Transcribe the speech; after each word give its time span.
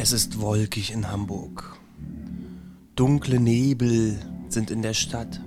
Es 0.00 0.12
ist 0.12 0.40
wolkig 0.40 0.92
in 0.92 1.10
Hamburg. 1.10 1.76
Dunkle 2.94 3.40
Nebel 3.40 4.16
sind 4.48 4.70
in 4.70 4.80
der 4.80 4.94
Stadt. 4.94 5.40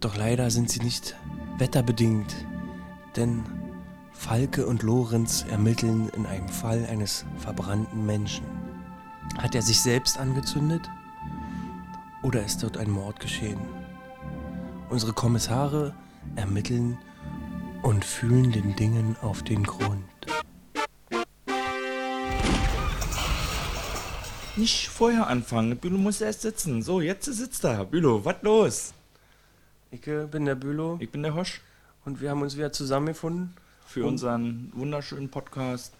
Doch 0.00 0.16
leider 0.16 0.50
sind 0.50 0.68
sie 0.70 0.80
nicht 0.80 1.14
wetterbedingt, 1.56 2.34
denn 3.14 3.44
Falke 4.10 4.66
und 4.66 4.82
Lorenz 4.82 5.46
ermitteln 5.48 6.08
in 6.16 6.26
einem 6.26 6.48
Fall 6.48 6.84
eines 6.86 7.24
verbrannten 7.36 8.04
Menschen. 8.04 8.44
Hat 9.38 9.54
er 9.54 9.62
sich 9.62 9.80
selbst 9.80 10.18
angezündet? 10.18 10.90
Oder 12.24 12.44
ist 12.44 12.64
dort 12.64 12.76
ein 12.76 12.90
Mord 12.90 13.20
geschehen? 13.20 13.60
Unsere 14.90 15.12
Kommissare 15.12 15.94
ermitteln 16.34 16.98
und 17.82 18.04
fühlen 18.04 18.50
den 18.50 18.74
Dingen 18.74 19.14
auf 19.22 19.44
den 19.44 19.62
Grund. 19.62 20.02
Nicht 24.56 24.88
vorher 24.88 25.26
anfangen. 25.28 25.76
Bülow 25.78 25.98
muss 25.98 26.20
erst 26.20 26.42
sitzen. 26.42 26.82
So, 26.82 27.00
jetzt 27.00 27.24
sitzt 27.24 27.64
er. 27.64 27.84
Bülow, 27.86 28.24
was 28.24 28.36
los? 28.42 28.92
Ich 29.90 30.06
äh, 30.06 30.26
bin 30.26 30.44
der 30.44 30.54
Bülow 30.54 30.98
Ich 31.00 31.10
bin 31.10 31.22
der 31.22 31.34
Hosch 31.34 31.60
und 32.04 32.20
wir 32.20 32.30
haben 32.30 32.42
uns 32.42 32.56
wieder 32.56 32.72
zusammengefunden. 32.72 33.54
für 33.86 34.04
unseren 34.06 34.70
wunderschönen 34.74 35.30
Podcast. 35.30 35.92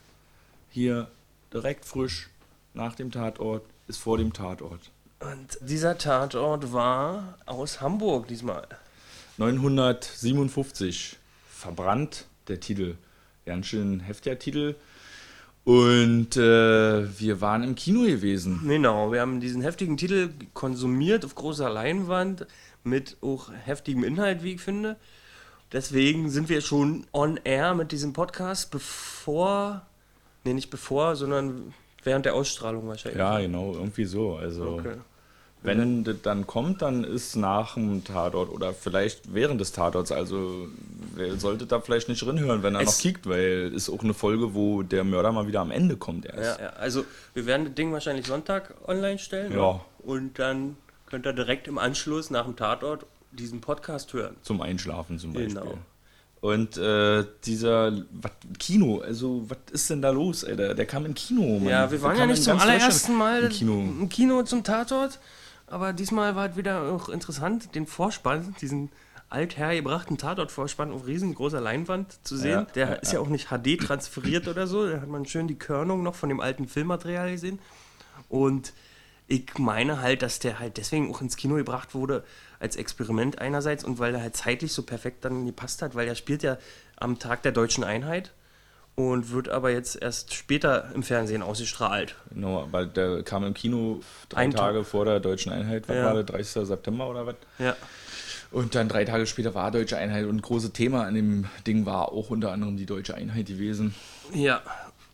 Hier 0.71 1.09
direkt 1.53 1.85
frisch 1.85 2.29
nach 2.75 2.95
dem 2.95 3.11
Tatort 3.11 3.65
ist 3.89 3.99
vor 3.99 4.19
dem 4.19 4.33
Tatort. 4.33 4.91
Und 5.21 5.59
dieser 5.61 5.97
Tatort 5.99 6.73
war 6.73 7.39
aus 7.47 7.81
Hamburg 7.81 8.29
diesmal. 8.29 8.67
957. 9.39 11.17
Verbrannt, 11.51 12.27
der 12.49 12.61
Titel. 12.61 12.97
Ganz 13.47 13.67
schön 13.67 14.01
heftiger 14.01 14.39
Titel. 14.39 14.75
Und 15.65 16.37
äh, 16.37 17.21
wir 17.21 17.41
waren 17.41 17.63
im 17.63 17.77
Kino 17.77 18.03
gewesen. 18.03 18.61
Genau, 18.67 19.13
wir 19.13 19.21
haben 19.21 19.41
diesen 19.41 19.63
heftigen 19.63 19.97
Titel 19.97 20.31
konsumiert 20.55 21.25
auf 21.25 21.35
großer 21.37 21.71
Leinwand 21.71 22.47
mit 22.83 23.17
auch 23.21 23.51
heftigem 23.65 24.03
Inhalt, 24.03 24.43
wie 24.43 24.55
ich 24.55 24.61
finde. 24.61 24.97
Deswegen 25.73 26.31
sind 26.31 26.49
wir 26.49 26.61
schon 26.61 27.07
on 27.13 27.39
air 27.45 27.75
mit 27.75 27.93
diesem 27.93 28.13
Podcast, 28.13 28.73
bevor, 28.73 29.87
nee, 30.45 30.53
nicht 30.53 30.71
bevor, 30.71 31.15
sondern 31.15 31.73
während 32.03 32.27
der 32.27 32.35
Ausstrahlung 32.35 32.89
wahrscheinlich. 32.89 33.21
Ja, 33.21 33.39
genau, 33.39 33.73
irgendwie 33.73 34.05
so. 34.05 34.37
Also, 34.37 34.65
Okay. 34.65 34.97
Wenn 35.63 36.05
das 36.05 36.17
dann 36.23 36.47
kommt, 36.47 36.83
dann 36.83 37.05
ist 37.05 37.37
nach 37.37 37.75
dem 37.75 38.05
Tatort 38.05 38.51
oder 38.51 38.73
vielleicht 38.75 39.33
während 39.35 39.61
des 39.61 39.73
Tatorts. 39.73 40.11
Also, 40.13 40.69
wer 41.15 41.37
sollte 41.39 41.67
da 41.67 41.81
vielleicht 41.81 42.09
nicht 42.09 42.27
reinhören, 42.27 42.63
wenn 42.63 42.75
er 42.75 42.81
Es- 42.83 42.87
noch 42.87 42.99
kickt, 42.99 43.29
weil 43.29 43.73
ist 43.75 43.89
auch 43.89 44.03
eine 44.03 44.15
Folge, 44.15 44.55
wo 44.55 44.83
der 44.83 45.05
Mörder 45.05 45.33
mal 45.33 45.47
wieder 45.47 45.61
am 45.61 45.71
Ende 45.71 45.97
kommt 45.97 46.27
erst. 46.27 46.59
Ja, 46.61 46.67
ja, 46.67 46.71
also 46.75 47.05
wir 47.35 47.47
werden 47.47 47.67
das 47.67 47.75
Ding 47.75 47.93
wahrscheinlich 47.93 48.27
Sonntag 48.27 48.75
online 48.87 49.19
stellen. 49.19 49.53
Ja. 49.53 49.75
ne? 49.75 49.81
Und 50.05 50.39
dann 50.39 50.77
könnt 51.07 51.27
ihr 51.27 51.33
direkt 51.33 51.69
im 51.69 51.79
Anschluss 51.79 52.31
nach 52.31 52.45
dem 52.45 52.57
Tatort 52.57 53.07
diesen 53.31 53.61
Podcast 53.61 54.13
hören. 54.13 54.37
Zum 54.43 54.61
Einschlafen 54.61 55.19
zum 55.19 55.33
Beispiel. 55.33 55.55
Genau. 55.55 55.79
Und 56.41 56.77
äh, 56.77 57.25
dieser 57.45 57.93
wat, 58.11 58.33
Kino, 58.59 58.99
also 59.01 59.45
was 59.49 59.59
ist 59.71 59.89
denn 59.91 60.03
da 60.03 60.11
los, 60.11 60.43
ey? 60.43 60.57
Der, 60.57 60.87
kam 60.87 61.07
in 61.07 61.15
Kino. 61.15 61.61
Mann. 61.61 61.69
Ja, 61.69 61.89
wir 61.89 62.03
waren 62.03 62.19
ja 62.19 62.27
nicht 62.27 62.43
zum 62.43 62.59
allerersten 62.59 63.15
Mal 63.15 63.45
im 63.45 63.49
Kino. 63.51 63.75
im 63.81 64.09
Kino 64.09 64.43
zum 64.43 64.65
Tatort, 64.65 65.21
aber 65.73 65.93
diesmal 65.93 66.37
war 66.37 66.51
es 66.51 66.57
wieder 66.57 66.93
auch 66.93 67.09
interessant, 67.09 67.75
den 67.75 67.87
Vorspann, 67.87 68.55
diesen 68.61 68.91
althergebrachten 69.31 70.19
Tatort-Vorspann 70.19 70.93
auf 70.93 71.07
riesengroßer 71.07 71.61
Leinwand 71.61 72.19
zu 72.27 72.37
sehen. 72.37 72.51
Ja, 72.51 72.63
Der 72.75 72.89
ja, 72.89 72.95
ist 72.97 73.13
ja 73.13 73.21
auch 73.21 73.29
nicht 73.29 73.49
HD 73.49 73.81
transferiert 73.81 74.47
oder 74.47 74.67
so, 74.67 74.87
da 74.87 75.01
hat 75.01 75.09
man 75.09 75.25
schön 75.25 75.49
die 75.49 75.59
Körnung 75.59 76.03
noch 76.03 76.15
von 76.15 76.29
dem 76.29 76.41
alten 76.41 76.69
Filmmaterial 76.69 77.31
gesehen. 77.31 77.59
Und 78.29 78.75
ich 79.27 79.57
meine 79.57 80.03
halt, 80.03 80.21
dass 80.21 80.39
der 80.39 80.59
halt 80.59 80.77
deswegen 80.77 81.11
auch 81.11 81.23
ins 81.23 81.37
Kino 81.37 81.55
gebracht 81.55 81.95
wurde, 81.95 82.25
als 82.61 82.77
Experiment 82.77 83.39
einerseits 83.39 83.83
und 83.83 83.99
weil 83.99 84.15
er 84.15 84.21
halt 84.21 84.37
zeitlich 84.37 84.73
so 84.73 84.83
perfekt 84.83 85.25
dann 85.25 85.47
gepasst 85.47 85.81
hat, 85.81 85.95
weil 85.95 86.07
er 86.07 86.15
spielt 86.15 86.43
ja 86.43 86.59
am 86.97 87.19
Tag 87.19 87.43
der 87.43 87.53
deutschen 87.53 87.83
Einheit 87.83 88.33
und 88.95 89.31
wird 89.31 89.49
aber 89.49 89.71
jetzt 89.71 90.01
erst 90.01 90.35
später 90.35 90.91
im 90.95 91.03
Fernsehen 91.03 91.43
ausgestrahlt. 91.43 92.15
Genau, 92.33 92.69
weil 92.71 92.87
der 92.87 93.23
kam 93.23 93.45
im 93.45 93.55
Kino 93.55 94.01
drei 94.29 94.43
Ein 94.43 94.51
Tag. 94.51 94.61
Tage 94.61 94.85
vor 94.85 95.05
der 95.05 95.21
deutschen 95.21 95.51
Einheit. 95.53 95.89
Was 95.89 95.97
Ja. 95.97 96.05
war 96.05 96.15
der 96.15 96.25
30. 96.25 96.67
September 96.67 97.09
oder 97.09 97.27
was? 97.27 97.37
Ja. 97.59 97.75
Und 98.51 98.75
dann 98.75 98.89
drei 98.91 99.07
Tage 99.07 99.27
später 99.27 99.55
war 99.55 99.71
deutsche 99.71 99.97
Einheit 99.97 100.27
und 100.27 100.37
ein 100.37 100.43
großes 100.43 100.73
Thema 100.73 101.05
an 101.05 101.15
dem 101.15 101.47
Ding 101.67 101.87
war 101.87 102.13
auch 102.13 102.29
unter 102.29 102.53
anderem 102.53 102.77
die 102.77 102.85
deutsche 102.85 103.15
Einheit 103.15 103.47
gewesen. 103.47 103.95
Ja. 104.35 104.61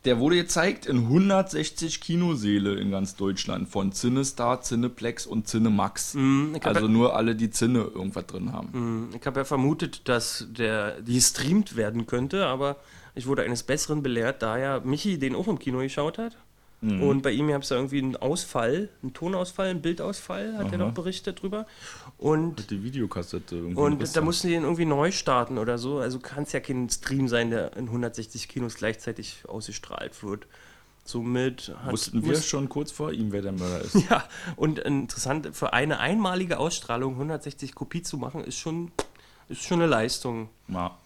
Der 0.04 0.18
wurde 0.18 0.36
gezeigt 0.36 0.86
in 0.86 0.96
160 1.08 2.00
Kinoseele 2.00 2.74
in 2.74 2.90
ganz 2.90 3.14
Deutschland 3.16 3.68
von 3.68 3.92
Cinestar, 3.92 4.62
Cineplex 4.62 5.26
und 5.26 5.48
Cinemax. 5.48 6.14
Mm, 6.14 6.54
also 6.62 6.82
ja- 6.82 6.88
nur 6.88 7.14
alle, 7.16 7.34
die 7.36 7.50
Cine 7.50 7.80
irgendwas 7.80 8.26
drin 8.26 8.52
haben. 8.52 9.10
Ich 9.18 9.26
habe 9.26 9.40
ja 9.40 9.44
vermutet, 9.44 10.08
dass 10.08 10.46
der 10.50 11.00
die 11.00 11.14
gestreamt 11.14 11.76
werden 11.76 12.06
könnte, 12.06 12.46
aber 12.46 12.76
ich 13.18 13.26
wurde 13.26 13.42
eines 13.42 13.64
Besseren 13.64 14.02
belehrt, 14.02 14.42
da 14.42 14.56
ja 14.56 14.80
Michi 14.80 15.18
den 15.18 15.34
auch 15.34 15.48
im 15.48 15.58
Kino 15.58 15.78
geschaut 15.78 16.18
hat. 16.18 16.36
Mhm. 16.80 17.02
Und 17.02 17.22
bei 17.22 17.32
ihm 17.32 17.48
gab 17.48 17.62
es 17.62 17.70
ja 17.70 17.76
irgendwie 17.76 17.98
einen 17.98 18.14
Ausfall, 18.14 18.88
einen 19.02 19.12
Tonausfall, 19.12 19.70
einen 19.70 19.82
Bildausfall, 19.82 20.56
hat 20.56 20.66
er 20.72 20.78
Aha. 20.78 20.86
noch 20.86 20.94
berichtet 20.94 21.42
drüber. 21.42 21.66
Und, 22.16 22.70
Die 22.70 22.84
Videokassette 22.84 23.56
irgendwie. 23.56 23.74
und 23.74 24.16
da 24.16 24.20
mussten 24.20 24.46
die 24.46 24.52
den 24.52 24.62
irgendwie 24.62 24.84
neu 24.84 25.10
starten 25.10 25.58
oder 25.58 25.76
so. 25.78 25.98
Also 25.98 26.20
kann 26.20 26.44
es 26.44 26.52
ja 26.52 26.60
kein 26.60 26.88
Stream 26.88 27.26
sein, 27.26 27.50
der 27.50 27.76
in 27.76 27.86
160 27.86 28.46
Kinos 28.46 28.76
gleichzeitig 28.76 29.42
ausgestrahlt 29.48 30.22
wird. 30.22 30.46
Somit 31.04 31.74
hat, 31.82 31.90
Wussten 31.90 32.24
wir 32.24 32.40
schon 32.40 32.68
kurz 32.68 32.92
vor 32.92 33.10
ihm, 33.10 33.32
wer 33.32 33.42
der 33.42 33.52
Mörder 33.52 33.80
ist. 33.84 33.96
Ja, 34.08 34.28
und 34.54 34.78
interessant, 34.78 35.48
für 35.54 35.72
eine 35.72 35.98
einmalige 35.98 36.58
Ausstrahlung 36.58 37.14
160 37.14 37.74
Kopie 37.74 38.02
zu 38.02 38.16
machen, 38.18 38.44
ist 38.44 38.58
schon, 38.58 38.92
ist 39.48 39.64
schon 39.64 39.80
eine 39.80 39.90
Leistung. 39.90 40.50
Ja. 40.68 40.96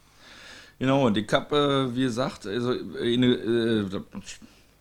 Genau, 0.82 1.06
und 1.06 1.16
ich 1.16 1.32
habe, 1.32 1.90
äh, 1.92 1.94
wie 1.94 2.02
gesagt, 2.02 2.44
also 2.44 2.70
eine, 2.70 3.26
äh, 3.26 3.86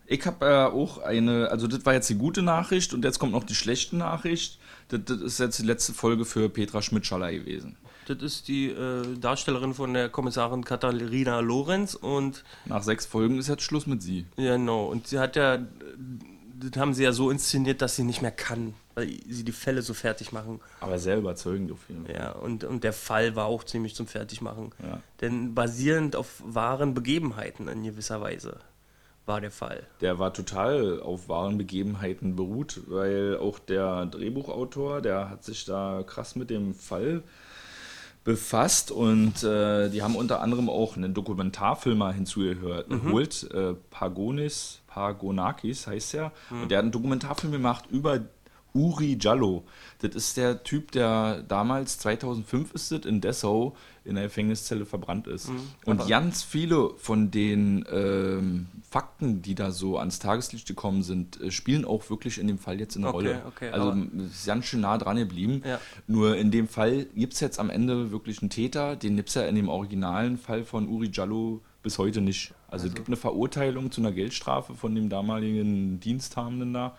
ich 0.07 0.25
habe 0.25 0.45
äh, 0.47 0.65
auch 0.65 0.97
eine, 0.97 1.47
also 1.51 1.67
das 1.67 1.85
war 1.85 1.93
jetzt 1.93 2.09
die 2.09 2.15
gute 2.15 2.41
Nachricht 2.41 2.95
und 2.95 3.05
jetzt 3.05 3.19
kommt 3.19 3.33
noch 3.33 3.43
die 3.43 3.53
schlechte 3.53 3.95
Nachricht. 3.97 4.57
Das, 4.87 5.01
das 5.05 5.21
ist 5.21 5.39
jetzt 5.39 5.59
die 5.59 5.65
letzte 5.65 5.93
Folge 5.93 6.25
für 6.25 6.49
Petra 6.49 6.81
Schmidt-Schaller 6.81 7.31
gewesen. 7.31 7.77
Das 8.07 8.17
ist 8.19 8.47
die 8.47 8.69
äh, 8.69 9.15
Darstellerin 9.19 9.75
von 9.75 9.93
der 9.93 10.09
Kommissarin 10.09 10.65
Katharina 10.65 11.39
Lorenz 11.39 11.93
und 11.93 12.43
Nach 12.65 12.81
sechs 12.81 13.05
Folgen 13.05 13.37
ist 13.37 13.47
jetzt 13.47 13.61
Schluss 13.61 13.85
mit 13.85 14.01
sie. 14.01 14.25
genau. 14.37 14.85
Und 14.85 15.05
sie 15.05 15.19
hat 15.19 15.35
ja, 15.35 15.59
das 15.59 16.81
haben 16.81 16.95
sie 16.95 17.03
ja 17.03 17.11
so 17.11 17.29
inszeniert, 17.29 17.79
dass 17.83 17.95
sie 17.95 18.05
nicht 18.05 18.23
mehr 18.23 18.31
kann, 18.31 18.73
sie 18.95 19.43
die 19.43 19.51
Fälle 19.51 19.81
so 19.81 19.93
fertig 19.93 20.31
machen. 20.31 20.59
Aber 20.79 20.99
sehr 20.99 21.17
überzeugend 21.17 21.71
auf 21.71 21.79
jeden 21.87 22.05
Fall. 22.05 22.15
Ja, 22.15 22.31
und, 22.31 22.63
und 22.63 22.83
der 22.83 22.93
Fall 22.93 23.35
war 23.35 23.45
auch 23.45 23.63
ziemlich 23.63 23.95
zum 23.95 24.07
Fertigmachen. 24.07 24.71
Ja. 24.83 25.01
Denn 25.21 25.53
basierend 25.53 26.15
auf 26.15 26.41
wahren 26.45 26.93
Begebenheiten 26.93 27.67
in 27.67 27.83
gewisser 27.83 28.21
Weise 28.21 28.59
war 29.25 29.39
der 29.39 29.51
Fall. 29.51 29.83
Der 30.01 30.19
war 30.19 30.33
total 30.33 30.99
auf 31.01 31.29
wahren 31.29 31.57
Begebenheiten 31.57 32.35
beruht, 32.35 32.81
weil 32.87 33.37
auch 33.37 33.59
der 33.59 34.05
Drehbuchautor, 34.07 35.01
der 35.01 35.29
hat 35.29 35.43
sich 35.43 35.65
da 35.65 36.03
krass 36.05 36.35
mit 36.35 36.49
dem 36.49 36.73
Fall 36.73 37.23
befasst 38.23 38.91
und 38.91 39.43
äh, 39.43 39.89
die 39.89 40.03
haben 40.03 40.15
unter 40.15 40.41
anderem 40.41 40.69
auch 40.69 40.95
einen 40.95 41.13
Dokumentarfilmer 41.13 42.11
hinzugehört, 42.13 42.89
geholt, 42.89 43.49
äh, 43.51 43.73
Pagonis, 43.89 44.81
Pagonakis 44.87 45.87
heißt 45.87 46.15
er, 46.15 46.31
und 46.51 46.69
der 46.69 46.79
hat 46.79 46.83
einen 46.83 46.91
Dokumentarfilm 46.91 47.51
gemacht 47.51 47.85
über 47.89 48.19
Uri 48.73 49.17
Jallo. 49.19 49.63
Das 49.99 50.15
ist 50.15 50.37
der 50.37 50.63
Typ, 50.63 50.91
der 50.91 51.43
damals, 51.43 51.97
2005 51.99 52.73
ist 52.73 52.91
es, 52.91 53.05
in 53.05 53.21
Dessau 53.21 53.75
in 54.03 54.15
der 54.15 54.25
Gefängniszelle 54.25 54.85
verbrannt 54.85 55.27
ist. 55.27 55.51
Und 55.85 56.07
ganz 56.07 56.41
viele 56.41 56.91
von 56.97 57.29
den 57.29 57.85
ähm, 57.91 58.67
Fakten, 58.89 59.41
die 59.43 59.53
da 59.53 59.71
so 59.71 59.97
ans 59.99 60.17
Tageslicht 60.19 60.67
gekommen 60.67 61.03
sind, 61.03 61.39
äh, 61.39 61.51
spielen 61.51 61.85
auch 61.85 62.09
wirklich 62.09 62.39
in 62.39 62.47
dem 62.47 62.57
Fall 62.57 62.79
jetzt 62.79 62.97
eine 62.97 63.07
Okay, 63.07 63.15
Rolle. 63.17 63.41
okay, 63.47 63.69
also 63.69 63.91
ist 64.25 64.47
ganz 64.47 64.65
schön 64.65 64.81
nah 64.81 64.97
dran 64.97 65.17
geblieben. 65.17 65.61
Ja. 65.65 65.79
Nur 66.07 66.35
in 66.37 66.49
dem 66.49 66.67
Fall 66.67 67.05
gibt 67.15 67.33
es 67.33 67.39
jetzt 67.41 67.59
am 67.59 67.69
Ende 67.69 68.11
wirklich 68.11 68.41
einen 68.41 68.49
Täter, 68.49 68.95
den 68.95 69.15
gibt 69.15 69.29
es 69.29 69.35
ja 69.35 69.43
in 69.43 69.55
dem 69.55 69.69
originalen 69.69 70.37
Fall 70.37 70.63
von 70.63 70.87
Uri 70.87 71.11
Jallo 71.13 71.61
bis 71.83 71.97
heute 71.97 72.21
nicht. 72.21 72.53
Also, 72.67 72.87
es 72.87 72.93
gibt 72.93 73.07
eine 73.07 73.17
Verurteilung 73.17 73.91
zu 73.91 74.01
einer 74.01 74.11
Geldstrafe 74.11 74.75
von 74.75 74.95
dem 74.95 75.09
damaligen 75.09 75.99
Diensthabenden 75.99 76.73
da. 76.73 76.97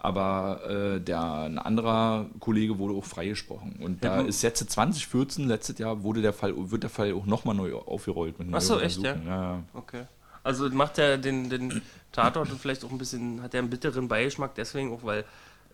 Aber 0.00 0.60
äh, 0.68 1.00
der, 1.00 1.20
ein 1.20 1.58
anderer 1.58 2.26
Kollege 2.38 2.78
wurde 2.78 2.94
auch 2.94 3.04
freigesprochen. 3.04 3.76
Und 3.80 4.04
da 4.04 4.20
ist 4.20 4.42
jetzt 4.42 4.70
2014, 4.70 5.48
letztes 5.48 5.78
Jahr, 5.78 6.04
wurde 6.04 6.22
der 6.22 6.32
Fall, 6.32 6.54
wird 6.70 6.84
der 6.84 6.90
Fall 6.90 7.12
auch 7.14 7.26
nochmal 7.26 7.56
neu 7.56 7.74
aufgerollt. 7.74 8.38
Mit 8.38 8.48
Ach 8.52 8.60
so, 8.60 8.74
neuen 8.74 8.86
echt, 8.86 8.98
ja? 9.02 9.16
Ja? 9.16 9.24
ja. 9.26 9.62
Okay. 9.74 10.04
Also 10.44 10.70
macht 10.70 10.98
er 10.98 11.18
den, 11.18 11.50
den 11.50 11.82
Tatort 12.12 12.50
und 12.50 12.60
vielleicht 12.60 12.84
auch 12.84 12.90
ein 12.90 12.98
bisschen, 12.98 13.42
hat 13.42 13.54
er 13.54 13.60
einen 13.60 13.70
bitteren 13.70 14.08
Beigeschmack, 14.08 14.54
deswegen 14.54 14.92
auch, 14.92 15.02
weil 15.02 15.24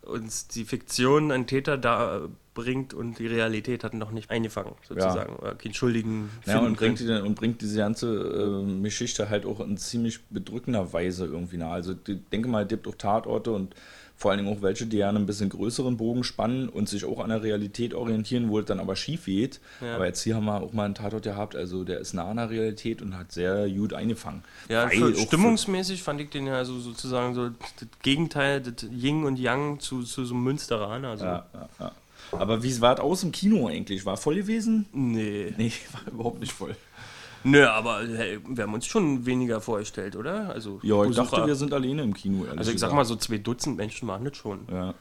uns 0.01 0.47
die 0.47 0.65
Fiktion, 0.65 1.31
ein 1.31 1.47
Täter 1.47 1.77
da 1.77 2.27
bringt 2.53 2.93
und 2.93 3.19
die 3.19 3.27
Realität 3.27 3.83
hat 3.83 3.93
noch 3.93 4.11
nicht 4.11 4.29
eingefangen, 4.31 4.73
sozusagen. 4.87 5.35
Oder 5.35 5.55
keinen 5.55 5.73
Schuldigen 5.73 6.29
Ja, 6.45 6.59
und 6.59 6.77
bringt, 6.77 6.99
die, 6.99 7.09
und 7.09 7.35
bringt 7.35 7.61
diese 7.61 7.77
ganze 7.79 8.63
äh, 8.65 8.81
Geschichte 8.81 9.29
halt 9.29 9.45
auch 9.45 9.59
in 9.59 9.77
ziemlich 9.77 10.23
bedrückender 10.25 10.93
Weise 10.93 11.25
irgendwie 11.25 11.57
nahe. 11.57 11.73
Also 11.73 11.93
ich 12.07 12.17
denke 12.31 12.47
mal, 12.47 12.63
es 12.63 12.69
gibt 12.69 12.87
auch 12.87 12.95
Tatorte 12.95 13.51
und 13.51 13.75
vor 14.17 14.31
allen 14.31 14.43
Dingen 14.43 14.55
auch 14.57 14.61
welche, 14.61 14.85
die 14.85 14.97
ja 14.97 15.09
einen 15.09 15.25
bisschen 15.25 15.49
größeren 15.49 15.97
Bogen 15.97 16.23
spannen 16.23 16.69
und 16.69 16.87
sich 16.87 17.05
auch 17.05 17.19
an 17.19 17.29
der 17.29 17.43
Realität 17.43 17.93
orientieren, 17.93 18.49
wo 18.49 18.59
es 18.59 18.65
dann 18.65 18.79
aber 18.79 18.95
schief 18.95 19.25
geht. 19.25 19.59
Ja. 19.81 19.95
Aber 19.95 20.05
jetzt 20.05 20.21
hier 20.23 20.35
haben 20.35 20.45
wir 20.45 20.61
auch 20.61 20.73
mal 20.73 20.85
einen 20.85 20.95
Tatort 20.95 21.23
gehabt, 21.23 21.55
also 21.55 21.83
der 21.83 21.99
ist 21.99 22.13
nah 22.13 22.29
an 22.29 22.37
der 22.37 22.49
Realität 22.49 23.01
und 23.01 23.17
hat 23.17 23.31
sehr 23.31 23.69
gut 23.69 23.93
eingefangen. 23.93 24.43
Ja, 24.69 24.87
für, 24.87 25.13
stimmungsmäßig 25.15 26.01
fand 26.01 26.21
ich 26.21 26.29
den 26.29 26.47
ja 26.47 26.63
so 26.63 26.79
sozusagen 26.79 27.35
so 27.35 27.49
das 27.49 27.87
Gegenteil, 28.01 28.61
das 28.61 28.83
Yin 28.89 29.25
und 29.25 29.37
Yang 29.37 29.79
zu, 29.79 30.03
zu 30.03 30.25
so 30.25 30.33
einem 30.33 30.43
Münsteraner. 30.43 31.09
Also. 31.09 31.25
Ja, 31.25 31.45
ja, 31.53 31.69
ja. 31.79 31.91
Aber 32.31 32.63
wie 32.63 32.81
war 32.81 32.95
es 32.95 32.99
aus 32.99 33.23
im 33.23 33.31
Kino 33.31 33.67
eigentlich? 33.67 34.05
War 34.05 34.17
voll 34.17 34.35
gewesen? 34.35 34.85
Nee. 34.93 35.53
Nee, 35.57 35.71
war 35.91 36.13
überhaupt 36.13 36.39
nicht 36.39 36.51
voll. 36.51 36.75
Nö, 37.45 37.63
aber 37.67 38.01
hey, 38.07 38.39
wir 38.47 38.63
haben 38.63 38.73
uns 38.73 38.87
schon 38.87 39.25
weniger 39.27 39.61
vorgestellt, 39.61 40.15
oder? 40.15 40.49
Also, 40.49 40.79
Ja, 40.81 41.03
ich 41.03 41.09
Besucher. 41.09 41.29
dachte, 41.29 41.47
wir 41.47 41.55
sind 41.55 41.73
alleine 41.73 42.01
im 42.01 42.15
Kino. 42.15 42.43
ehrlich 42.43 42.57
Also 42.57 42.71
ich 42.71 42.79
sag 42.79 42.91
mal, 42.91 43.05
so 43.05 43.15
zwei 43.15 43.37
Dutzend 43.37 43.77
Menschen 43.77 44.07
waren 44.07 44.25
das 44.25 44.35
schon. 44.35 44.61
Ja, 44.71 44.95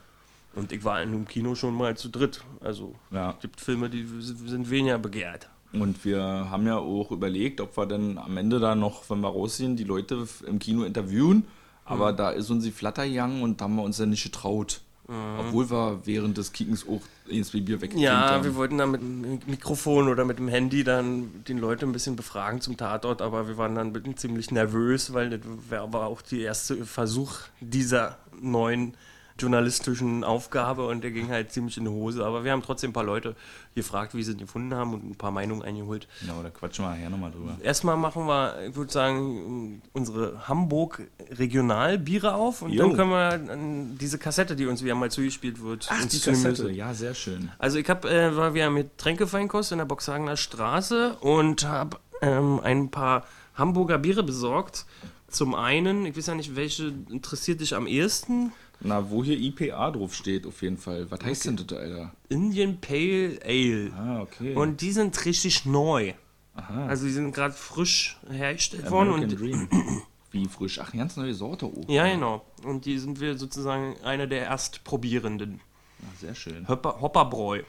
Und 0.55 0.71
ich 0.71 0.85
war 0.85 1.03
in 1.03 1.09
einem 1.09 1.27
Kino 1.27 1.55
schon 1.55 1.75
mal 1.75 1.97
zu 1.97 2.11
dritt. 2.11 2.43
Also 2.61 2.95
ja. 3.11 3.31
es 3.31 3.41
gibt 3.41 3.63
Filme, 3.63 3.89
die 3.89 4.07
sind 4.21 4.69
weniger 4.69 4.99
begehrt. 4.99 5.49
Und 5.73 6.05
wir 6.05 6.23
haben 6.23 6.67
ja 6.67 6.77
auch 6.77 7.11
überlegt, 7.11 7.63
ob 7.63 7.77
wir 7.79 7.87
dann 7.87 8.19
am 8.19 8.37
Ende 8.37 8.61
da 8.61 8.75
noch, 8.75 9.09
wenn 9.09 9.21
wir 9.21 9.29
rausgehen, 9.29 9.77
die 9.77 9.85
Leute 9.85 10.29
im 10.47 10.59
Kino 10.59 10.85
interviewen. 10.85 11.47
Aber 11.87 12.13
da 12.13 12.31
ist 12.31 12.51
uns 12.51 12.65
die 12.65 12.71
Flatter 12.73 13.09
gegangen 13.09 13.43
und 13.43 13.61
da 13.61 13.65
haben 13.65 13.77
wir 13.77 13.83
uns 13.83 13.97
dann 13.97 14.11
nicht 14.11 14.23
getraut. 14.23 14.83
Obwohl 15.07 15.71
wir 15.71 16.01
während 16.05 16.39
des 16.39 16.53
Kickens 16.53 16.87
auch 16.89 17.03
ins 17.29 17.51
Bier 17.51 17.81
weggekriegt 17.81 18.01
Ja, 18.03 18.31
haben. 18.31 18.45
wir 18.45 18.55
wollten 18.55 18.79
dann 18.79 18.91
mit 18.91 19.03
dem 19.03 19.39
Mikrofon 19.47 20.09
oder 20.09 20.25
mit 20.25 20.39
dem 20.39 20.49
Handy 20.49 20.83
dann 20.83 21.45
den 21.47 21.59
Leute 21.59 21.85
ein 21.85 21.93
bisschen 21.93 22.17
befragen 22.17 22.61
zum 22.63 22.77
Tatort, 22.77 23.21
aber 23.21 23.47
wir 23.49 23.59
waren 23.59 23.75
dann 23.75 24.17
ziemlich 24.17 24.51
nervös, 24.51 25.13
weil 25.13 25.31
das 25.31 25.41
war 25.69 26.07
auch 26.07 26.23
der 26.23 26.39
erste 26.41 26.85
Versuch 26.87 27.33
dieser 27.61 28.17
neuen 28.41 28.95
journalistischen 29.39 30.23
Aufgabe 30.23 30.87
und 30.87 31.03
der 31.03 31.11
ging 31.11 31.29
halt 31.29 31.53
ziemlich 31.53 31.77
in 31.77 31.85
die 31.85 31.91
Hose. 31.91 32.25
Aber 32.25 32.45
wir 32.45 32.53
haben 32.53 32.63
trotzdem 32.63 32.91
ein 32.91 32.93
paar 32.93 33.05
Leute 33.05 33.35
gefragt, 33.75 34.15
wie 34.15 34.23
sie 34.23 34.33
ihn 34.33 34.39
gefunden 34.39 34.75
haben 34.75 34.95
und 34.95 35.11
ein 35.11 35.15
paar 35.17 35.33
Meinungen 35.33 35.63
eingeholt. 35.63 36.07
Ja, 36.27 36.41
da 36.43 36.51
quatschen 36.51 36.85
wir 36.85 36.91
nachher 36.91 37.11
nochmal 37.11 37.33
drüber. 37.33 37.57
Erstmal 37.63 37.97
machen 37.97 38.27
wir, 38.27 38.69
ich 38.69 38.77
würde 38.77 38.93
sagen, 38.93 39.83
unsere 39.93 40.49
Hamburg 40.49 41.03
Regionalbiere 41.31 42.35
auf 42.35 42.63
und 42.63 42.71
Jo. 42.73 42.87
dann 42.87 42.97
können 42.97 43.11
wir 43.11 43.97
diese 43.99 44.19
Kassette, 44.19 44.55
die 44.55 44.67
uns 44.67 44.85
wieder 44.85 44.95
mal 44.95 45.11
zugespielt 45.11 45.61
wird, 45.61 45.89
Ach, 45.91 46.05
die 46.05 46.21
Kassette. 46.21 46.71
Ja, 46.71 46.95
sehr 46.95 47.15
schön. 47.15 47.51
Also 47.59 47.79
ich 47.79 47.89
habe, 47.89 48.09
äh, 48.09 48.37
war 48.37 48.55
wieder 48.55 48.71
mit 48.71 48.99
Tränkefeinkost 48.99 49.73
in 49.73 49.79
der 49.79 49.85
Boxhagener 49.85 50.37
Straße 50.37 51.17
und 51.21 51.67
habe 51.67 51.99
ähm, 52.23 52.61
ein 52.63 52.91
paar 52.91 53.25
Hamburger 53.55 53.99
Biere 53.99 54.23
besorgt. 54.23 54.87
Zum 55.29 55.57
einen, 55.57 56.07
ich 56.07 56.17
weiß 56.17 56.27
ja 56.29 56.35
nicht, 56.37 56.55
welche 56.55 56.93
interessiert 57.11 57.61
dich 57.61 57.75
am 57.75 57.89
ehesten? 57.89 58.53
Na, 58.85 59.11
wo 59.11 59.25
hier 59.25 59.39
IPA 59.39 59.93
drauf 59.93 60.15
steht, 60.15 60.47
auf 60.47 60.61
jeden 60.63 60.77
Fall. 60.79 61.11
Was 61.11 61.21
heißt 61.25 61.47
denn 61.47 61.57
das, 61.57 61.77
Alter? 61.77 62.13
Indian 62.29 62.79
Pale 62.81 63.39
Ale. 63.45 63.91
Ah, 63.97 64.21
okay. 64.21 64.55
Und 64.55 64.81
die 64.83 64.93
sind 64.93 65.25
richtig 65.25 65.65
neu. 65.65 66.13
Aha. 66.55 66.87
Also 66.87 67.07
die 67.07 67.13
sind 67.13 67.35
gerade 67.35 67.55
frisch 67.55 68.19
hergestellt 68.31 68.91
worden. 68.91 69.09
American 69.15 69.31
Und, 69.31 69.41
Dream. 69.41 70.03
Wie 70.31 70.47
frisch. 70.47 70.79
Ach, 70.81 70.93
ganz 70.93 71.17
neue 71.17 71.35
Sorte 71.35 71.67
auch. 71.67 71.89
ja, 71.89 72.07
genau. 72.07 72.45
Und 72.65 72.85
die 72.85 72.99
sind 72.99 73.21
wir 73.21 73.39
sozusagen 73.39 73.97
eine 74.05 74.29
der 74.29 74.45
Erstprobierenden. 74.47 75.61
Ja, 76.01 76.09
sehr 76.21 76.35
schön. 76.35 76.69
Hopper, 76.69 77.01
Hopperbräu. 77.01 77.63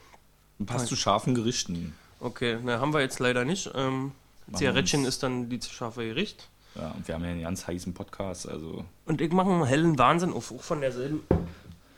Passt 0.66 0.88
zu 0.88 0.96
scharfen 0.96 1.36
Gerichten. 1.36 1.94
Okay, 2.20 2.58
na, 2.64 2.80
haben 2.80 2.94
wir 2.94 3.02
jetzt 3.02 3.20
leider 3.20 3.46
nicht. 3.46 3.70
Ähm, 3.76 4.12
Zigarettchen 4.54 5.06
ist 5.06 5.22
dann 5.24 5.50
die 5.50 5.60
scharfe 5.62 6.06
Gericht. 6.06 6.50
Ja, 6.76 6.92
und 6.92 7.08
wir 7.08 7.16
haben 7.16 7.24
ja 7.24 7.32
einen 7.32 7.42
ganz 7.42 7.68
heißen 7.68 7.94
Podcast, 7.94 8.50
also. 8.50 8.86
Und 9.06 9.22
ich 9.22 9.32
mache 9.32 9.50
einen 9.50 9.66
hellen 9.66 9.98
Wahnsinn 9.98 10.34
auf, 10.34 10.52
auch 10.52 10.62
von 10.62 10.82
derselben. 10.82 11.22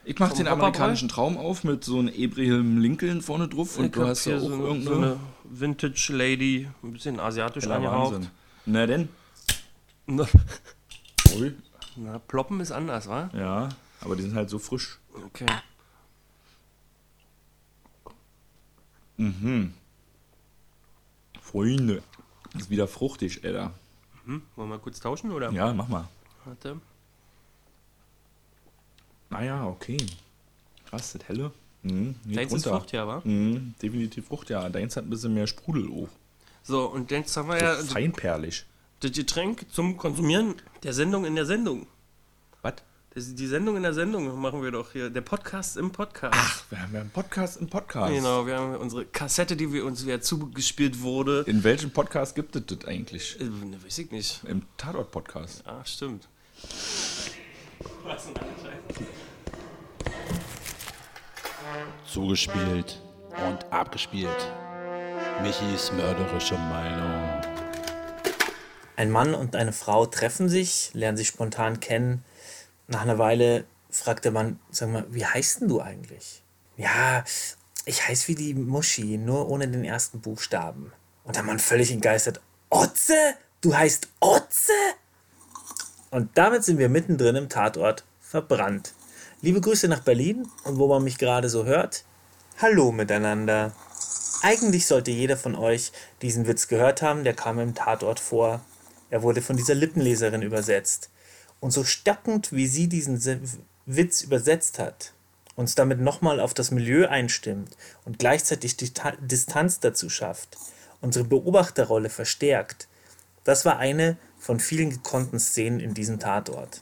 Ich 0.05 0.19
mach 0.19 0.29
Vom 0.29 0.37
den 0.37 0.47
amerikanischen 0.47 1.09
Traum 1.09 1.37
auf 1.37 1.63
mit 1.63 1.83
so 1.83 1.99
einem 1.99 2.13
Abraham 2.15 2.77
Lincoln 2.77 3.21
vorne 3.21 3.49
drauf 3.49 3.77
und 3.77 3.87
ich 3.87 3.91
du 3.91 4.05
hast 4.05 4.23
ja 4.25 4.37
hier 4.37 4.43
auch 4.43 4.47
so, 4.47 4.71
eine, 4.71 4.81
so 4.81 4.93
eine 4.93 5.19
Vintage 5.43 6.13
Lady, 6.13 6.69
ein 6.81 6.93
bisschen 6.93 7.19
asiatisch 7.19 7.67
angehaucht. 7.67 8.29
Na 8.65 8.85
denn? 8.85 9.09
Na, 10.05 10.25
na, 11.97 12.19
ploppen 12.19 12.61
ist 12.61 12.71
anders, 12.71 13.09
wa? 13.09 13.29
Ja, 13.33 13.69
aber 13.99 14.15
die 14.15 14.21
sind 14.21 14.35
halt 14.35 14.49
so 14.49 14.59
frisch. 14.59 14.99
Okay. 15.25 15.45
Mhm. 19.17 19.73
Freunde. 21.41 22.01
Ist 22.57 22.69
wieder 22.69 22.87
fruchtig, 22.87 23.43
Alter. 23.43 23.73
Hm, 24.27 24.41
wollen 24.55 24.69
wir 24.69 24.77
kurz 24.79 24.99
tauschen 24.99 25.31
oder? 25.31 25.51
Ja, 25.51 25.73
mach 25.73 25.87
mal. 25.87 26.07
Warte. 26.45 26.79
Naja, 29.29 29.65
okay. 29.67 29.97
Krass, 30.89 31.13
das 31.13 31.27
helle. 31.27 31.51
Mhm, 31.83 32.15
Deins 32.25 32.53
ist 32.53 32.65
runter. 32.67 32.79
Frucht, 32.79 32.91
ja, 32.91 33.07
wa? 33.07 33.21
Mhm, 33.23 33.75
definitiv 33.81 34.27
Frucht, 34.27 34.49
ja. 34.49 34.67
Deins 34.69 34.95
hat 34.95 35.05
ein 35.05 35.09
bisschen 35.09 35.33
mehr 35.33 35.47
Sprudel 35.47 35.89
auch. 35.91 36.09
So, 36.63 36.85
und 36.87 37.11
jetzt 37.11 37.35
haben 37.37 37.49
wir 37.49 37.59
So 37.59 37.65
ja 37.65 37.75
das- 37.75 37.91
feinperlig. 37.91 38.65
das 38.99 39.11
Getränk 39.11 39.65
zum 39.71 39.95
Konsumieren 39.97 40.55
der 40.83 40.93
Sendung 40.93 41.25
in 41.25 41.35
der 41.35 41.45
Sendung. 41.45 41.87
Die 43.19 43.47
Sendung 43.47 43.77
in 43.77 43.81
der 43.81 43.95
Sendung 43.95 44.39
machen 44.39 44.61
wir 44.61 44.69
doch 44.69 44.91
hier. 44.91 45.09
Der 45.09 45.21
Podcast 45.21 45.75
im 45.75 45.91
Podcast. 45.91 46.37
Ach, 46.39 46.63
wir 46.69 46.79
haben 46.79 46.93
ja 46.93 47.01
einen 47.01 47.09
Podcast 47.09 47.59
im 47.59 47.67
Podcast. 47.67 48.13
Genau, 48.13 48.45
wir 48.45 48.55
haben 48.55 48.75
unsere 48.75 49.05
Kassette, 49.05 49.55
die 49.55 49.73
wir 49.73 49.85
uns 49.85 50.05
wieder 50.05 50.21
zugespielt 50.21 51.01
wurde. 51.01 51.43
In 51.47 51.63
welchem 51.63 51.89
Podcast 51.89 52.35
gibt 52.35 52.55
es 52.55 52.67
das 52.67 52.85
eigentlich? 52.85 53.41
Äh, 53.41 53.45
ne, 53.45 53.83
weiß 53.83 53.97
ich 53.97 54.11
nicht. 54.11 54.43
Im 54.47 54.61
Tatort-Podcast. 54.77 55.63
Ah, 55.65 55.83
stimmt. 55.83 56.27
Was 58.03 58.27
ein. 58.27 58.33
Zugespielt 62.05 63.01
und 63.31 63.73
abgespielt. 63.73 64.51
Michis 65.41 65.91
mörderische 65.91 66.53
Meinung. 66.53 67.41
Ein 68.95 69.09
Mann 69.09 69.33
und 69.33 69.55
eine 69.55 69.73
Frau 69.73 70.05
treffen 70.05 70.49
sich, 70.49 70.91
lernen 70.93 71.17
sich 71.17 71.29
spontan 71.29 71.79
kennen. 71.79 72.23
Nach 72.87 73.01
einer 73.01 73.17
Weile 73.17 73.65
fragt 73.89 74.23
der 74.23 74.31
Mann, 74.31 74.59
sag 74.71 74.89
mal, 74.89 75.05
wie 75.09 75.25
heißt 75.25 75.61
denn 75.61 75.67
du 75.67 75.81
eigentlich? 75.81 76.41
Ja, 76.77 77.25
ich 77.83 78.07
heiße 78.07 78.29
wie 78.29 78.35
die 78.35 78.53
Muschi, 78.53 79.17
nur 79.17 79.49
ohne 79.49 79.67
den 79.67 79.83
ersten 79.83 80.21
Buchstaben. 80.21 80.93
Und 81.25 81.35
der 81.35 81.43
Mann 81.43 81.59
völlig 81.59 81.91
entgeistert, 81.91 82.39
Otze? 82.69 83.35
Du 83.59 83.75
heißt 83.75 84.07
Otze? 84.21 84.71
Und 86.11 86.37
damit 86.37 86.63
sind 86.63 86.77
wir 86.77 86.87
mittendrin 86.87 87.35
im 87.35 87.49
Tatort 87.49 88.05
verbrannt. 88.21 88.93
Liebe 89.41 89.59
Grüße 89.59 89.89
nach 89.89 90.01
Berlin 90.01 90.47
und 90.63 90.77
wo 90.77 90.87
man 90.87 91.03
mich 91.03 91.17
gerade 91.17 91.49
so 91.49 91.65
hört, 91.65 92.05
hallo 92.59 92.93
miteinander. 92.93 93.73
Eigentlich 94.41 94.87
sollte 94.87 95.11
jeder 95.11 95.35
von 95.35 95.55
euch 95.55 95.91
diesen 96.21 96.47
Witz 96.47 96.69
gehört 96.69 97.01
haben, 97.01 97.25
der 97.25 97.33
kam 97.33 97.59
im 97.59 97.75
Tatort 97.75 98.21
vor. 98.21 98.61
Er 99.09 99.23
wurde 99.23 99.41
von 99.41 99.57
dieser 99.57 99.75
Lippenleserin 99.75 100.41
übersetzt. 100.41 101.09
Und 101.59 101.71
so 101.71 101.83
stockend, 101.83 102.51
wie 102.53 102.67
sie 102.67 102.87
diesen 102.87 103.19
Se- 103.19 103.39
Witz 103.85 104.21
übersetzt 104.21 104.79
hat, 104.79 105.13
uns 105.55 105.75
damit 105.75 105.99
nochmal 105.99 106.39
auf 106.39 106.53
das 106.53 106.71
Milieu 106.71 107.07
einstimmt 107.07 107.75
und 108.05 108.19
gleichzeitig 108.19 108.77
die 108.77 108.93
Ta 108.93 109.13
Distanz 109.19 109.79
dazu 109.79 110.09
schafft, 110.09 110.57
unsere 111.01 111.25
Beobachterrolle 111.25 112.09
verstärkt, 112.09 112.87
das 113.43 113.65
war 113.65 113.77
eine 113.77 114.17
von 114.37 114.59
vielen 114.59 114.89
gekonnten 114.89 115.39
Szenen 115.39 115.79
in 115.79 115.93
diesem 115.93 116.19
Tatort. 116.19 116.81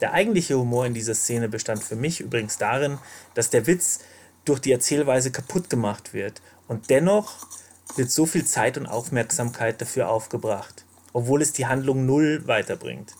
Der 0.00 0.12
eigentliche 0.12 0.58
Humor 0.58 0.86
in 0.86 0.94
dieser 0.94 1.14
Szene 1.14 1.48
bestand 1.48 1.82
für 1.82 1.96
mich 1.96 2.20
übrigens 2.20 2.58
darin, 2.58 2.98
dass 3.34 3.50
der 3.50 3.66
Witz 3.66 4.00
durch 4.44 4.60
die 4.60 4.72
Erzählweise 4.72 5.30
kaputt 5.30 5.70
gemacht 5.70 6.12
wird 6.12 6.42
und 6.68 6.90
dennoch 6.90 7.46
wird 7.96 8.10
so 8.10 8.26
viel 8.26 8.44
Zeit 8.44 8.76
und 8.78 8.86
Aufmerksamkeit 8.86 9.80
dafür 9.80 10.08
aufgebracht, 10.08 10.84
obwohl 11.12 11.42
es 11.42 11.52
die 11.52 11.66
Handlung 11.66 12.06
null 12.06 12.46
weiterbringt. 12.46 13.14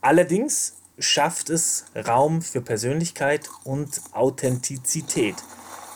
Allerdings 0.00 0.74
schafft 0.98 1.50
es 1.50 1.84
Raum 1.94 2.42
für 2.42 2.60
Persönlichkeit 2.60 3.48
und 3.64 4.00
Authentizität. 4.12 5.36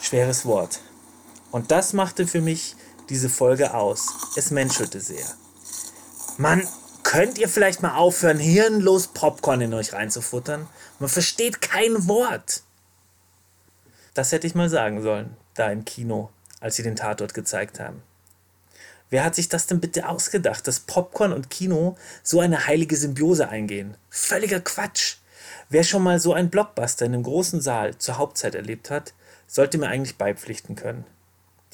Schweres 0.00 0.44
Wort. 0.47 0.80
Und 1.50 1.71
das 1.71 1.92
machte 1.92 2.26
für 2.26 2.40
mich 2.40 2.76
diese 3.09 3.28
Folge 3.28 3.75
aus. 3.75 4.09
Es 4.37 4.50
menschelte 4.50 5.00
sehr. 5.00 5.26
Mann, 6.38 6.66
könnt 7.02 7.38
ihr 7.38 7.49
vielleicht 7.49 7.82
mal 7.82 7.97
aufhören, 7.97 8.38
hirnlos 8.38 9.09
Popcorn 9.09 9.61
in 9.61 9.75
euch 9.75 9.92
reinzufuttern? 9.92 10.68
Man 10.99 11.09
versteht 11.09 11.61
kein 11.61 12.09
Wort. 12.09 12.62
Das 14.14 14.32
hätte 14.32 14.47
ich 14.47 14.54
mal 14.54 14.68
sagen 14.68 15.02
sollen, 15.02 15.37
da 15.54 15.71
im 15.71 15.85
Kino, 15.85 16.30
als 16.61 16.76
sie 16.76 16.82
den 16.82 16.97
Tatort 16.97 17.35
gezeigt 17.35 17.80
haben. 17.80 18.02
Wer 19.12 19.25
hat 19.25 19.35
sich 19.35 19.50
das 19.50 19.66
denn 19.66 19.78
bitte 19.78 20.09
ausgedacht, 20.09 20.66
dass 20.66 20.81
Popcorn 20.81 21.35
und 21.35 21.50
Kino 21.50 21.99
so 22.23 22.40
eine 22.40 22.66
heilige 22.66 22.97
Symbiose 22.97 23.47
eingehen? 23.47 23.99
Völliger 24.09 24.61
Quatsch. 24.61 25.16
Wer 25.69 25.85
schon 25.85 26.02
mal 26.02 26.19
so 26.19 26.33
einen 26.33 26.49
Blockbuster 26.49 27.04
in 27.04 27.12
einem 27.12 27.23
großen 27.23 27.61
Saal 27.61 27.99
zur 27.99 28.16
Hauptzeit 28.16 28.54
erlebt 28.54 28.88
hat, 28.88 29.12
sollte 29.47 29.76
mir 29.76 29.88
eigentlich 29.88 30.16
beipflichten 30.16 30.76
können. 30.76 31.04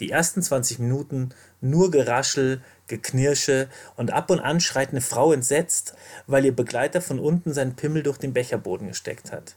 Die 0.00 0.10
ersten 0.10 0.42
20 0.42 0.80
Minuten 0.80 1.28
nur 1.60 1.92
Geraschel, 1.92 2.60
Geknirsche 2.88 3.68
und 3.94 4.12
ab 4.12 4.30
und 4.30 4.40
an 4.40 4.58
schreit 4.58 4.90
eine 4.90 5.00
Frau 5.00 5.32
entsetzt, 5.32 5.94
weil 6.26 6.44
ihr 6.44 6.56
Begleiter 6.56 7.00
von 7.00 7.20
unten 7.20 7.54
seinen 7.54 7.76
Pimmel 7.76 8.02
durch 8.02 8.18
den 8.18 8.32
Becherboden 8.32 8.88
gesteckt 8.88 9.30
hat. 9.30 9.54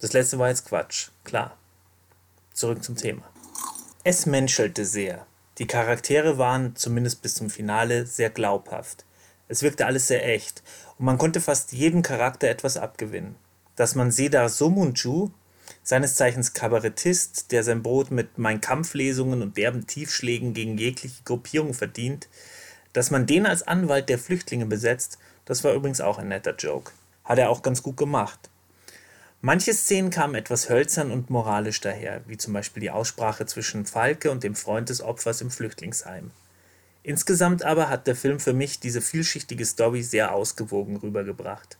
Das 0.00 0.12
letzte 0.12 0.38
war 0.38 0.50
jetzt 0.50 0.66
Quatsch, 0.66 1.08
klar. 1.24 1.56
Zurück 2.52 2.84
zum 2.84 2.96
Thema. 2.96 3.22
Es 4.04 4.26
menschelte 4.26 4.84
sehr. 4.84 5.26
Die 5.62 5.68
Charaktere 5.68 6.38
waren, 6.38 6.74
zumindest 6.74 7.22
bis 7.22 7.36
zum 7.36 7.48
Finale, 7.48 8.04
sehr 8.04 8.30
glaubhaft. 8.30 9.04
Es 9.46 9.62
wirkte 9.62 9.86
alles 9.86 10.08
sehr 10.08 10.28
echt 10.28 10.60
und 10.98 11.04
man 11.04 11.18
konnte 11.18 11.40
fast 11.40 11.70
jedem 11.70 12.02
Charakter 12.02 12.48
etwas 12.48 12.76
abgewinnen. 12.76 13.36
Dass 13.76 13.94
man 13.94 14.10
Seda 14.10 14.48
Somunju, 14.48 15.30
seines 15.84 16.16
Zeichens 16.16 16.52
Kabarettist, 16.52 17.52
der 17.52 17.62
sein 17.62 17.84
Brot 17.84 18.10
mit 18.10 18.38
Mein 18.38 18.60
Kampflesungen 18.60 19.40
und 19.40 19.56
derben 19.56 19.86
Tiefschlägen 19.86 20.52
gegen 20.52 20.78
jegliche 20.78 21.22
Gruppierung 21.22 21.74
verdient, 21.74 22.28
dass 22.92 23.12
man 23.12 23.26
den 23.26 23.46
als 23.46 23.62
Anwalt 23.62 24.08
der 24.08 24.18
Flüchtlinge 24.18 24.66
besetzt, 24.66 25.16
das 25.44 25.62
war 25.62 25.74
übrigens 25.74 26.00
auch 26.00 26.18
ein 26.18 26.26
netter 26.26 26.56
Joke. 26.56 26.90
Hat 27.22 27.38
er 27.38 27.50
auch 27.50 27.62
ganz 27.62 27.84
gut 27.84 27.96
gemacht. 27.96 28.50
Manche 29.44 29.74
Szenen 29.74 30.10
kamen 30.10 30.36
etwas 30.36 30.68
hölzern 30.68 31.10
und 31.10 31.28
moralisch 31.28 31.80
daher, 31.80 32.22
wie 32.28 32.36
zum 32.36 32.52
Beispiel 32.52 32.80
die 32.80 32.92
Aussprache 32.92 33.44
zwischen 33.44 33.86
Falke 33.86 34.30
und 34.30 34.44
dem 34.44 34.54
Freund 34.54 34.88
des 34.88 35.00
Opfers 35.00 35.40
im 35.40 35.50
Flüchtlingsheim. 35.50 36.30
Insgesamt 37.02 37.64
aber 37.64 37.88
hat 37.88 38.06
der 38.06 38.14
Film 38.14 38.38
für 38.38 38.52
mich 38.52 38.78
diese 38.78 39.00
vielschichtige 39.00 39.66
Story 39.66 40.04
sehr 40.04 40.32
ausgewogen 40.32 40.96
rübergebracht. 40.96 41.76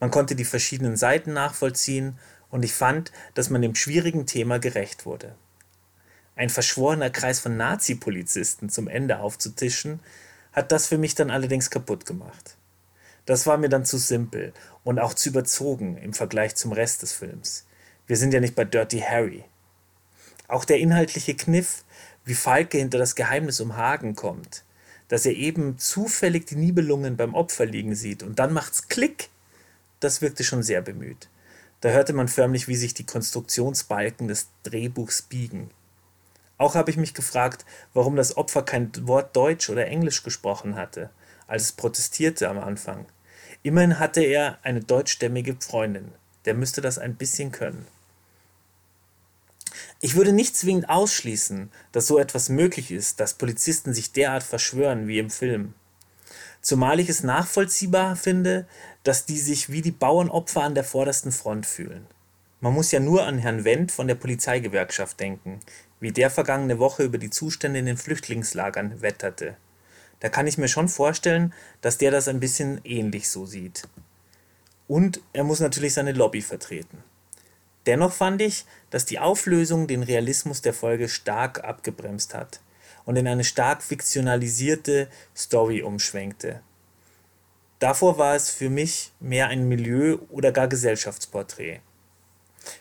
Man 0.00 0.10
konnte 0.10 0.34
die 0.34 0.46
verschiedenen 0.46 0.96
Seiten 0.96 1.34
nachvollziehen 1.34 2.18
und 2.48 2.64
ich 2.64 2.72
fand, 2.72 3.12
dass 3.34 3.50
man 3.50 3.60
dem 3.60 3.74
schwierigen 3.74 4.24
Thema 4.24 4.58
gerecht 4.58 5.04
wurde. 5.04 5.34
Ein 6.36 6.48
verschworener 6.48 7.10
Kreis 7.10 7.38
von 7.38 7.58
Nazi-Polizisten 7.58 8.70
zum 8.70 8.88
Ende 8.88 9.18
aufzutischen, 9.18 10.00
hat 10.54 10.72
das 10.72 10.86
für 10.86 10.96
mich 10.96 11.14
dann 11.14 11.30
allerdings 11.30 11.68
kaputt 11.68 12.06
gemacht. 12.06 12.56
Das 13.26 13.46
war 13.46 13.56
mir 13.56 13.68
dann 13.68 13.84
zu 13.84 13.98
simpel 13.98 14.52
und 14.82 14.98
auch 14.98 15.14
zu 15.14 15.30
überzogen 15.30 15.96
im 15.96 16.12
Vergleich 16.12 16.54
zum 16.56 16.72
Rest 16.72 17.02
des 17.02 17.12
Films. 17.12 17.66
Wir 18.06 18.16
sind 18.16 18.34
ja 18.34 18.40
nicht 18.40 18.54
bei 18.54 18.64
Dirty 18.64 19.00
Harry. 19.00 19.44
Auch 20.46 20.64
der 20.64 20.78
inhaltliche 20.78 21.34
Kniff, 21.34 21.84
wie 22.24 22.34
Falke 22.34 22.78
hinter 22.78 22.98
das 22.98 23.14
Geheimnis 23.14 23.60
um 23.60 23.76
Hagen 23.76 24.14
kommt, 24.14 24.64
dass 25.08 25.24
er 25.24 25.32
eben 25.32 25.78
zufällig 25.78 26.46
die 26.46 26.56
Nibelungen 26.56 27.16
beim 27.16 27.34
Opfer 27.34 27.64
liegen 27.64 27.94
sieht 27.94 28.22
und 28.22 28.38
dann 28.38 28.52
macht's 28.52 28.88
Klick, 28.88 29.30
das 30.00 30.20
wirkte 30.20 30.44
schon 30.44 30.62
sehr 30.62 30.82
bemüht. 30.82 31.28
Da 31.80 31.90
hörte 31.90 32.12
man 32.12 32.28
förmlich, 32.28 32.68
wie 32.68 32.76
sich 32.76 32.94
die 32.94 33.06
Konstruktionsbalken 33.06 34.28
des 34.28 34.48
Drehbuchs 34.62 35.22
biegen. 35.22 35.70
Auch 36.56 36.74
habe 36.74 36.90
ich 36.90 36.96
mich 36.96 37.14
gefragt, 37.14 37.64
warum 37.94 38.16
das 38.16 38.36
Opfer 38.36 38.62
kein 38.62 38.90
Wort 39.06 39.34
Deutsch 39.34 39.68
oder 39.70 39.86
Englisch 39.86 40.22
gesprochen 40.22 40.76
hatte, 40.76 41.10
als 41.46 41.62
es 41.64 41.72
protestierte 41.72 42.48
am 42.48 42.58
Anfang. 42.58 43.06
Immerhin 43.62 43.98
hatte 43.98 44.22
er 44.22 44.58
eine 44.62 44.80
deutschstämmige 44.80 45.56
Freundin. 45.58 46.12
Der 46.44 46.54
müsste 46.54 46.80
das 46.80 46.98
ein 46.98 47.16
bisschen 47.16 47.52
können. 47.52 47.86
Ich 50.00 50.16
würde 50.16 50.32
nicht 50.32 50.56
zwingend 50.56 50.88
ausschließen, 50.90 51.70
dass 51.92 52.06
so 52.06 52.18
etwas 52.18 52.48
möglich 52.48 52.90
ist, 52.90 53.20
dass 53.20 53.34
Polizisten 53.34 53.94
sich 53.94 54.12
derart 54.12 54.42
verschwören 54.42 55.08
wie 55.08 55.18
im 55.18 55.30
Film. 55.30 55.74
Zumal 56.60 57.00
ich 57.00 57.08
es 57.08 57.22
nachvollziehbar 57.22 58.16
finde, 58.16 58.66
dass 59.02 59.26
die 59.26 59.38
sich 59.38 59.70
wie 59.70 59.82
die 59.82 59.90
Bauernopfer 59.90 60.62
an 60.62 60.74
der 60.74 60.84
vordersten 60.84 61.32
Front 61.32 61.66
fühlen. 61.66 62.06
Man 62.60 62.72
muss 62.72 62.90
ja 62.92 63.00
nur 63.00 63.26
an 63.26 63.38
Herrn 63.38 63.64
Wendt 63.64 63.92
von 63.92 64.08
der 64.08 64.14
Polizeigewerkschaft 64.14 65.20
denken, 65.20 65.60
wie 66.00 66.12
der 66.12 66.30
vergangene 66.30 66.78
Woche 66.78 67.02
über 67.02 67.18
die 67.18 67.30
Zustände 67.30 67.78
in 67.78 67.86
den 67.86 67.98
Flüchtlingslagern 67.98 69.02
wetterte. 69.02 69.56
Da 70.24 70.30
kann 70.30 70.46
ich 70.46 70.56
mir 70.56 70.68
schon 70.68 70.88
vorstellen, 70.88 71.52
dass 71.82 71.98
der 71.98 72.10
das 72.10 72.28
ein 72.28 72.40
bisschen 72.40 72.80
ähnlich 72.82 73.28
so 73.28 73.44
sieht. 73.44 73.86
Und 74.88 75.20
er 75.34 75.44
muss 75.44 75.60
natürlich 75.60 75.92
seine 75.92 76.12
Lobby 76.12 76.40
vertreten. 76.40 77.04
Dennoch 77.84 78.10
fand 78.10 78.40
ich, 78.40 78.64
dass 78.88 79.04
die 79.04 79.18
Auflösung 79.18 79.86
den 79.86 80.02
Realismus 80.02 80.62
der 80.62 80.72
Folge 80.72 81.10
stark 81.10 81.62
abgebremst 81.62 82.32
hat 82.32 82.62
und 83.04 83.16
in 83.16 83.28
eine 83.28 83.44
stark 83.44 83.82
fiktionalisierte 83.82 85.08
Story 85.36 85.82
umschwenkte. 85.82 86.62
Davor 87.78 88.16
war 88.16 88.34
es 88.34 88.48
für 88.48 88.70
mich 88.70 89.12
mehr 89.20 89.48
ein 89.48 89.68
Milieu- 89.68 90.20
oder 90.30 90.52
gar 90.52 90.68
Gesellschaftsporträt. 90.68 91.80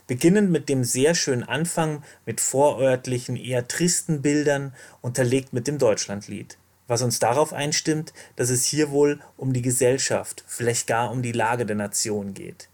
Beginnend 0.08 0.50
mit 0.50 0.70
dem 0.70 0.86
sehr 0.86 1.14
schönen 1.14 1.44
Anfang 1.44 2.06
mit 2.26 2.40
vorörtlichen, 2.40 3.36
eher 3.36 3.68
tristen 3.68 4.22
Bildern, 4.22 4.74
unterlegt 5.02 5.52
mit 5.52 5.68
dem 5.68 5.78
Deutschlandlied 5.78 6.58
was 6.88 7.02
uns 7.02 7.20
darauf 7.20 7.54
einstimmt, 7.54 8.14
dass 8.36 8.50
es 8.50 8.66
hier 8.66 8.92
wohl 8.92 9.20
um 9.38 9.54
die 9.54 9.62
Gesellschaft, 9.62 10.44
vielleicht 10.48 10.88
gar 10.88 11.12
um 11.12 11.22
die 11.22 11.32
Lage 11.32 11.66
der 11.66 11.76
Nation 11.76 12.34
geht. 12.34 12.70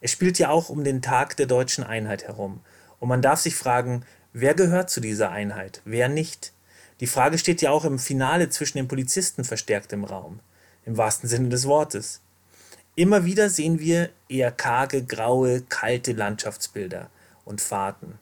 Es 0.00 0.10
spielt 0.10 0.38
ja 0.38 0.50
auch 0.50 0.68
um 0.68 0.84
den 0.84 1.00
Tag 1.00 1.36
der 1.36 1.46
deutschen 1.46 1.82
Einheit 1.82 2.24
herum. 2.24 2.60
Und 3.00 3.08
man 3.08 3.22
darf 3.22 3.40
sich 3.40 3.56
fragen, 3.56 4.04
wer 4.32 4.54
gehört 4.54 4.90
zu 4.90 5.00
dieser 5.00 5.30
Einheit, 5.30 5.80
wer 5.84 6.08
nicht? 6.08 6.52
Die 7.00 7.06
Frage 7.06 7.38
steht 7.38 7.62
ja 7.62 7.70
auch 7.70 7.84
im 7.84 7.98
Finale 7.98 8.50
zwischen 8.50 8.78
den 8.78 8.88
Polizisten 8.88 9.44
verstärkt 9.44 9.92
im 9.92 10.04
Raum, 10.04 10.40
im 10.84 10.96
wahrsten 10.96 11.28
Sinne 11.28 11.48
des 11.48 11.66
Wortes. 11.66 12.20
Immer 12.96 13.24
wieder 13.24 13.50
sehen 13.50 13.80
wir 13.80 14.10
eher 14.28 14.52
karge, 14.52 15.02
graue, 15.04 15.62
kalte 15.62 16.12
Landschaftsbilder 16.12 17.10
und 17.44 17.60
Fahrten. 17.60 18.18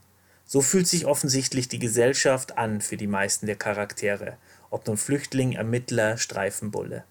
So 0.47 0.63
fühlt 0.63 0.87
sich 0.87 1.07
offensichtlich 1.07 1.69
die 1.69 1.79
Gesellschaft 1.79 2.57
an 2.59 2.81
für 2.81 2.97
die 2.97 3.07
meisten 3.07 3.47
der 3.47 3.57
Charaktere 3.57 4.37
ob 4.73 4.87
nun 4.87 4.97
Flüchtling, 4.97 5.53
Ermittler, 5.53 6.19
Streifenbulle. 6.19 7.05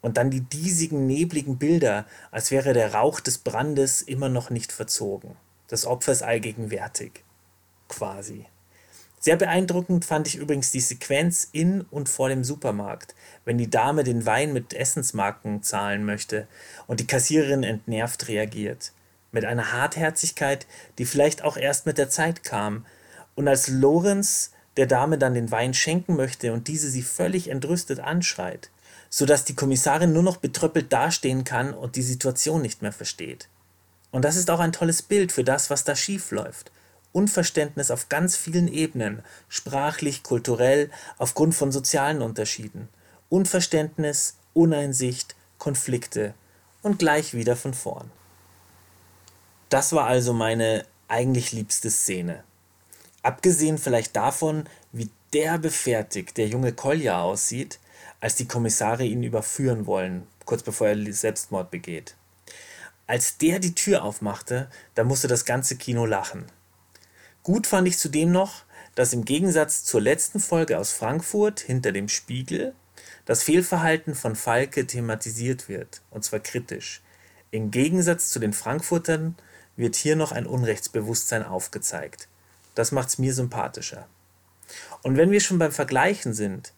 Und 0.00 0.16
dann 0.16 0.30
die 0.30 0.40
diesigen, 0.40 1.06
nebligen 1.06 1.58
Bilder, 1.58 2.06
als 2.30 2.50
wäre 2.50 2.72
der 2.72 2.94
Rauch 2.94 3.20
des 3.20 3.38
Brandes 3.38 4.02
immer 4.02 4.28
noch 4.28 4.50
nicht 4.50 4.72
verzogen. 4.72 5.36
Das 5.68 5.86
Opfer 5.86 6.12
ist 6.12 6.22
allgegenwärtig. 6.22 7.24
Quasi. 7.88 8.46
Sehr 9.20 9.36
beeindruckend 9.36 10.04
fand 10.04 10.26
ich 10.26 10.34
übrigens 10.34 10.72
die 10.72 10.80
Sequenz 10.80 11.48
in 11.52 11.82
und 11.82 12.08
vor 12.08 12.28
dem 12.28 12.42
Supermarkt, 12.42 13.14
wenn 13.44 13.56
die 13.56 13.70
Dame 13.70 14.02
den 14.02 14.26
Wein 14.26 14.52
mit 14.52 14.74
Essensmarken 14.74 15.62
zahlen 15.62 16.04
möchte 16.04 16.48
und 16.88 16.98
die 16.98 17.06
Kassiererin 17.06 17.62
entnervt 17.62 18.26
reagiert. 18.26 18.92
Mit 19.30 19.44
einer 19.44 19.72
Hartherzigkeit, 19.72 20.66
die 20.98 21.04
vielleicht 21.06 21.42
auch 21.42 21.56
erst 21.56 21.86
mit 21.86 21.98
der 21.98 22.10
Zeit 22.10 22.42
kam. 22.42 22.84
Und 23.36 23.46
als 23.46 23.68
Lorenz 23.68 24.50
der 24.76 24.86
Dame 24.86 25.18
dann 25.18 25.34
den 25.34 25.50
Wein 25.50 25.74
schenken 25.74 26.16
möchte 26.16 26.52
und 26.52 26.68
diese 26.68 26.90
sie 26.90 27.02
völlig 27.02 27.48
entrüstet 27.48 28.00
anschreit, 28.00 28.70
so 29.10 29.26
dass 29.26 29.44
die 29.44 29.54
Kommissarin 29.54 30.12
nur 30.12 30.22
noch 30.22 30.38
betröppelt 30.38 30.92
dastehen 30.92 31.44
kann 31.44 31.74
und 31.74 31.96
die 31.96 32.02
Situation 32.02 32.62
nicht 32.62 32.82
mehr 32.82 32.92
versteht. 32.92 33.48
Und 34.10 34.24
das 34.24 34.36
ist 34.36 34.50
auch 34.50 34.60
ein 34.60 34.72
tolles 34.72 35.02
Bild 35.02 35.32
für 35.32 35.44
das, 35.44 35.70
was 35.70 35.84
da 35.84 35.96
schief 35.96 36.30
läuft. 36.30 36.70
Unverständnis 37.12 37.90
auf 37.90 38.08
ganz 38.08 38.36
vielen 38.36 38.68
Ebenen, 38.68 39.22
sprachlich, 39.48 40.22
kulturell, 40.22 40.90
aufgrund 41.18 41.54
von 41.54 41.72
sozialen 41.72 42.22
Unterschieden. 42.22 42.88
Unverständnis, 43.28 44.36
Uneinsicht, 44.54 45.34
Konflikte 45.58 46.34
und 46.82 46.98
gleich 46.98 47.34
wieder 47.34 47.56
von 47.56 47.74
vorn. 47.74 48.10
Das 49.68 49.92
war 49.92 50.06
also 50.06 50.32
meine 50.32 50.84
eigentlich 51.08 51.52
liebste 51.52 51.90
Szene. 51.90 52.44
Abgesehen 53.22 53.78
vielleicht 53.78 54.16
davon, 54.16 54.64
wie 54.92 55.10
derbe 55.32 55.70
fertig 55.70 56.34
der 56.34 56.48
junge 56.48 56.72
Kolja 56.72 57.20
aussieht, 57.20 57.78
als 58.20 58.34
die 58.34 58.48
Kommissare 58.48 59.04
ihn 59.04 59.22
überführen 59.22 59.86
wollen, 59.86 60.26
kurz 60.44 60.62
bevor 60.62 60.88
er 60.88 61.12
Selbstmord 61.12 61.70
begeht. 61.70 62.16
Als 63.06 63.38
der 63.38 63.58
die 63.58 63.74
Tür 63.74 64.04
aufmachte, 64.04 64.68
da 64.94 65.04
musste 65.04 65.28
das 65.28 65.44
ganze 65.44 65.76
Kino 65.76 66.06
lachen. 66.06 66.46
Gut 67.42 67.66
fand 67.66 67.88
ich 67.88 67.98
zudem 67.98 68.30
noch, 68.30 68.64
dass 68.94 69.12
im 69.12 69.24
Gegensatz 69.24 69.84
zur 69.84 70.00
letzten 70.00 70.38
Folge 70.38 70.78
aus 70.78 70.92
Frankfurt 70.92 71.60
hinter 71.60 71.92
dem 71.92 72.08
Spiegel 72.08 72.74
das 73.24 73.42
Fehlverhalten 73.42 74.14
von 74.14 74.36
Falke 74.36 74.86
thematisiert 74.86 75.68
wird, 75.68 76.02
und 76.10 76.24
zwar 76.24 76.40
kritisch. 76.40 77.02
Im 77.50 77.70
Gegensatz 77.70 78.30
zu 78.30 78.38
den 78.38 78.52
Frankfurtern 78.52 79.36
wird 79.76 79.96
hier 79.96 80.16
noch 80.16 80.32
ein 80.32 80.46
Unrechtsbewusstsein 80.46 81.44
aufgezeigt. 81.44 82.28
Das 82.74 82.92
macht 82.92 83.08
es 83.08 83.18
mir 83.18 83.34
sympathischer. 83.34 84.06
Und 85.02 85.16
wenn 85.16 85.30
wir 85.30 85.40
schon 85.40 85.58
beim 85.58 85.72
Vergleichen 85.72 86.32
sind, 86.32 86.72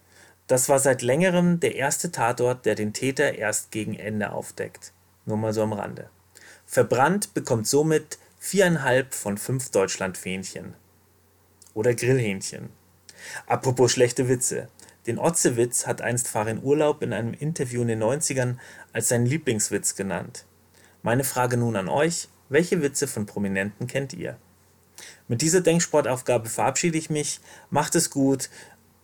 das 0.47 0.69
war 0.69 0.79
seit 0.79 1.03
längerem 1.03 1.61
der 1.61 1.77
erste 1.77 2.11
Tatort, 2.11 2.67
der 2.67 2.75
den 2.75 2.93
Täter 2.93 3.35
erst 3.35 3.71
gegen 3.71 3.95
Ende 3.95 4.33
aufdeckt. 4.33 4.93
Nur 5.25 5.37
mal 5.37 5.53
so 5.53 5.63
am 5.63 5.73
Rande. 5.73 6.11
Verbrannt 6.67 7.33
bekommt 7.35 7.67
somit 7.67 8.19
viereinhalb 8.39 9.15
von 9.15 9.39
fünf 9.39 9.71
Deutschlandfähnchen. 9.71 10.75
Oder 11.73 11.95
Grillhähnchen. 11.95 12.69
Apropos 13.47 13.93
schlechte 13.93 14.29
Witze. 14.29 14.69
Den 15.07 15.19
Otzewitz 15.19 15.87
hat 15.87 16.03
einst 16.03 16.29
Farin 16.29 16.63
Urlaub 16.63 17.03
in 17.03 17.13
einem 17.13 17.35
Interview 17.35 17.83
in 17.83 17.89
den 17.89 18.03
90ern 18.03 18.57
als 18.93 19.09
seinen 19.09 19.27
Lieblingswitz 19.27 19.97
genannt. 19.97 20.45
Meine 21.03 21.25
Frage 21.25 21.57
nun 21.57 21.77
an 21.77 21.89
euch, 21.89 22.29
welche 22.49 22.83
Witze 22.83 23.07
von 23.07 23.27
Prominenten 23.27 23.87
kennt 23.87 24.13
ihr? 24.13 24.39
Mit 25.27 25.41
dieser 25.41 25.63
Denksportaufgabe 25.63 26.51
verabschiede 26.51 26.99
ich 26.99 27.09
mich. 27.09 27.41
Macht 27.71 27.95
es 27.95 28.11
gut 28.11 28.51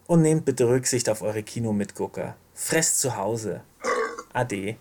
und 0.07 0.21
nehmt 0.21 0.45
bitte 0.45 0.69
Rücksicht 0.69 1.09
auf 1.09 1.23
eure 1.23 1.43
Kinomitgucker. 1.43 2.37
Fresst 2.53 3.01
zu 3.01 3.17
Hause. 3.17 3.63
Ade. 4.35 4.77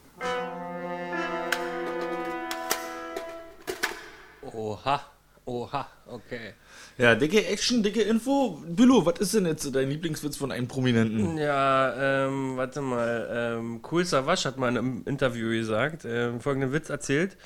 Oha, 4.42 5.02
oha, 5.46 5.88
okay. 6.08 6.56
Ja, 6.98 7.16
dicke 7.16 7.46
Action, 7.46 7.82
dicke 7.84 8.02
Info. 8.02 8.62
Bülow, 8.68 9.06
was 9.06 9.20
ist 9.20 9.34
denn 9.34 9.46
jetzt 9.46 9.74
dein 9.74 9.90
Lieblingswitz 9.90 10.36
von 10.36 10.52
einem 10.52 10.68
Prominenten? 10.68 11.38
Ja, 11.38 12.26
ähm, 12.26 12.58
warte 12.58 12.82
mal. 12.82 13.30
Ähm, 13.32 13.82
cool 13.90 14.04
Savasch 14.04 14.44
hat 14.44 14.58
mal 14.58 14.68
in 14.68 14.78
einem 14.78 15.04
Interview 15.06 15.52
gesagt, 15.52 16.04
ähm, 16.04 16.42
folgenden 16.42 16.74
Witz 16.74 16.90
erzählt. 16.90 17.38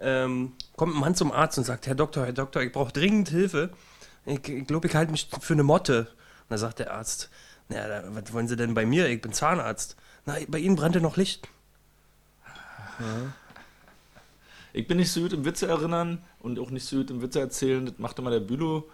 Ähm, 0.00 0.52
kommt 0.76 0.94
ein 0.94 1.00
Mann 1.00 1.14
zum 1.14 1.30
Arzt 1.30 1.58
und 1.58 1.64
sagt, 1.64 1.86
Herr 1.86 1.94
Doktor, 1.94 2.24
Herr 2.24 2.32
Doktor, 2.32 2.62
ich 2.62 2.72
brauche 2.72 2.92
dringend 2.92 3.28
Hilfe. 3.28 3.70
Ich, 4.24 4.48
ich 4.48 4.66
glaube, 4.66 4.88
ich 4.88 4.94
halte 4.94 5.12
mich 5.12 5.28
für 5.40 5.52
eine 5.52 5.62
Motte. 5.62 6.00
Und 6.00 6.50
da 6.50 6.58
sagt 6.58 6.78
der 6.78 6.92
Arzt, 6.92 7.30
na, 7.68 7.86
da, 7.86 8.04
was 8.08 8.32
wollen 8.32 8.48
Sie 8.48 8.56
denn 8.56 8.74
bei 8.74 8.86
mir? 8.86 9.08
Ich 9.08 9.20
bin 9.20 9.32
Zahnarzt. 9.32 9.96
Na, 10.26 10.36
bei 10.48 10.58
Ihnen 10.58 10.76
brannte 10.76 11.00
noch 11.00 11.16
Licht. 11.16 11.48
Ich 14.72 14.86
bin 14.86 14.98
nicht 14.98 15.10
so 15.10 15.20
gut 15.20 15.32
im 15.32 15.44
Witze 15.44 15.66
erinnern 15.66 16.22
und 16.40 16.58
auch 16.58 16.70
nicht 16.70 16.86
so 16.86 16.96
gut 16.96 17.10
im 17.10 17.22
Witze 17.22 17.40
erzählen. 17.40 17.86
Das 17.86 17.98
macht 17.98 18.18
immer 18.18 18.30
der 18.30 18.40
Bülow. 18.40 18.84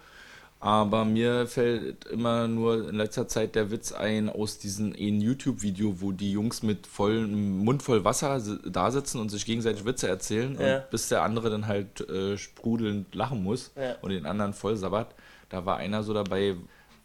Aber 0.59 1.05
mir 1.05 1.45
fällt 1.45 2.05
immer 2.05 2.47
nur 2.47 2.89
in 2.89 2.95
letzter 2.95 3.27
Zeit 3.27 3.53
der 3.53 3.69
Witz 3.69 3.91
ein 3.91 4.27
aus 4.27 4.57
diesem 4.57 4.93
YouTube-Video, 4.95 6.01
wo 6.01 6.11
die 6.11 6.31
Jungs 6.31 6.63
mit 6.63 6.87
vollem 6.87 7.59
Mund 7.59 7.83
voll 7.83 8.03
Wasser 8.03 8.41
da 8.65 8.89
sitzen 8.89 9.19
und 9.19 9.29
sich 9.29 9.45
gegenseitig 9.45 9.85
Witze 9.85 10.07
erzählen, 10.07 10.57
Ja. 10.59 10.77
und 10.77 10.89
bis 10.89 11.09
der 11.09 11.21
andere 11.21 11.51
dann 11.51 11.67
halt 11.67 12.01
äh, 12.09 12.37
sprudelnd 12.39 13.13
lachen 13.13 13.43
muss 13.43 13.71
Ja. 13.75 13.95
und 14.01 14.09
den 14.09 14.25
anderen 14.25 14.53
voll 14.53 14.75
sabbert. 14.77 15.13
Da 15.49 15.65
war 15.65 15.77
einer 15.77 16.01
so 16.01 16.13
dabei, 16.15 16.55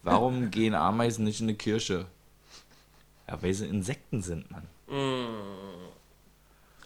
warum 0.02 0.50
gehen 0.50 0.74
Ameisen 0.74 1.24
nicht 1.24 1.40
in 1.40 1.48
eine 1.48 1.54
Kirche? 1.56 2.06
Ja, 3.28 3.40
weil 3.42 3.52
sie 3.52 3.66
Insekten 3.66 4.22
sind, 4.22 4.50
Mann. 4.50 4.66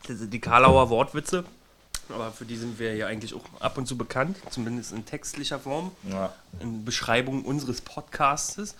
Das 0.06 0.18
sind 0.18 0.32
die 0.32 0.40
Karlauer 0.40 0.90
Wortwitze. 0.90 1.44
Aber 2.08 2.30
für 2.32 2.44
die 2.44 2.56
sind 2.56 2.78
wir 2.78 2.94
ja 2.94 3.06
eigentlich 3.06 3.34
auch 3.34 3.44
ab 3.60 3.76
und 3.78 3.86
zu 3.86 3.96
bekannt, 3.96 4.36
zumindest 4.50 4.92
in 4.92 5.04
textlicher 5.04 5.58
Form, 5.58 5.90
Ja. 6.10 6.32
in 6.60 6.84
Beschreibung 6.84 7.44
unseres 7.44 7.80
Podcastes. 7.80 8.74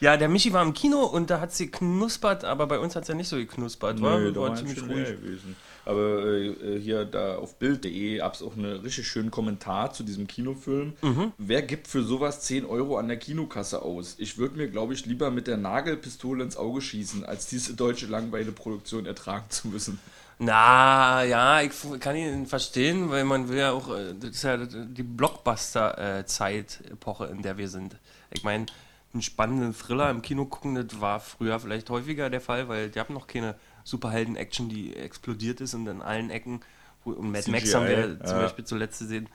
Ja, 0.00 0.18
der 0.18 0.28
Michi 0.28 0.52
war 0.52 0.62
im 0.62 0.74
Kino 0.74 1.04
und 1.04 1.30
da 1.30 1.40
hat 1.40 1.54
sie 1.54 1.70
geknuspert, 1.70 2.44
aber 2.44 2.66
bei 2.66 2.78
uns 2.78 2.94
hat 2.96 3.02
es 3.04 3.08
ja 3.08 3.14
nicht 3.14 3.28
so 3.28 3.36
geknuspert, 3.36 4.00
war, 4.02 4.18
Nee, 4.18 4.30
da 4.32 4.40
war 4.42 4.48
war 4.50 4.56
ziemlich 4.56 4.82
ruhig. 4.82 5.06
gewesen. 5.08 5.56
Aber 5.86 6.24
äh, 6.26 6.46
äh, 6.48 6.80
hier 6.80 7.04
da 7.06 7.36
auf 7.36 7.54
Bild.de 7.58 8.18
gab 8.18 8.34
es 8.34 8.42
auch 8.42 8.54
einen 8.56 8.80
richtig 8.80 9.06
schönen 9.08 9.30
Kommentar 9.30 9.92
zu 9.94 10.02
diesem 10.02 10.26
Kinofilm. 10.26 10.94
Mhm. 11.00 11.32
Wer 11.38 11.62
gibt 11.62 11.86
für 11.86 12.02
sowas 12.02 12.40
10 12.42 12.66
Euro 12.66 12.98
an 12.98 13.08
der 13.08 13.16
Kinokasse 13.18 13.80
aus? 13.82 14.16
Ich 14.18 14.36
würde 14.36 14.56
mir, 14.58 14.68
glaube 14.68 14.92
ich, 14.94 15.06
lieber 15.06 15.30
mit 15.30 15.46
der 15.46 15.56
Nagelpistole 15.56 16.42
ins 16.44 16.56
Auge 16.58 16.82
schießen, 16.82 17.24
als 17.24 17.46
diese 17.46 17.74
deutsche 17.74 18.06
Langweile-Produktion 18.06 19.06
ertragen 19.06 19.46
zu 19.48 19.68
müssen. 19.68 19.98
Na, 20.38 21.24
ja, 21.24 21.62
ich 21.62 21.70
kann 22.00 22.14
ihn 22.14 22.46
verstehen, 22.46 23.08
weil 23.10 23.24
man 23.24 23.48
will 23.48 23.56
ja 23.58 23.72
auch, 23.72 23.88
äh, 23.94 24.12
das 24.14 24.30
ist 24.30 24.42
ja 24.42 24.56
die 24.58 25.02
Blockbuster-Zeit-Epoche, 25.02 27.26
in 27.26 27.40
der 27.42 27.56
wir 27.56 27.68
sind. 27.68 27.96
Ich 28.30 28.44
meine, 28.44 28.66
einen 29.14 29.22
spannenden 29.22 29.74
Thriller 29.74 30.10
im 30.10 30.20
Kino 30.20 30.44
gucken, 30.44 30.74
das 30.74 31.00
war 31.00 31.20
früher 31.20 31.58
vielleicht 31.58 31.88
häufiger 31.88 32.28
der 32.28 32.42
Fall, 32.42 32.68
weil 32.68 32.90
die 32.90 33.00
haben 33.00 33.14
noch 33.14 33.26
keine 33.26 33.54
Superhelden-Action, 33.84 34.68
die 34.68 34.94
explodiert 34.94 35.60
ist 35.62 35.72
und 35.74 35.86
in 35.86 36.02
allen 36.02 36.28
Ecken. 36.30 36.60
Und 37.04 37.30
Mad 37.30 37.50
Max 37.50 37.64
CGI, 37.64 37.72
haben 37.74 37.86
wir 37.86 38.20
zum 38.24 38.36
ja. 38.36 38.42
Beispiel 38.42 38.64
zuletzt 38.64 38.98
gesehen. 38.98 39.28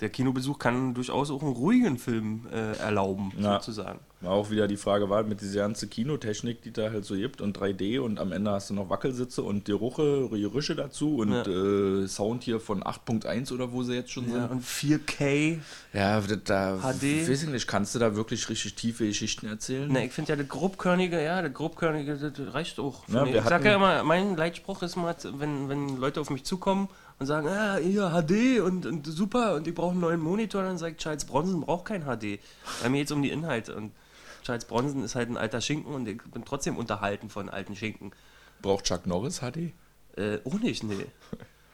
Der 0.00 0.10
Kinobesuch 0.10 0.58
kann 0.58 0.94
durchaus 0.94 1.30
auch 1.30 1.42
einen 1.42 1.52
ruhigen 1.52 1.96
Film 1.98 2.46
äh, 2.52 2.76
erlauben, 2.76 3.32
Ja. 3.38 3.54
sozusagen. 3.54 4.00
War 4.22 4.30
auch 4.32 4.50
wieder 4.50 4.68
die 4.68 4.76
Frage, 4.76 5.10
war 5.10 5.24
mit 5.24 5.40
dieser 5.40 5.60
ganzen 5.62 5.90
Kinotechnik, 5.90 6.62
die 6.62 6.72
da 6.72 6.90
halt 6.92 7.04
so 7.04 7.16
gibt 7.16 7.40
und 7.40 7.58
3D 7.58 7.98
und 7.98 8.20
am 8.20 8.30
Ende 8.30 8.52
hast 8.52 8.70
du 8.70 8.74
noch 8.74 8.88
Wackelsitze 8.88 9.42
und 9.42 9.66
die 9.66 9.72
Ruche, 9.72 10.28
Gerüche 10.30 10.76
dazu 10.76 11.16
und 11.16 11.32
Ja. 11.32 11.42
äh, 12.04 12.06
Sound 12.06 12.44
hier 12.44 12.60
von 12.60 12.84
8.1 12.84 13.52
oder 13.52 13.72
wo 13.72 13.82
sie 13.82 13.94
jetzt 13.94 14.12
schon 14.12 14.26
Ja, 14.32 14.42
sind. 14.42 14.50
und 14.52 14.64
4K. 14.64 15.58
Ja, 15.92 16.20
da, 16.20 16.76
HD. 16.78 17.28
weiß 17.28 17.42
ich 17.42 17.48
nicht, 17.48 17.66
kannst 17.66 17.94
du 17.96 17.98
da 17.98 18.14
wirklich 18.14 18.48
richtig 18.48 18.74
tiefe 18.76 19.06
Geschichten 19.06 19.46
erzählen? 19.46 19.90
Ne, 19.90 20.06
ich 20.06 20.12
finde 20.12 20.30
ja, 20.30 20.36
das 20.36 20.46
Grobkörnige, 20.48 21.20
ja, 21.22 21.42
das 21.42 21.52
Grobkörnige, 21.52 22.16
das 22.16 22.54
reicht 22.54 22.78
auch. 22.78 23.02
Ja, 23.08 23.24
ich 23.26 23.42
sag 23.42 23.64
ja 23.64 23.74
immer, 23.74 24.04
mein 24.04 24.36
Leitspruch 24.36 24.82
ist 24.82 24.94
mal, 24.94 25.16
wenn, 25.38 25.68
wenn 25.68 25.96
Leute 25.96 26.20
auf 26.20 26.30
mich 26.30 26.44
zukommen 26.44 26.88
und 27.18 27.26
sagen, 27.26 27.48
ah, 27.48 27.76
hier 27.76 28.10
HD 28.10 28.60
und, 28.60 28.86
und 28.86 29.04
super 29.06 29.54
und 29.56 29.66
ich 29.66 29.74
brauche 29.74 29.90
einen 29.92 30.00
neuen 30.00 30.20
Monitor, 30.20 30.62
dann 30.62 30.78
sagt 30.78 30.98
Charles 31.00 31.24
Bronson 31.24 31.60
braucht 31.60 31.86
kein 31.86 32.02
HD. 32.04 32.38
Bei 32.82 32.88
mir 32.88 32.98
geht 32.98 33.06
es 33.06 33.12
um 33.12 33.22
die 33.22 33.30
Inhalte 33.30 33.74
und 33.74 33.90
Charles 34.42 34.64
Bronson 34.64 35.04
ist 35.04 35.14
halt 35.14 35.30
ein 35.30 35.36
alter 35.36 35.60
Schinken 35.60 35.94
und 35.94 36.06
ich 36.08 36.22
bin 36.22 36.44
trotzdem 36.44 36.76
unterhalten 36.76 37.30
von 37.30 37.48
alten 37.48 37.76
Schinken. 37.76 38.12
Braucht 38.60 38.84
Chuck 38.84 39.06
Norris 39.06 39.40
HD? 39.40 39.72
Äh, 40.16 40.38
auch 40.44 40.58
nicht, 40.58 40.82
nee. 40.84 41.06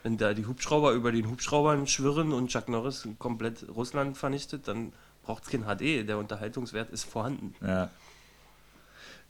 Wenn 0.02 0.16
da 0.16 0.32
die 0.32 0.46
Hubschrauber 0.46 0.92
über 0.92 1.12
den 1.12 1.28
Hubschraubern 1.28 1.86
schwirren 1.86 2.32
und 2.32 2.48
Chuck 2.48 2.68
Norris 2.68 3.08
komplett 3.18 3.66
Russland 3.74 4.16
vernichtet, 4.16 4.68
dann 4.68 4.92
braucht 5.22 5.44
es 5.44 5.50
kein 5.50 5.64
HD. 5.64 6.08
Der 6.08 6.18
Unterhaltungswert 6.18 6.90
ist 6.90 7.04
vorhanden. 7.04 7.54
Ja. 7.60 7.90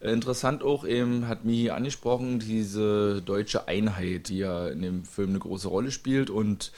Äh, 0.00 0.12
Interessant 0.12 0.62
auch 0.62 0.84
eben, 0.84 1.26
hat 1.26 1.44
Mihi 1.44 1.70
angesprochen, 1.70 2.38
diese 2.38 3.22
deutsche 3.22 3.66
Einheit, 3.66 4.28
die 4.28 4.38
ja 4.38 4.68
in 4.68 4.82
dem 4.82 5.04
Film 5.04 5.30
eine 5.30 5.38
große 5.38 5.68
Rolle 5.68 5.90
spielt. 5.90 6.30
Und 6.30 6.72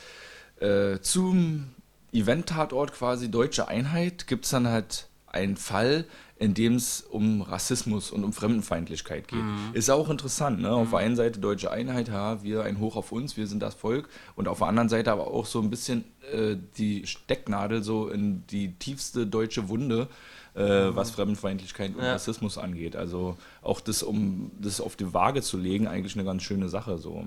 äh, 0.61 1.01
zum 1.01 1.75
Event-Tatort 2.13 2.93
quasi 2.93 3.31
Deutsche 3.31 3.69
Einheit 3.69 4.27
gibt 4.27 4.45
es 4.45 4.51
dann 4.53 4.69
halt 4.69 5.09
einen 5.27 5.57
Fall, 5.57 6.07
in 6.41 6.55
dem 6.55 6.77
es 6.77 7.03
um 7.03 7.43
Rassismus 7.43 8.11
und 8.11 8.25
um 8.25 8.33
Fremdenfeindlichkeit 8.33 9.29
geht. 9.29 9.39
Ist 9.75 9.91
auch 9.91 10.09
interessant, 10.09 10.61
ne? 10.61 10.73
Auf 10.73 10.89
der 10.91 11.01
einen 11.01 11.15
Seite 11.15 11.39
Deutsche 11.39 11.71
Einheit, 11.71 12.09
ja, 12.09 12.43
wir 12.43 12.65
ein 12.65 12.81
Hoch 12.81 12.97
auf 12.97 13.13
uns, 13.13 13.37
wir 13.37 13.47
sind 13.47 13.63
das 13.63 13.75
Volk. 13.75 14.09
Und 14.37 14.49
auf 14.49 14.59
der 14.59 14.69
anderen 14.69 14.89
Seite 14.89 15.13
aber 15.13 15.27
auch 15.27 15.45
so 15.45 15.61
ein 15.61 15.69
bisschen 15.69 16.05
äh, 16.33 16.57
die 16.79 17.07
Stecknadel 17.07 17.83
so 17.83 18.09
in 18.09 18.47
die 18.47 18.73
tiefste 18.73 19.27
deutsche 19.27 19.69
Wunde, 19.69 20.09
äh, 20.55 20.63
was 20.63 21.11
Fremdenfeindlichkeit 21.11 21.95
und 21.95 22.03
Ja. 22.03 22.13
Rassismus 22.13 22.57
angeht. 22.57 22.97
Also 22.97 23.37
auch 23.61 23.83
das, 23.83 24.03
um 24.03 24.51
das 24.59 24.81
auf 24.81 24.97
die 24.97 25.13
Waage 25.13 25.43
zu 25.43 25.59
legen, 25.59 25.87
eigentlich 25.89 26.15
eine 26.17 26.25
ganz 26.25 26.43
schöne 26.43 26.71
Sache. 26.71 26.97
So. 26.97 27.23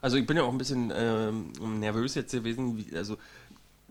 Also 0.00 0.16
ich 0.16 0.26
bin 0.26 0.36
ja 0.36 0.42
auch 0.42 0.50
ein 0.50 0.58
bisschen 0.58 0.92
ähm, 0.92 1.52
nervös 1.78 2.16
jetzt 2.16 2.32
gewesen. 2.32 2.76
Wie, 2.76 2.96
also 2.96 3.18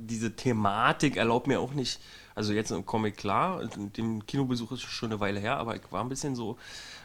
diese 0.08 0.36
Thematik 0.36 1.18
erlaubt 1.18 1.48
mir 1.48 1.60
auch 1.60 1.74
nicht, 1.74 2.00
also 2.36 2.54
jetzt 2.54 2.72
im 2.72 2.86
Comic 2.86 3.18
klar, 3.18 3.64
dem 3.98 4.26
Kinobesuch 4.26 4.72
ist 4.74 4.82
schon 4.82 5.12
eine 5.12 5.20
Weile 5.20 5.40
her, 5.40 5.58
aber 5.58 5.76
ich 5.76 5.84
war 5.92 6.02
ein 6.04 6.10
bisschen 6.10 6.36
so 6.36 6.58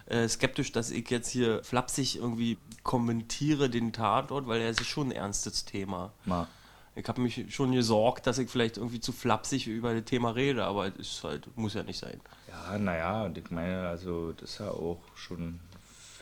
äh, 0.07 0.29
skeptisch, 0.29 0.73
dass 0.73 0.91
ich 0.91 1.11
jetzt 1.11 1.29
hier 1.29 1.63
flapsig 1.65 2.17
irgendwie 2.17 2.59
kommentiere 2.83 3.69
den 3.69 3.93
Tatort, 3.93 4.47
weil 4.47 4.61
er 4.61 4.71
ist 4.71 4.85
schon 4.85 5.09
ein 5.09 5.13
ernstes 5.13 5.65
Thema. 5.65 6.13
Mal. 6.25 6.47
Ich 6.95 7.07
habe 7.09 7.21
mich 7.21 7.55
schon 7.55 7.73
gesorgt, 7.73 8.27
dass 8.27 8.39
ich 8.39 8.49
vielleicht 8.49 8.79
irgendwie 8.79 9.01
zu 9.01 9.13
flapsig 9.13 9.67
über 9.67 9.93
das 9.93 10.05
Thema 10.05 10.31
rede, 10.31 10.65
aber 10.65 10.87
es 10.87 11.13
ist 11.13 11.25
halt, 11.25 11.55
muss 11.57 11.75
ja 11.75 11.83
nicht 11.83 11.99
sein. 11.99 12.21
Ja, 12.49 12.79
naja, 12.79 13.25
und 13.25 13.37
ich 13.37 13.51
meine, 13.51 13.89
also 13.89 14.33
das 14.33 14.53
ist 14.53 14.61
ja 14.61 14.71
auch 14.71 15.03
schon 15.15 15.61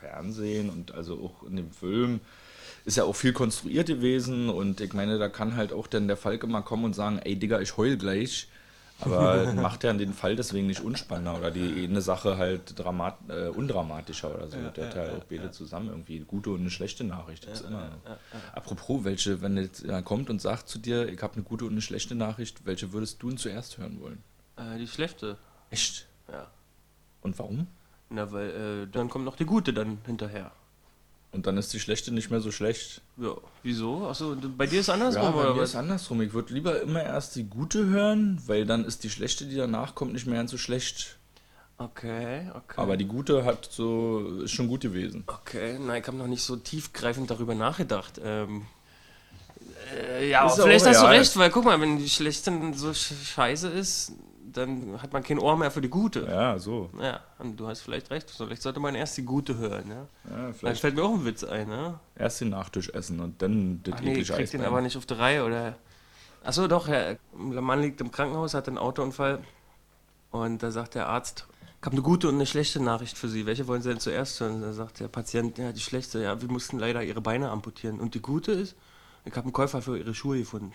Fernsehen 0.01 0.71
und 0.71 0.93
also 0.93 1.15
auch 1.23 1.47
in 1.47 1.57
dem 1.57 1.71
Film 1.71 2.21
ist 2.85 2.97
ja 2.97 3.05
auch 3.05 3.17
viel 3.17 3.33
konstruiert 3.33 3.89
gewesen 3.89 4.49
und 4.51 4.81
ich 4.81 4.93
meine, 4.93 5.19
da 5.19 5.29
kann 5.29 5.57
halt 5.57 5.73
auch 5.73 5.87
dann 5.87 6.07
der 6.07 6.17
Falk 6.17 6.45
immer 6.45 6.63
kommen 6.63 6.85
und 6.85 6.95
sagen, 6.95 7.19
ey 7.19 7.37
Digga, 7.37 7.61
ich 7.61 7.77
heul 7.77 7.97
gleich. 7.97 8.49
Aber 9.01 9.53
macht 9.57 9.83
ja 9.83 9.93
den 9.93 10.13
Fall 10.13 10.37
deswegen 10.37 10.69
nicht 10.69 10.81
unspannender 10.81 11.37
oder 11.37 11.51
die 11.51 11.85
eine 11.85 12.01
Sache 12.01 12.37
halt 12.37 12.79
dramat 12.79 13.19
äh, 13.29 13.49
undramatischer 13.49 14.33
oder 14.33 14.49
so. 14.49 14.57
der 14.57 14.87
hat 14.87 14.95
ja 14.95 15.17
auch 15.17 15.25
beide 15.25 15.51
zusammen 15.51 15.89
irgendwie 15.89 16.17
eine 16.17 16.25
gute 16.27 16.51
und 16.51 16.61
eine 16.61 16.71
schlechte 16.71 17.03
Nachricht. 17.03 17.47
Das 17.47 17.61
ist 17.61 17.67
immer. 17.67 17.91
Apropos, 18.53 19.03
welche, 19.03 19.43
wenn 19.43 19.57
jetzt 19.57 19.83
jemand 19.83 20.05
kommt 20.05 20.31
und 20.31 20.41
sagt 20.41 20.69
zu 20.69 20.79
dir, 20.79 21.09
ich 21.09 21.21
habe 21.23 21.35
eine 21.35 21.43
gute 21.43 21.65
und 21.65 21.73
eine 21.73 21.81
schlechte 21.81 22.15
Nachricht, 22.15 22.67
welche 22.67 22.93
würdest 22.93 23.21
du 23.23 23.31
denn 23.31 23.39
zuerst 23.39 23.79
hören 23.79 24.01
wollen? 24.01 24.23
Äh, 24.57 24.79
die 24.79 24.87
schlechte, 24.87 25.39
Echt? 25.71 26.07
ja. 26.31 26.47
Und 27.21 27.39
warum? 27.39 27.67
Na, 28.11 28.31
weil 28.31 28.51
äh, 28.51 28.87
dann 28.87 29.09
kommt 29.09 29.25
noch 29.25 29.37
die 29.37 29.47
gute 29.47 29.73
dann 29.73 29.99
hinterher. 30.07 30.53
Und 31.35 31.47
dann 31.47 31.57
ist 31.59 31.73
die 31.73 31.81
schlechte 31.81 32.13
nicht 32.13 32.31
mehr 32.31 32.41
so 32.41 32.53
schlecht. 32.53 33.03
Ja, 33.17 33.35
wieso? 33.65 34.07
Achso, 34.07 34.37
bei 34.57 34.67
dir 34.67 34.81
ist 34.81 34.89
andersrum, 34.89 35.23
Ja, 35.25 35.31
bei 35.33 35.41
oder 35.41 35.55
mir 35.55 35.63
was? 35.63 35.71
ist 35.71 35.77
andersrum. 35.77 36.23
Ich 36.23 36.33
würde 36.33 36.55
lieber 36.55 36.81
immer 36.81 37.03
erst 37.03 37.35
die 37.35 37.45
gute 37.45 37.87
hören, 37.87 38.41
weil 38.47 38.65
dann 38.67 38.85
ist 38.85 39.03
die 39.03 39.11
schlechte, 39.11 39.45
die 39.47 39.57
danach 39.57 39.95
kommt, 39.97 40.13
nicht 40.13 40.27
mehr 40.27 40.37
ganz 40.37 40.53
so 40.53 40.59
schlecht. 40.59 41.19
Okay, 41.77 42.49
okay. 42.55 42.75
Aber 42.81 42.97
die 42.97 43.05
gute 43.07 43.45
hat 43.45 43.69
so 43.71 44.43
ist 44.45 44.53
schon 44.53 44.69
gut 44.69 44.83
gewesen. 44.83 45.25
okay, 45.27 45.77
nein, 45.81 46.01
ich 46.03 46.07
habe 46.07 46.17
noch 46.17 46.29
nicht 46.29 46.45
so 46.45 46.55
tiefgreifend 46.55 47.29
darüber 47.31 47.57
nachgedacht. 47.57 48.21
Ähm, 48.23 48.67
äh, 49.93 50.31
ja, 50.31 50.47
Ist 50.47 50.53
aber 50.55 50.63
vielleicht 50.63 50.85
auch 50.87 50.91
hast 50.91 51.01
du 51.03 51.07
real. 51.07 51.19
recht, 51.19 51.37
weil 51.37 51.51
guck 51.51 51.65
mal, 51.65 51.81
wenn 51.81 51.99
die 51.99 52.09
schlechte 52.09 52.53
so 52.75 52.95
sch 52.95 53.13
scheiße 53.35 53.69
ist, 53.69 54.13
dann 54.57 55.01
hat 55.03 55.13
man 55.13 55.23
kein 55.23 55.39
Ohr 55.39 55.57
mehr 55.57 55.71
für 55.71 55.81
die 55.81 55.89
gute. 55.89 56.27
Ja, 56.27 56.59
so. 56.59 56.91
Ja, 57.01 57.21
und 57.39 57.59
du 57.59 57.67
hast 57.67 57.81
vielleicht 57.81 58.11
recht. 58.11 58.31
Vielleicht 58.31 58.63
sollte 58.63 58.81
man 58.81 58.95
erst 58.95 59.17
die 59.17 59.23
gute 59.23 59.57
hören, 59.59 59.89
ja. 59.89 59.95
Ja, 59.95 60.07
Vielleicht 60.25 60.59
vielleicht 60.59 60.81
fällt 60.81 60.97
mir 60.97 61.03
auch 61.05 61.15
ein 61.15 61.25
Witz 61.25 61.45
ein, 61.45 61.69
ne? 61.69 61.99
erst 62.17 62.41
den 62.41 62.51
Nachtisch 62.51 62.89
essen 62.91 63.21
und 63.21 63.43
dann 63.43 63.81
das 63.83 63.95
Ach 63.97 64.01
nee, 64.01 64.13
ich 64.13 64.31
eklige 64.31 64.33
krieg 64.35 64.51
den 64.51 64.65
aber 64.65 64.81
nicht 64.81 64.97
auf 64.97 65.07
die 65.07 65.15
Reihe, 65.15 65.45
oder? 65.45 65.75
Achso, 66.45 66.69
doch. 66.69 66.87
Der 66.87 67.19
Mann 67.35 67.81
liegt 67.81 68.01
im 68.01 68.11
Krankenhaus, 68.11 68.55
hat 68.55 68.69
einen 68.69 68.79
Autounfall. 68.79 69.43
Und 70.31 70.63
da 70.63 70.71
sagt 70.71 70.95
der 70.95 71.09
Arzt, 71.09 71.47
ich 71.81 71.87
habe 71.87 71.97
eine 71.97 72.03
gute 72.03 72.29
und 72.29 72.35
eine 72.35 72.47
schlechte 72.47 72.83
Nachricht 72.83 73.17
für 73.17 73.29
Sie. 73.29 73.47
Welche 73.47 73.67
wollen 73.67 73.83
Sie 73.83 73.91
denn 73.91 74.01
zuerst 74.01 74.41
hören? 74.41 74.63
Da 74.63 74.73
sagt 74.73 75.01
der 75.01 75.09
Patient, 75.09 75.59
ja, 75.59 75.73
die 75.73 75.81
schlechte, 75.81 76.23
ja, 76.23 76.41
wir 76.41 76.51
mussten 76.51 76.79
leider 76.79 77.03
Ihre 77.03 77.21
Beine 77.21 77.51
amputieren. 77.51 78.01
Und 78.01 78.15
die 78.15 78.21
gute 78.23 78.53
ist, 78.53 78.75
ich 79.25 79.33
habe 79.33 79.45
einen 79.45 79.53
Käufer 79.53 79.83
für 79.83 79.99
Ihre 79.99 80.15
Schuhe 80.15 80.39
gefunden. 80.39 80.73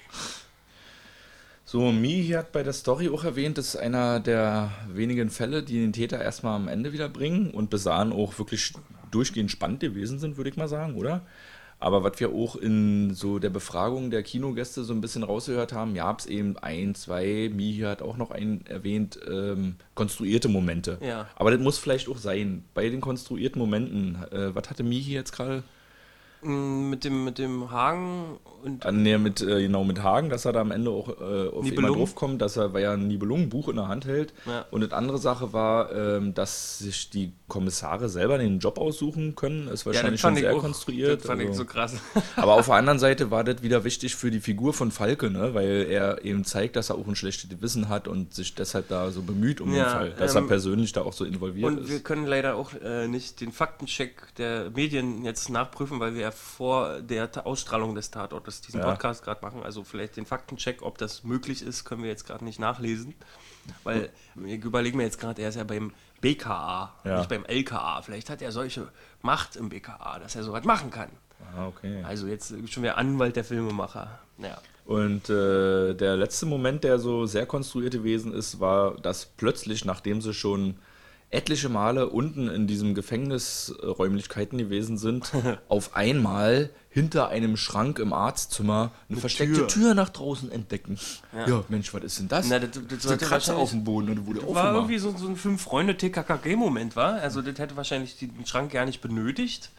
So, 1.71 1.91
Mi 1.91 2.27
hat 2.29 2.51
bei 2.51 2.63
der 2.63 2.73
Story 2.73 3.09
auch 3.09 3.23
erwähnt, 3.23 3.59
das 3.59 3.67
ist 3.67 3.75
einer 3.75 4.19
der 4.19 4.71
wenigen 4.91 5.29
Fälle, 5.29 5.61
die 5.61 5.79
den 5.79 5.93
Täter 5.93 6.19
erstmal 6.19 6.55
am 6.55 6.67
Ende 6.67 6.93
wieder 6.93 7.09
bringen 7.09 7.51
und 7.51 7.69
bis 7.69 7.83
dahin 7.83 8.11
auch 8.11 8.39
wirklich 8.39 8.73
durchgehend 9.11 9.51
spannend 9.51 9.81
gewesen 9.81 10.17
sind, 10.17 10.37
würde 10.37 10.49
ich 10.49 10.57
mal 10.57 10.67
sagen, 10.67 10.95
oder? 10.95 11.21
Aber 11.77 12.03
was 12.03 12.19
wir 12.19 12.29
auch 12.29 12.55
in 12.55 13.13
so 13.13 13.37
der 13.37 13.51
Befragung 13.51 14.09
der 14.09 14.23
Kinogäste 14.23 14.83
so 14.83 14.93
ein 14.93 15.01
bisschen 15.01 15.21
rausgehört 15.21 15.71
haben, 15.71 15.93
gab 15.93 16.21
es 16.21 16.25
eben 16.25 16.57
ein, 16.57 16.95
zwei, 16.95 17.51
Mihi 17.53 17.81
hat 17.81 18.01
auch 18.01 18.17
noch 18.17 18.31
einen 18.31 18.65
erwähnt, 18.65 19.19
ähm, 19.29 19.75
konstruierte 19.93 20.49
Momente. 20.49 20.97
Ja. 21.01 21.27
Aber 21.35 21.51
das 21.51 21.59
muss 21.59 21.77
vielleicht 21.77 22.09
auch 22.09 22.17
sein. 22.17 22.63
Bei 22.73 22.89
den 22.89 22.99
konstruierten 22.99 23.61
Momenten, 23.61 24.15
äh, 24.31 24.55
was 24.55 24.71
hatte 24.71 24.81
Mihi 24.81 25.13
jetzt 25.13 25.33
gerade? 25.33 25.61
Mit 26.41 27.03
dem, 27.03 27.25
mit 27.25 27.37
dem 27.37 27.69
Hagen 27.71 28.37
und 28.63 28.85
Ah, 28.85 28.91
nee, 28.91 29.17
mit, 29.17 29.41
äh, 29.41 29.61
genau, 29.63 29.83
mit 29.83 30.03
Hagen, 30.03 30.29
dass 30.29 30.45
er 30.45 30.53
da 30.53 30.61
am 30.61 30.71
Ende 30.71 30.91
auch 30.91 31.07
äh, 31.09 31.11
auf 31.13 31.63
Nibelungen. 31.63 31.65
jemand 31.75 31.95
draufkommt, 31.97 32.41
dass 32.41 32.55
er, 32.57 32.73
weil 32.73 32.83
er 32.83 32.91
ein 32.91 33.07
Nibelungenbuch 33.07 33.67
in 33.69 33.75
der 33.77 33.87
Hand 33.87 34.05
hält. 34.05 34.33
Ja. 34.45 34.65
Und 34.71 34.83
eine 34.83 34.93
andere 34.93 35.17
Sache 35.17 35.51
war, 35.53 35.91
ähm, 35.93 36.33
dass 36.33 36.79
sich 36.79 37.09
die 37.09 37.31
Kommissare 37.47 38.09
selber 38.09 38.37
den 38.37 38.59
Job 38.59 38.77
aussuchen 38.77 39.35
können. 39.35 39.67
Ist 39.69 39.85
wahrscheinlich 39.85 40.19
schon 40.21 40.35
sehr 40.35 40.55
auch- 40.55 40.59
konstruiert. 40.61 41.19
Das 41.21 41.27
fand 41.27 41.41
ich 41.41 41.47
also- 41.49 41.59
so 41.59 41.65
krass. 41.65 41.95
Aber 42.35 42.53
auf 42.53 42.65
der 42.67 42.75
anderen 42.75 42.99
Seite 42.99 43.31
war 43.31 43.43
das 43.43 43.61
wieder 43.61 43.83
wichtig 43.83 44.15
für 44.15 44.29
die 44.31 44.39
Figur 44.41 44.73
von 44.73 44.91
Falke, 44.91 45.29
ne? 45.29 45.53
weil 45.53 45.87
er 45.89 46.23
eben 46.25 46.43
zeigt, 46.45 46.75
dass 46.75 46.89
er 46.89 46.95
auch 46.97 47.07
ein 47.07 47.15
schlechtes 47.15 47.49
Gewissen 47.49 47.87
hat 47.89 48.07
und 48.07 48.33
sich 48.33 48.55
deshalb 48.55 48.87
da 48.89 49.11
so 49.11 49.21
bemüht 49.21 49.61
um 49.61 49.73
Ja, 49.73 49.83
den 49.85 49.91
Fall, 49.91 50.09
dass 50.17 50.35
ähm, 50.35 50.43
er 50.43 50.47
persönlich 50.47 50.91
da 50.93 51.01
auch 51.01 51.13
so 51.13 51.23
involviert 51.25 51.67
Und 51.67 51.87
wir 51.89 51.97
ist. 51.97 52.05
können 52.05 52.25
leider 52.25 52.55
auch 52.55 52.71
äh, 52.81 53.07
nicht 53.07 53.39
den 53.41 53.51
Faktencheck 53.51 54.35
der 54.37 54.69
Medien 54.75 55.23
jetzt 55.23 55.49
nachprüfen, 55.49 55.99
weil 55.99 56.13
wir 56.15 56.28
ja 56.29 56.35
vor 56.35 57.01
der 57.01 57.29
Ausstrahlung 57.45 57.95
des 57.95 58.11
Tatortes 58.11 58.61
diesen 58.61 58.79
Ja. 58.79 58.85
Podcast 58.87 59.23
gerade 59.23 59.41
machen. 59.41 59.63
Also 59.63 59.83
vielleicht 59.83 60.17
den 60.17 60.25
Faktencheck, 60.25 60.81
ob 60.81 60.97
das 60.97 61.23
möglich 61.23 61.61
ist, 61.61 61.85
können 61.85 62.03
wir 62.03 62.09
jetzt 62.09 62.25
gerade 62.25 62.43
nicht 62.45 62.59
nachlesen. 62.59 63.15
Weil 63.83 64.09
ich 64.45 64.63
überlege 64.63 64.97
mir 64.97 65.03
jetzt 65.03 65.19
gerade, 65.19 65.41
er 65.41 65.49
ist 65.49 65.55
ja 65.55 65.63
beim 65.63 65.91
BKA, 66.21 66.93
Ja. 67.03 67.17
nicht 67.19 67.29
beim 67.29 67.45
LKA. 67.45 68.01
Vielleicht 68.01 68.29
hat 68.29 68.41
er 68.41 68.51
solche 68.51 68.87
Macht 69.21 69.55
im 69.55 69.69
BKA, 69.69 70.19
dass 70.19 70.35
er 70.35 70.43
sowas 70.43 70.63
machen 70.63 70.89
kann. 70.91 71.09
Ah, 71.55 71.67
okay. 71.67 72.03
Also 72.03 72.27
jetzt 72.27 72.49
schon 72.69 72.83
wieder 72.83 72.97
Anwalt 72.97 73.35
der 73.35 73.43
Filmemacher. 73.43 74.19
Ja. 74.37 74.57
Und 74.85 75.29
äh, 75.29 75.93
der 75.93 76.17
letzte 76.17 76.45
Moment, 76.45 76.83
der 76.83 76.97
so 76.99 77.25
sehr 77.25 77.45
konstruiert 77.45 77.93
gewesen 77.93 78.33
ist, 78.33 78.59
war, 78.59 78.95
dass 78.95 79.25
plötzlich, 79.25 79.85
nachdem 79.85 80.19
sie 80.21 80.33
schon 80.33 80.77
etliche 81.31 81.69
Male 81.69 82.09
unten 82.09 82.47
in 82.49 82.65
diesem 82.65 82.95
Gefängnisräumlichkeiten 82.95 84.57
gewesen 84.57 84.97
sind, 84.97 85.31
auf 85.69 85.95
einmal 85.95 86.69
hinter 86.89 87.29
einem 87.29 87.55
Schrank 87.55 87.99
im 87.99 88.13
Arztzimmer 88.13 88.91
eine, 89.09 89.19
versteckte 89.19 89.59
Tür. 89.59 89.67
Tür. 89.67 89.93
nach 89.93 90.09
draußen 90.09 90.51
entdecken. 90.51 90.97
Ja, 91.47 91.63
Mensch, 91.69 91.93
was 91.93 92.03
ist 92.03 92.19
denn 92.19 92.27
das? 92.29 92.47
Na, 92.49 92.57
das- 92.59 92.71
das 92.71 92.81
ist 92.81 92.89
eine 92.91 92.99
sollte 93.01 93.25
Katze 93.25 93.31
wahrscheinlich- 93.31 93.61
auf 93.63 93.69
dem 93.69 93.83
Boden 93.83 94.09
und 94.09 94.25
wurde 94.25 94.41
War 94.55 94.73
irgendwie 94.73 94.97
so, 94.97 95.15
so 95.15 95.27
ein 95.27 95.35
Fünf-Freunde-TKKG-Moment, 95.35 96.95
war. 96.95 97.13
Also, 97.15 97.41
das 97.41 97.59
hätte 97.59 97.77
wahrscheinlich 97.77 98.17
den 98.17 98.45
Schrank 98.45 98.71
gar 98.71 98.85
nicht 98.85 99.01
benötigt. 99.01 99.69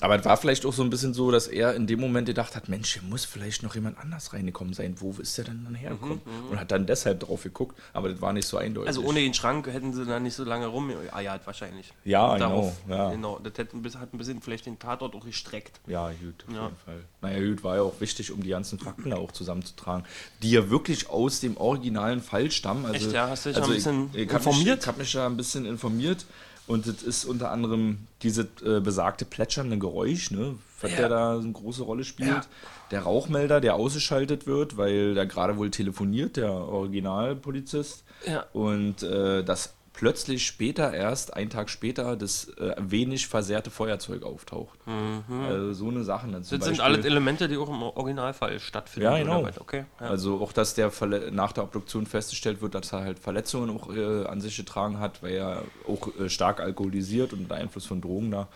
Aber 0.00 0.18
es 0.18 0.24
war 0.24 0.36
vielleicht 0.36 0.66
auch 0.66 0.72
so 0.72 0.82
ein 0.82 0.90
bisschen 0.90 1.14
so, 1.14 1.30
dass 1.30 1.46
er 1.46 1.74
in 1.74 1.86
dem 1.86 2.00
Moment 2.00 2.26
gedacht 2.26 2.56
hat, 2.56 2.68
Mensch, 2.68 2.94
hier 2.94 3.02
muss 3.02 3.24
vielleicht 3.24 3.62
noch 3.62 3.74
jemand 3.76 3.96
anders 3.98 4.32
reingekommen 4.32 4.74
sein. 4.74 4.96
Wo 4.98 5.12
ist 5.12 5.38
der 5.38 5.44
denn 5.44 5.62
dann 5.64 5.76
hergekommen? 5.76 6.20
Und 6.50 6.58
hat 6.58 6.72
dann 6.72 6.84
deshalb 6.86 7.20
drauf 7.20 7.44
geguckt, 7.44 7.78
aber 7.92 8.08
das 8.08 8.20
war 8.20 8.32
nicht 8.32 8.46
so 8.46 8.56
eindeutig. 8.56 8.88
Also 8.88 9.02
ohne 9.04 9.20
den 9.20 9.32
Schrank 9.34 9.66
hätten 9.68 9.92
sie 9.94 10.04
da 10.04 10.18
nicht 10.18 10.34
so 10.34 10.42
lange 10.44 10.66
rumeiert 10.66 11.46
wahrscheinlich. 11.46 11.92
Ja, 12.04 12.36
Darauf, 12.36 12.74
genau, 12.84 12.96
ja. 12.96 13.10
genau. 13.12 13.38
Das 13.38 13.56
hätte 13.56 13.76
ein 13.76 13.82
bisschen, 13.82 14.00
hat 14.00 14.12
ein 14.12 14.18
bisschen 14.18 14.42
vielleicht 14.42 14.66
den 14.66 14.78
Tatort 14.80 15.14
auch 15.14 15.24
gestreckt. 15.24 15.80
Ja, 15.86 16.08
gut, 16.10 16.44
auf 16.48 16.54
Ja. 16.54 16.64
jeden 16.64 16.76
Fall. 16.84 17.00
Naja, 17.22 17.48
gut, 17.48 17.62
war 17.64 17.76
ja 17.76 17.82
auch 17.82 18.00
wichtig, 18.00 18.32
um 18.32 18.42
die 18.42 18.50
ganzen 18.50 18.80
Fakten 18.80 19.10
da 19.10 19.16
auch 19.16 19.30
zusammenzutragen, 19.32 20.04
die 20.42 20.50
ja 20.50 20.70
wirklich 20.70 21.08
aus 21.08 21.38
dem 21.40 21.56
originalen 21.56 22.20
Fall 22.20 22.50
stammen. 22.50 22.84
Also, 22.84 23.06
Echt, 23.06 23.12
ja? 23.14 23.28
Hast 23.28 23.46
du 23.46 23.50
dich 23.50 23.58
also 23.58 23.70
ein 23.70 23.76
bisschen 23.76 24.10
ich, 24.12 24.22
ich 24.22 24.28
hab 24.28 24.38
informiert? 24.38 24.76
Mich, 24.76 24.82
ich 24.82 24.86
habe 24.88 24.98
mich 24.98 25.12
da 25.12 25.26
ein 25.26 25.36
bisschen 25.36 25.64
informiert 25.66 26.26
und 26.66 26.86
das 26.86 27.02
ist 27.02 27.24
unter 27.24 27.50
anderem 27.50 27.98
dieses 28.22 28.46
äh, 28.64 28.80
besagte 28.80 29.24
plätschernde 29.24 29.78
Geräusch, 29.78 30.30
ne, 30.30 30.54
was 30.80 30.90
Ja. 30.92 30.96
der 30.96 31.08
da 31.08 31.38
eine 31.38 31.52
große 31.52 31.82
Rolle 31.82 32.04
spielt. 32.04 32.28
Ja. 32.30 32.42
Der 32.90 33.02
Rauchmelder, 33.02 33.60
der 33.60 33.74
ausgeschaltet 33.74 34.46
wird, 34.46 34.76
weil 34.76 35.14
da 35.14 35.24
gerade 35.24 35.56
wohl 35.56 35.70
telefoniert, 35.70 36.36
der 36.36 36.50
Originalpolizist. 36.52 38.04
Ja. 38.26 38.44
Und 38.52 39.02
äh, 39.02 39.42
dass 39.44 39.74
plötzlich 39.94 40.44
später 40.44 40.92
erst, 40.92 41.32
einen 41.34 41.48
Tag 41.48 41.70
später, 41.70 42.16
das 42.16 42.48
äh, 42.58 42.74
wenig 42.78 43.26
versehrte 43.28 43.70
Feuerzeug 43.70 44.24
auftaucht. 44.24 44.78
Also 44.86 45.72
so 45.72 45.88
eine 45.88 46.04
Sache. 46.04 46.26
Mhm. 46.26 46.32
Das 46.32 46.48
sind 46.48 46.60
Beispiel- 46.60 46.80
alle 46.82 46.98
Elemente, 46.98 47.48
die 47.48 47.56
auch 47.56 47.68
im 47.68 47.80
Originalfall 47.82 48.58
stattfinden. 48.60 49.10
Ja, 49.10 49.18
genau. 49.18 49.48
Okay. 49.60 49.84
Ja. 50.00 50.08
Also 50.08 50.40
auch, 50.42 50.52
dass 50.52 50.74
der 50.74 50.90
Verle 50.90 51.30
nach 51.32 51.52
der 51.52 51.64
Obduktion 51.64 52.06
festgestellt 52.06 52.60
wird, 52.60 52.74
dass 52.74 52.92
er 52.92 53.00
halt 53.00 53.18
Verletzungen 53.20 53.70
auch 53.70 53.88
äh, 53.94 54.26
an 54.26 54.40
sich 54.40 54.56
getragen 54.56 54.98
hat, 54.98 55.22
weil 55.22 55.34
er 55.34 55.62
auch 55.88 56.08
äh, 56.20 56.28
stark 56.28 56.60
alkoholisiert 56.60 57.32
und 57.32 57.40
unter 57.40 57.54
Einfluss 57.54 57.86
von 57.86 58.00
Drogen 58.00 58.32
da 58.32 58.48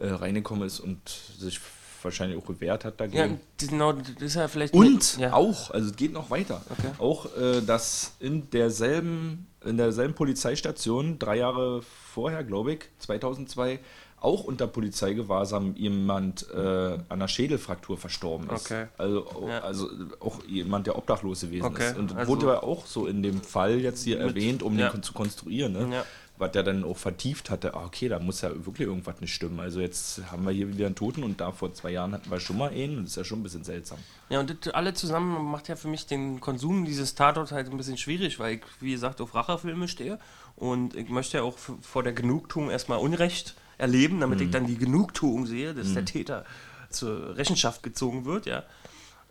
äh, 0.00 0.08
reingekommen 0.08 0.66
ist 0.66 0.80
und 0.80 1.08
sich 1.38 1.60
wahrscheinlich 2.02 2.38
auch 2.38 2.46
gewehrt 2.46 2.84
hat 2.84 2.98
ja, 2.98 3.06
dagegen. 3.06 3.40
die- 3.60 3.66
genau, 3.68 3.92
das 3.92 4.10
ist 4.20 4.34
ja 4.34 4.48
vielleicht. 4.48 4.72
Und 4.74 5.18
ja. 5.18 5.34
auch, 5.34 5.70
also 5.70 5.90
es 5.90 5.96
geht 5.96 6.12
noch 6.12 6.30
weiter, 6.30 6.62
Okay. 6.70 6.90
auch, 6.98 7.26
äh, 7.36 7.60
dass 7.60 8.12
in 8.20 8.48
derselben, 8.50 9.46
in 9.64 9.76
derselben 9.76 10.14
Polizeistation, 10.14 11.18
drei 11.18 11.36
Jahre 11.36 11.82
vorher, 11.82 12.44
glaube 12.44 12.72
ich, 12.74 12.80
2002, 12.98 13.78
auch 14.20 14.44
unter 14.44 14.66
Polizeigewahrsam 14.66 15.74
jemand 15.76 16.46
äh, 16.52 16.58
an 16.58 17.04
einer 17.08 17.28
Schädelfraktur 17.28 17.96
verstorben 17.96 18.50
ist. 18.50 18.66
Okay. 18.70 18.86
Also, 18.98 19.26
Ja. 19.48 19.60
also 19.60 19.88
auch 20.20 20.44
jemand, 20.46 20.86
der 20.86 20.98
obdachlos 20.98 21.40
gewesen 21.40 21.64
Okay, 21.64 21.90
ist. 21.90 21.96
Und 21.96 22.14
also- 22.14 22.30
wurde 22.30 22.46
ja 22.46 22.62
auch 22.62 22.84
so 22.86 23.06
in 23.06 23.22
dem 23.22 23.40
Fall 23.40 23.80
jetzt 23.80 24.04
hier 24.04 24.20
erwähnt, 24.20 24.62
um 24.62 24.78
ja. 24.78 24.90
den 24.90 25.02
zu 25.02 25.14
konstruieren. 25.14 25.72
Ne? 25.72 25.88
Ja. 25.94 26.04
Was 26.40 26.52
der 26.52 26.62
dann 26.62 26.84
auch 26.84 26.96
vertieft 26.96 27.50
hatte, 27.50 27.74
ah, 27.74 27.84
okay, 27.84 28.08
da 28.08 28.18
muss 28.18 28.40
ja 28.40 28.48
wirklich 28.64 28.88
irgendwas 28.88 29.20
nicht 29.20 29.34
stimmen. 29.34 29.60
Also 29.60 29.80
jetzt 29.80 30.22
haben 30.32 30.44
wir 30.46 30.52
hier 30.52 30.68
wieder 30.68 30.86
einen 30.86 30.94
Toten 30.94 31.22
und 31.22 31.38
da 31.38 31.52
vor 31.52 31.74
zwei 31.74 31.90
Jahren 31.90 32.12
hatten 32.12 32.30
wir 32.30 32.40
schon 32.40 32.56
mal 32.56 32.70
einen 32.70 32.96
und 32.96 33.04
das 33.04 33.10
ist 33.10 33.16
ja 33.16 33.24
schon 33.24 33.40
ein 33.40 33.42
bisschen 33.42 33.62
seltsam. 33.62 33.98
Ja, 34.30 34.40
und 34.40 34.64
das 34.64 34.72
alle 34.72 34.94
zusammen 34.94 35.44
macht 35.44 35.68
ja 35.68 35.76
für 35.76 35.88
mich 35.88 36.06
den 36.06 36.40
Konsum 36.40 36.86
dieses 36.86 37.14
Tatorts 37.14 37.52
halt 37.52 37.70
ein 37.70 37.76
bisschen 37.76 37.98
schwierig, 37.98 38.38
weil 38.38 38.54
ich, 38.54 38.62
wie 38.80 38.92
gesagt, 38.92 39.20
auf 39.20 39.34
Racherfilme 39.34 39.86
stehe 39.86 40.18
und 40.56 40.96
ich 40.96 41.10
möchte 41.10 41.36
ja 41.36 41.42
auch 41.42 41.58
vor 41.82 42.02
der 42.02 42.14
Genugtuung 42.14 42.70
erstmal 42.70 43.00
Unrecht 43.00 43.54
erleben, 43.76 44.18
damit 44.20 44.40
ich 44.40 44.50
dann 44.50 44.66
die 44.66 44.78
Genugtuung 44.78 45.44
sehe, 45.44 45.74
dass 45.74 45.92
der 45.92 46.06
Täter 46.06 46.46
zur 46.88 47.36
Rechenschaft 47.36 47.82
gezogen 47.82 48.24
wird, 48.24 48.46
ja. 48.46 48.64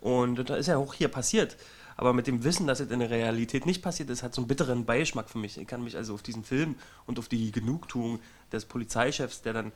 Und 0.00 0.36
das 0.48 0.60
ist 0.60 0.66
ja 0.68 0.76
auch 0.76 0.94
hier 0.94 1.08
passiert. 1.08 1.56
Aber 2.00 2.14
mit 2.14 2.26
dem 2.26 2.44
Wissen, 2.44 2.66
dass 2.66 2.80
es 2.80 2.90
in 2.90 3.00
der 3.00 3.10
Realität 3.10 3.66
nicht 3.66 3.82
passiert 3.82 4.08
ist, 4.08 4.22
hat 4.22 4.34
so 4.34 4.40
einen 4.40 4.48
bitteren 4.48 4.86
Beigeschmack 4.86 5.28
für 5.28 5.36
mich. 5.36 5.58
Ich 5.58 5.66
kann 5.66 5.84
mich 5.84 5.98
also 5.98 6.14
auf 6.14 6.22
diesen 6.22 6.44
Film 6.44 6.76
und 7.04 7.18
auf 7.18 7.28
die 7.28 7.52
Genugtuung 7.52 8.20
des 8.50 8.64
Polizeichefs, 8.64 9.42
der 9.42 9.52
dann 9.52 9.72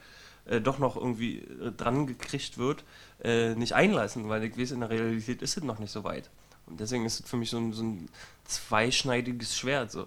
äh, 0.46 0.58
doch 0.58 0.78
noch 0.78 0.96
irgendwie 0.96 1.40
äh, 1.40 1.70
dran 1.76 2.06
gekriegt 2.06 2.56
wird, 2.56 2.82
äh, 3.22 3.54
nicht 3.56 3.74
einlassen, 3.74 4.30
weil 4.30 4.42
ich 4.42 4.56
weiß, 4.58 4.70
in 4.70 4.80
der 4.80 4.88
Realität 4.88 5.42
ist 5.42 5.58
es 5.58 5.64
noch 5.64 5.78
nicht 5.78 5.92
so 5.92 6.02
weit. 6.02 6.30
Und 6.64 6.80
deswegen 6.80 7.04
ist 7.04 7.20
es 7.20 7.28
für 7.28 7.36
mich 7.36 7.50
so 7.50 7.58
ein, 7.58 7.74
so 7.74 7.82
ein 7.82 8.08
zweischneidiges 8.46 9.54
Schwert. 9.54 9.92
So. 9.92 10.06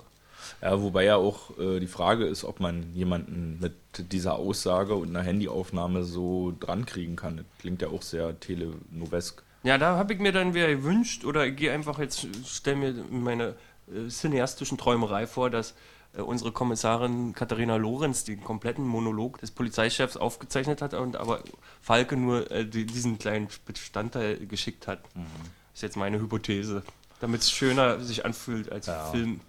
Ja, 0.63 0.82
wobei 0.82 1.03
ja 1.03 1.17
auch 1.17 1.56
äh, 1.60 1.80
die 1.80 1.86
Frage 1.86 2.25
ist, 2.25 2.45
ob 2.45 2.60
man 2.60 2.95
jemanden 2.95 3.60
mit 3.62 3.75
dieser 4.12 4.38
Aussage 4.38 4.95
und 4.95 5.10
einer 5.10 5.21
Handyaufnahme 5.21 6.03
so 6.03 6.51
dran 6.60 6.88
kriegen 6.88 7.15
kann. 7.15 7.38
Das 7.38 7.45
klingt 7.60 7.84
ja 7.84 7.89
auch 7.89 8.01
sehr 8.01 8.39
telenovesk. 8.39 9.43
Ja, 9.67 9.77
da 9.77 9.97
habe 9.97 10.13
ich 10.13 10.19
mir 10.19 10.32
dann 10.32 10.53
wieder 10.53 10.69
gewünscht, 10.69 11.25
oder 11.25 11.45
ich 11.45 11.58
gehe 11.58 11.73
einfach 11.73 11.99
jetzt, 11.99 12.25
stelle 12.47 12.77
mir 12.77 12.93
meine 13.10 13.56
äh, 13.93 14.08
cineastischen 14.08 14.77
Träumerei 14.77 15.27
vor, 15.27 15.49
dass 15.49 15.73
äh, 16.17 16.21
unsere 16.21 16.53
Kommissarin 16.53 17.34
Katharina 17.34 17.75
Lorenz 17.75 18.23
den 18.23 18.41
kompletten 18.41 18.88
Monolog 18.88 19.39
des 19.39 19.51
Polizeichefs 19.51 20.15
aufgezeichnet 20.15 20.82
hat 20.82 20.93
und 20.93 21.17
aber 21.17 21.43
Falke 21.82 22.15
nur 22.15 22.49
äh, 22.49 22.65
die, 22.65 22.86
diesen 22.86 23.19
kleinen 23.19 23.49
Bestandteil 23.65 24.47
geschickt 24.47 24.88
hat. 24.88 25.01
Ist 25.73 25.84
jetzt 25.84 25.97
meine 25.97 26.17
Hypothese. 26.17 26.84
Damit 27.19 27.41
es 27.41 27.51
schöner 27.51 27.99
sich 27.99 28.23
anfühlt 28.23 28.71
als 28.71 28.86
Ja. 28.86 29.08
Film. 29.08 29.41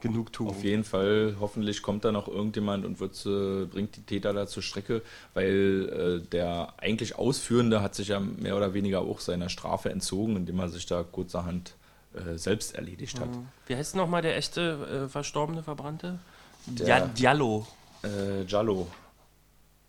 Genugtuung. 0.00 0.50
Auf 0.50 0.62
jeden 0.64 0.84
Fall, 0.84 1.36
hoffentlich 1.40 1.82
kommt 1.82 2.04
da 2.04 2.12
noch 2.12 2.28
irgendjemand 2.28 2.84
und 2.84 3.00
wird, 3.00 3.24
äh, 3.26 3.66
bringt 3.66 3.96
die 3.96 4.02
Täter 4.02 4.32
da 4.32 4.46
zur 4.46 4.62
Strecke, 4.62 5.02
weil 5.34 6.20
äh, 6.24 6.28
der 6.28 6.74
eigentlich 6.78 7.16
Ausführende 7.18 7.82
hat 7.82 7.94
sich 7.94 8.08
ja 8.08 8.20
mehr 8.20 8.56
oder 8.56 8.74
weniger 8.74 9.00
auch 9.00 9.20
seiner 9.20 9.48
Strafe 9.48 9.90
entzogen, 9.90 10.36
indem 10.36 10.58
er 10.60 10.68
sich 10.68 10.86
da 10.86 11.02
kurzerhand 11.02 11.74
äh, 12.14 12.36
selbst 12.36 12.74
erledigt 12.74 13.20
hat. 13.20 13.28
Wie 13.66 13.76
heißt 13.76 13.94
nochmal 13.96 14.22
der 14.22 14.36
echte 14.36 15.04
äh, 15.06 15.08
verstorbene 15.08 15.62
Verbrannte? 15.62 16.18
Der- 16.66 16.86
Dia 16.86 17.06
Diallo. 17.06 17.66
Äh, 18.02 18.42
Jallo. 18.44 18.86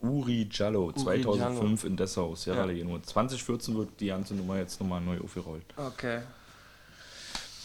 Uri 0.01 0.49
Jallo, 0.51 0.91
2005 0.91 1.83
in 1.83 1.95
Dessau, 1.95 2.35
Sierra 2.35 2.57
Ja. 2.59 2.65
Leone. 2.65 3.01
2014 3.03 3.75
wird 3.77 3.89
die 3.99 4.07
ganze 4.07 4.33
Nummer 4.33 4.57
jetzt 4.57 4.79
nochmal 4.81 4.99
neu 4.99 5.19
aufgerollt. 5.19 5.63
Okay. 5.77 6.21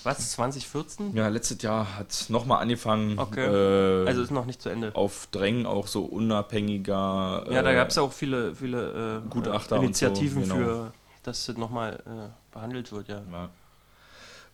Was, 0.07 0.31
2014? 0.33 1.17
Ja, 1.17 1.27
letztes 1.27 1.61
Jahr 1.63 1.97
hat 1.99 2.27
nochmal 2.29 2.63
angefangen. 2.63 3.19
Okay. 3.19 3.45
Äh, 3.45 4.07
Also 4.07 4.23
ist 4.23 4.31
noch 4.31 4.47
nicht 4.47 4.63
zu 4.63 4.69
Ende. 4.69 4.95
auf 4.95 5.27
Drängen 5.33 5.67
auch 5.67 5.89
so 5.89 6.05
unabhängiger. 6.05 7.45
Ja, 7.51 7.63
da 7.63 7.73
äh, 7.73 7.75
gab 7.75 7.89
es 7.89 7.97
ja 7.97 8.03
auch 8.03 8.13
viele, 8.13 8.55
viele 8.55 9.23
äh, 9.27 9.29
Gutachter 9.29 9.77
Initiativen 9.79 10.45
so, 10.45 10.55
genau. 10.55 10.67
für, 10.67 10.93
dass 11.25 11.47
das 11.47 11.57
nochmal 11.57 11.95
äh, 12.07 12.55
behandelt 12.55 12.93
wird, 12.93 13.09
ja. 13.09 13.21
Ja. 13.33 13.51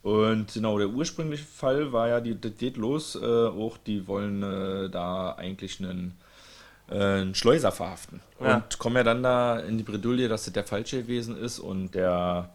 Und 0.03 0.55
genau, 0.55 0.79
der 0.79 0.88
ursprüngliche 0.88 1.45
Fall 1.45 1.93
war 1.93 2.09
ja, 2.09 2.21
die, 2.21 2.41
das 2.41 2.53
geht 2.57 2.79
los, 2.79 3.15
äh, 3.15 3.23
auch 3.23 3.77
die 3.77 4.09
wollen 4.09 4.43
äh, 4.43 4.88
da 4.88 5.33
eigentlich 5.33 5.81
einen, 5.81 6.17
äh, 6.88 6.95
einen 6.95 7.35
Schleuser 7.35 7.73
verhaften. 7.73 8.21
Ja. 8.41 8.57
Und 8.57 8.79
kommen 8.79 8.97
ja 8.97 9.05
dann 9.05 9.23
da 9.23 9.61
in 9.61 9.77
die 9.77 9.85
Bredouille, 9.85 10.29
dass 10.29 10.45
das 10.47 10.55
der 10.55 10.65
Falsche 10.65 11.03
gewesen 11.03 11.37
ist 11.37 11.59
und 11.59 11.95
der 11.95 12.49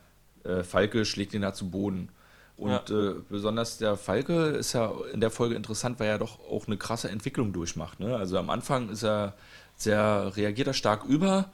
äh, 0.44 0.64
Falke 0.64 1.06
schlägt 1.06 1.36
ihn 1.36 1.44
da 1.44 1.54
zu 1.54 1.70
Boden. 1.70 2.10
Und 2.58 2.90
äh, 2.90 3.14
besonders 3.30 3.78
der 3.78 3.96
Falke 3.98 4.48
ist 4.48 4.74
ja 4.74 4.92
in 5.14 5.22
der 5.22 5.30
Folge 5.30 5.54
interessant, 5.56 6.00
weil 6.00 6.08
er 6.08 6.18
doch 6.18 6.40
auch 6.50 6.66
eine 6.66 6.76
krasse 6.78 7.08
Entwicklung 7.10 7.54
durchmacht. 7.54 8.00
Ne? 8.00 8.16
Also 8.18 8.38
am 8.40 8.50
Anfang 8.50 8.90
ist 8.90 9.04
er 9.04 9.36
sehr, 9.80 10.32
reagiert 10.36 10.66
er 10.68 10.74
stark 10.74 11.06
über, 11.06 11.52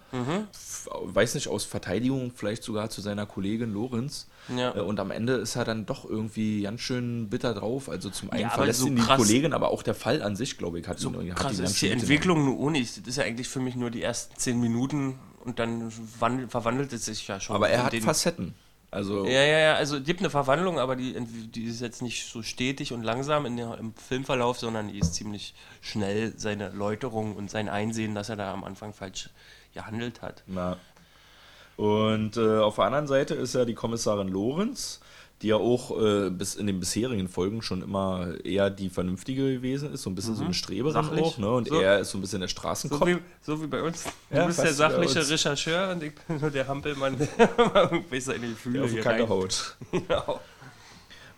f- 0.53 0.87
weiß 1.03 1.35
nicht, 1.35 1.49
aus 1.49 1.65
Verteidigung 1.65 2.31
vielleicht 2.33 2.63
sogar 2.63 2.89
zu 2.89 3.01
seiner 3.01 3.25
Kollegin 3.25 3.73
Lorenz. 3.73 4.27
Ja. 4.55 4.73
Äh, 4.73 4.79
Und 4.79 5.01
am 5.01 5.11
Ende 5.11 5.33
ist 5.33 5.57
er 5.57 5.65
dann 5.65 5.85
doch 5.85 6.09
irgendwie 6.09 6.61
ganz 6.61 6.79
schön 6.79 7.29
bitter 7.29 7.53
drauf. 7.53 7.89
Also 7.89 8.09
zum 8.09 8.29
einen 8.31 8.43
Ja, 8.43 8.49
verlässt 8.51 8.79
so 8.79 8.87
ihn 8.87 8.95
die 8.95 9.01
Kollegin, 9.01 9.51
aber 9.51 9.71
auch 9.71 9.83
der 9.83 9.95
Fall 9.95 10.21
an 10.21 10.37
sich, 10.37 10.57
glaube 10.57 10.79
ich, 10.79 10.87
hat 10.87 10.99
So 10.99 11.09
ihn, 11.09 11.31
hat 11.31 11.37
krass 11.37 11.59
ihn 11.59 11.65
ist 11.65 11.81
die 11.81 11.89
Entwicklung 11.89 12.45
nur 12.45 12.57
ohne. 12.59 12.79
Das 12.79 12.97
ist 12.97 13.17
ja 13.17 13.25
eigentlich 13.25 13.49
für 13.49 13.59
mich 13.59 13.75
nur 13.75 13.91
die 13.91 14.01
ersten 14.01 14.37
zehn 14.37 14.57
Minuten 14.57 15.19
und 15.43 15.59
dann 15.59 15.91
wandelt, 16.19 16.49
verwandelt 16.49 16.93
es 16.93 17.03
sich 17.03 17.27
ja 17.27 17.41
schon. 17.41 17.53
Aber 17.57 17.67
er 17.67 17.83
hat 17.83 17.93
Facetten. 17.95 18.53
Also 18.93 19.25
Ja, 19.25 19.41
ja, 19.43 19.57
ja, 19.57 19.73
also 19.73 19.97
es 19.97 20.03
gibt 20.03 20.19
eine 20.19 20.29
Verwandlung, 20.29 20.77
aber 20.77 20.95
die, 20.95 21.19
die 21.19 21.63
ist 21.63 21.81
jetzt 21.81 22.03
nicht 22.03 22.27
so 22.27 22.43
stetig 22.43 22.93
und 22.93 23.01
langsam 23.01 23.47
in 23.47 23.57
der, 23.57 23.79
im 23.79 23.95
Filmverlauf, 23.95 24.59
sondern 24.59 24.89
die 24.89 24.99
ist 24.99 25.15
ziemlich 25.15 25.55
schnell, 25.81 26.33
seine 26.37 26.69
Läuterung 26.69 27.35
und 27.35 27.49
sein 27.49 27.69
Einsehen, 27.69 28.13
dass 28.13 28.29
er 28.29 28.35
da 28.35 28.53
am 28.53 28.63
Anfang 28.63 28.93
falsch 28.93 29.31
gehandelt 29.73 30.21
hat. 30.21 30.43
Na. 30.45 30.77
Und 31.75 32.37
äh, 32.37 32.59
auf 32.59 32.75
der 32.75 32.85
anderen 32.85 33.07
Seite 33.07 33.33
ist 33.33 33.55
ja 33.55 33.65
die 33.65 33.73
Kommissarin 33.73 34.27
Lorenz, 34.27 34.99
die 35.43 35.49
ja 35.49 35.57
auch 35.57 35.91
äh, 36.01 36.29
bis 36.29 36.55
in 36.55 36.65
den 36.67 36.79
bisherigen 36.79 37.27
Folgen 37.27 37.61
schon 37.61 37.81
immer 37.83 38.33
eher 38.43 38.69
die 38.69 38.89
Vernünftige 38.89 39.53
gewesen 39.55 39.93
ist, 39.93 40.01
so 40.03 40.09
ein 40.09 40.15
bisschen 40.15 40.35
so 40.35 40.43
eine 40.45 40.53
Streberin 40.53 40.93
Mhm. 41.01 41.05
Sachlich. 41.09 41.21
auch, 41.25 41.37
ne? 41.37 41.49
Und 41.51 41.67
So. 41.67 41.79
er 41.81 41.99
ist 41.99 42.11
so 42.11 42.17
ein 42.17 42.21
bisschen 42.21 42.39
der 42.39 42.47
So 42.49 42.53
Straßenkopf. 42.53 43.05
wie, 43.05 43.17
so 43.41 43.61
wie 43.61 43.67
bei 43.67 43.83
uns. 43.83 44.05
Du 44.31 44.37
Ja, 44.37 44.47
bist 44.47 44.59
der 44.63 44.73
sachliche. 44.73 45.29
Rechercheur 45.29 45.91
und 45.91 46.01
ich 46.01 46.15
bin 46.15 46.39
nur 46.39 46.49
der 46.49 46.67
Hampelmann, 46.67 47.17
der 47.37 47.49
irgendwie 47.91 48.19
seine 48.21 48.47
Gefühle 48.47 48.75
der 48.79 48.85
auf 48.85 48.91
die 48.91 49.01
Kacke 49.01 49.29
haut. 49.29 49.75
Genau. 49.91 50.39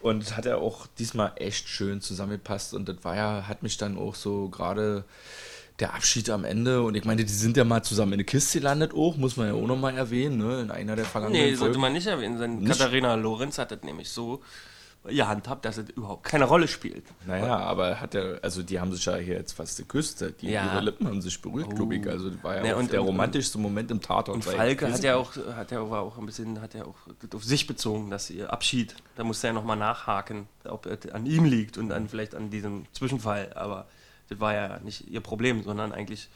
Und 0.01 0.37
hat 0.37 0.45
er 0.45 0.59
auch 0.59 0.85
diesmal 0.99 1.31
echt 1.37 1.67
schön 1.67 1.99
zusammengepasst. 1.99 2.75
Und 2.75 2.87
das 2.87 2.97
war 3.01 3.15
ja, 3.15 3.47
hat 3.47 3.63
mich 3.63 3.77
dann 3.77 3.97
auch 3.97 4.13
so 4.13 4.49
gerade 4.49 5.03
der 5.79 5.93
Abschied 5.93 6.29
am 6.29 6.45
Ende. 6.45 6.81
Und 6.83 6.95
ich 6.95 7.03
meine, 7.05 7.23
die 7.25 7.31
sind 7.33 7.57
ja 7.57 7.63
mal 7.63 7.83
zusammen 7.83 8.13
in 8.13 8.17
eine 8.17 8.23
Kiste 8.25 8.59
gelandet 8.59 8.93
auch, 8.93 9.17
muss 9.17 9.35
man 9.37 9.47
ja 9.47 9.53
auch 9.53 9.67
nochmal 9.67 9.97
erwähnen, 9.97 10.37
ne? 10.37 10.61
In 10.61 10.71
einer 10.71 10.95
der 10.95 11.05
vergangenen 11.05 11.41
Nee, 11.41 11.49
sollte 11.55 11.73
Folgen. 11.73 11.81
man 11.81 11.93
nicht 11.93 12.07
erwähnen. 12.07 12.37
Sein 12.37 12.59
Nicht? 12.59 12.71
Katharina 12.71 13.15
Lorenz 13.15 13.57
hat 13.57 13.71
das 13.71 13.83
nämlich 13.83 14.09
so 14.09 14.41
gehandhabt, 15.07 15.65
dass 15.65 15.77
es 15.77 15.87
überhaupt 15.91 16.23
keine 16.23 16.45
Rolle 16.45 16.67
spielt. 16.67 17.03
Naja, 17.27 17.57
aber 17.57 17.99
hat 18.01 18.15
er, 18.15 18.39
also 18.41 18.63
die 18.63 18.79
haben 18.79 18.91
sich 18.91 19.05
ja 19.05 19.15
hier 19.17 19.35
jetzt 19.35 19.51
fast 19.51 19.77
geküsst. 19.77 20.25
Die, 20.41 20.49
Ja. 20.49 20.65
Ihre 20.73 20.81
Lippen 20.85 21.05
haben 21.07 21.21
sich 21.21 21.39
berührt, 21.39 21.75
glaube 21.75 21.95
ich. 21.97 22.07
Also 22.09 22.31
das 22.31 22.43
war 22.43 22.55
ja, 22.55 22.65
Ja, 22.65 22.73
auch 22.75 22.79
und- 22.79 22.91
der 22.91 23.01
und- 23.01 23.07
romantischste 23.09 23.59
Moment 23.59 23.91
im 23.91 24.01
Tatort. 24.01 24.29
Und 24.35 24.43
Falke 24.43 24.91
hat 24.91 25.03
ja 25.03 25.15
auch, 25.17 25.33
hat 25.55 25.69
ja, 25.69 25.87
war 25.91 26.01
auch 26.01 26.17
ein 26.17 26.25
bisschen, 26.25 26.59
hat 26.59 26.73
ja 26.73 26.85
auch 26.85 26.95
auf 27.35 27.43
sich 27.43 27.67
bezogen, 27.67 28.09
dass 28.09 28.31
ihr 28.31 28.51
Abschied, 28.51 28.95
da 29.15 29.23
musste 29.23 29.45
er 29.45 29.51
ja 29.51 29.53
nochmal 29.53 29.77
nachhaken, 29.77 30.47
ob 30.63 30.87
es 30.87 31.11
an 31.11 31.27
ihm 31.27 31.45
liegt 31.45 31.77
und 31.77 31.91
an 31.91 32.09
vielleicht 32.09 32.33
an 32.33 32.49
diesem 32.49 32.85
Zwischenfall. 32.91 33.51
Aber 33.53 33.85
das 34.29 34.39
war 34.39 34.53
ja 34.53 34.79
nicht 34.79 35.07
ihr 35.09 35.21
Problem, 35.21 35.63
sondern 35.63 35.91
eigentlich 35.91 36.29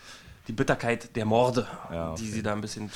die 0.47 0.53
Bitterkeit 0.53 1.15
der 1.15 1.25
Morde, 1.25 1.67
Ja, 1.91 2.15
die 2.15 2.23
okay. 2.23 2.31
sie 2.31 2.43
da 2.43 2.53
ein 2.53 2.61
bisschen. 2.61 2.91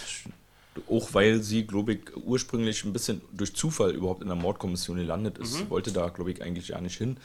Auch 0.90 1.14
weil 1.14 1.42
sie, 1.44 1.68
glaube 1.68 1.94
ich, 1.94 2.00
ursprünglich 2.18 2.84
ein 2.84 2.94
bisschen 2.94 3.22
durch 3.32 3.56
Zufall 3.56 3.92
überhaupt 3.92 4.24
in 4.24 4.28
der 4.28 4.36
Mordkommission 4.36 4.98
gelandet 4.98 5.38
ist. 5.38 5.54
Mhm. 5.54 5.58
Sie 5.58 5.70
wollte 5.70 5.92
da, 5.92 6.10
glaube 6.10 6.32
ich, 6.32 6.42
eigentlich 6.42 6.70
gar 6.70 6.82
nicht 6.82 6.98
hin. 6.98 7.18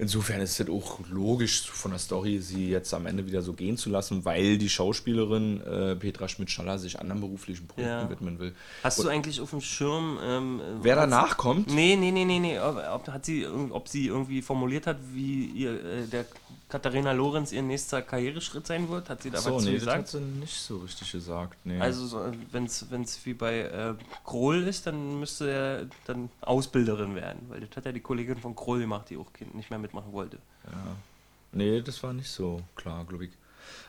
Insofern 0.00 0.40
ist 0.40 0.60
es 0.60 0.68
auch 0.68 1.00
logisch 1.10 1.68
von 1.68 1.90
der 1.90 1.98
Story, 1.98 2.38
sie 2.38 2.68
jetzt 2.70 2.94
am 2.94 3.06
Ende 3.06 3.26
wieder 3.26 3.42
so 3.42 3.52
gehen 3.52 3.76
zu 3.76 3.90
lassen, 3.90 4.24
weil 4.24 4.56
die 4.56 4.68
Schauspielerin 4.68 5.60
äh, 5.60 5.96
Petra 5.96 6.28
Schmidt-Schaller 6.28 6.78
sich 6.78 7.00
anderen 7.00 7.20
beruflichen 7.20 7.66
Projekten 7.66 8.04
Ja. 8.04 8.08
widmen 8.10 8.38
will. 8.38 8.54
Hast 8.84 9.02
du 9.02 9.08
eigentlich 9.08 9.40
auf 9.40 9.50
dem 9.50 9.60
Schirm. 9.60 10.18
Ähm, 10.22 10.60
Wer 10.82 10.94
danach 10.94 11.36
kommt, 11.36 11.74
Nee, 11.74 11.96
nee, 11.96 12.12
nee, 12.12 12.24
nee, 12.24 12.38
nee. 12.38 12.60
Ob, 12.60 12.76
ob, 12.92 13.08
hat 13.08 13.24
sie, 13.24 13.44
ob 13.46 13.88
sie 13.88 14.06
irgendwie 14.06 14.40
formuliert 14.40 14.86
hat, 14.86 14.98
wie 15.12 15.46
ihr, 15.46 15.72
äh, 15.84 16.06
der 16.06 16.26
Katharina 16.68 17.12
Lorenz 17.12 17.50
ihr 17.50 17.62
nächster 17.62 18.02
Karriereschritt 18.02 18.66
sein 18.66 18.88
wird? 18.90 19.08
Hat 19.08 19.22
sie 19.22 19.30
da 19.30 19.40
so, 19.40 19.56
was 19.56 19.64
zu 19.64 19.70
nee, 19.70 19.78
das 19.78 19.86
hat 19.86 20.04
gesagt? 20.04 20.08
sie 20.08 20.20
nicht 20.40 20.54
so 20.60 20.76
richtig 20.78 21.10
gesagt. 21.10 21.56
Nee. 21.64 21.80
Also, 21.80 22.06
so, 22.06 22.20
wenn 22.52 22.66
es 22.66 22.86
wie 23.24 23.34
bei 23.34 23.60
äh, 23.60 23.94
Kroll 24.24 24.62
ist, 24.64 24.86
dann 24.86 25.18
müsste 25.18 25.50
er 25.50 25.86
dann 26.06 26.28
Ausbilderin 26.42 27.14
werden, 27.14 27.40
weil 27.48 27.60
das 27.60 27.74
hat 27.76 27.86
ja 27.86 27.92
die 27.92 28.00
Kollegin 28.00 28.36
von 28.36 28.54
Kroll 28.54 28.80
gemacht, 28.80 29.06
die 29.10 29.16
auch 29.16 29.32
Kind 29.32 29.54
nicht 29.54 29.70
mehr 29.70 29.78
mitmachen 29.88 30.12
wollte. 30.12 30.38
Nee, 31.52 31.80
das 31.80 32.02
war 32.02 32.12
nicht 32.12 32.30
so 32.30 32.60
klar, 32.76 33.04
glaube 33.06 33.24
ich. 33.26 33.30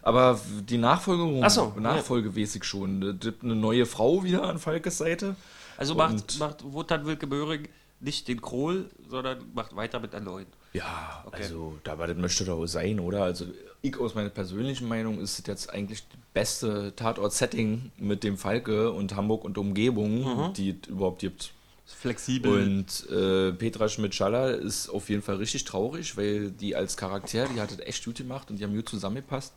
Aber 0.01 0.39
die 0.69 0.77
Nachfolgerung, 0.77 1.43
Ach 1.43 1.49
so, 1.49 1.73
Nachfolge 1.77 2.35
ich 2.57 2.63
schon. 2.63 3.19
Eine 3.41 3.55
neue 3.55 3.85
Frau 3.85 4.23
wieder 4.23 4.43
an 4.43 4.57
Falkes 4.59 4.97
Seite. 4.97 5.35
Also 5.77 5.95
macht, 5.95 6.39
macht 6.39 6.63
Wotan 6.73 7.05
Wilke 7.05 7.27
Böhring 7.27 7.67
nicht 8.01 8.27
den 8.29 8.41
Kroll, 8.41 8.89
sondern 9.09 9.39
macht 9.53 9.75
weiter 9.75 9.99
mit 9.99 10.13
erneut. 10.13 10.47
Ja, 10.73 11.23
Okay. 11.25 11.43
also, 11.43 11.77
da 11.83 11.97
das 12.07 12.15
möchte 12.17 12.45
doch 12.45 12.65
sein, 12.65 12.99
oder? 12.99 13.23
Also, 13.23 13.45
ich 13.81 13.97
aus 13.99 14.15
meiner 14.15 14.29
persönlichen 14.29 14.87
Meinung 14.87 15.19
ist 15.19 15.39
es 15.39 15.47
jetzt 15.47 15.69
eigentlich 15.69 16.03
das 16.07 16.19
beste 16.33 16.93
Tatort-Setting 16.95 17.91
mit 17.97 18.23
dem 18.23 18.37
Falke 18.37 18.91
und 18.91 19.15
Hamburg 19.15 19.43
und 19.43 19.57
Umgebung, 19.57 20.53
die 20.53 20.77
es 20.81 20.87
überhaupt 20.89 21.19
gibt. 21.19 21.51
Flexibel. 21.93 22.51
Und 22.51 23.09
äh, 23.09 23.51
Petra 23.51 23.89
Schmidt-Schaller 23.89 24.55
ist 24.55 24.89
auf 24.89 25.09
jeden 25.09 25.21
Fall 25.21 25.35
richtig 25.35 25.65
traurig, 25.65 26.17
weil 26.17 26.51
die 26.51 26.75
als 26.75 26.97
Charakter, 26.97 27.47
die 27.47 27.59
hat 27.59 27.71
es 27.71 27.79
echt 27.79 28.05
gut 28.05 28.15
gemacht 28.15 28.49
und 28.49 28.59
die 28.59 28.63
haben 28.63 28.75
gut 28.75 28.89
zusammengepasst. 28.89 29.53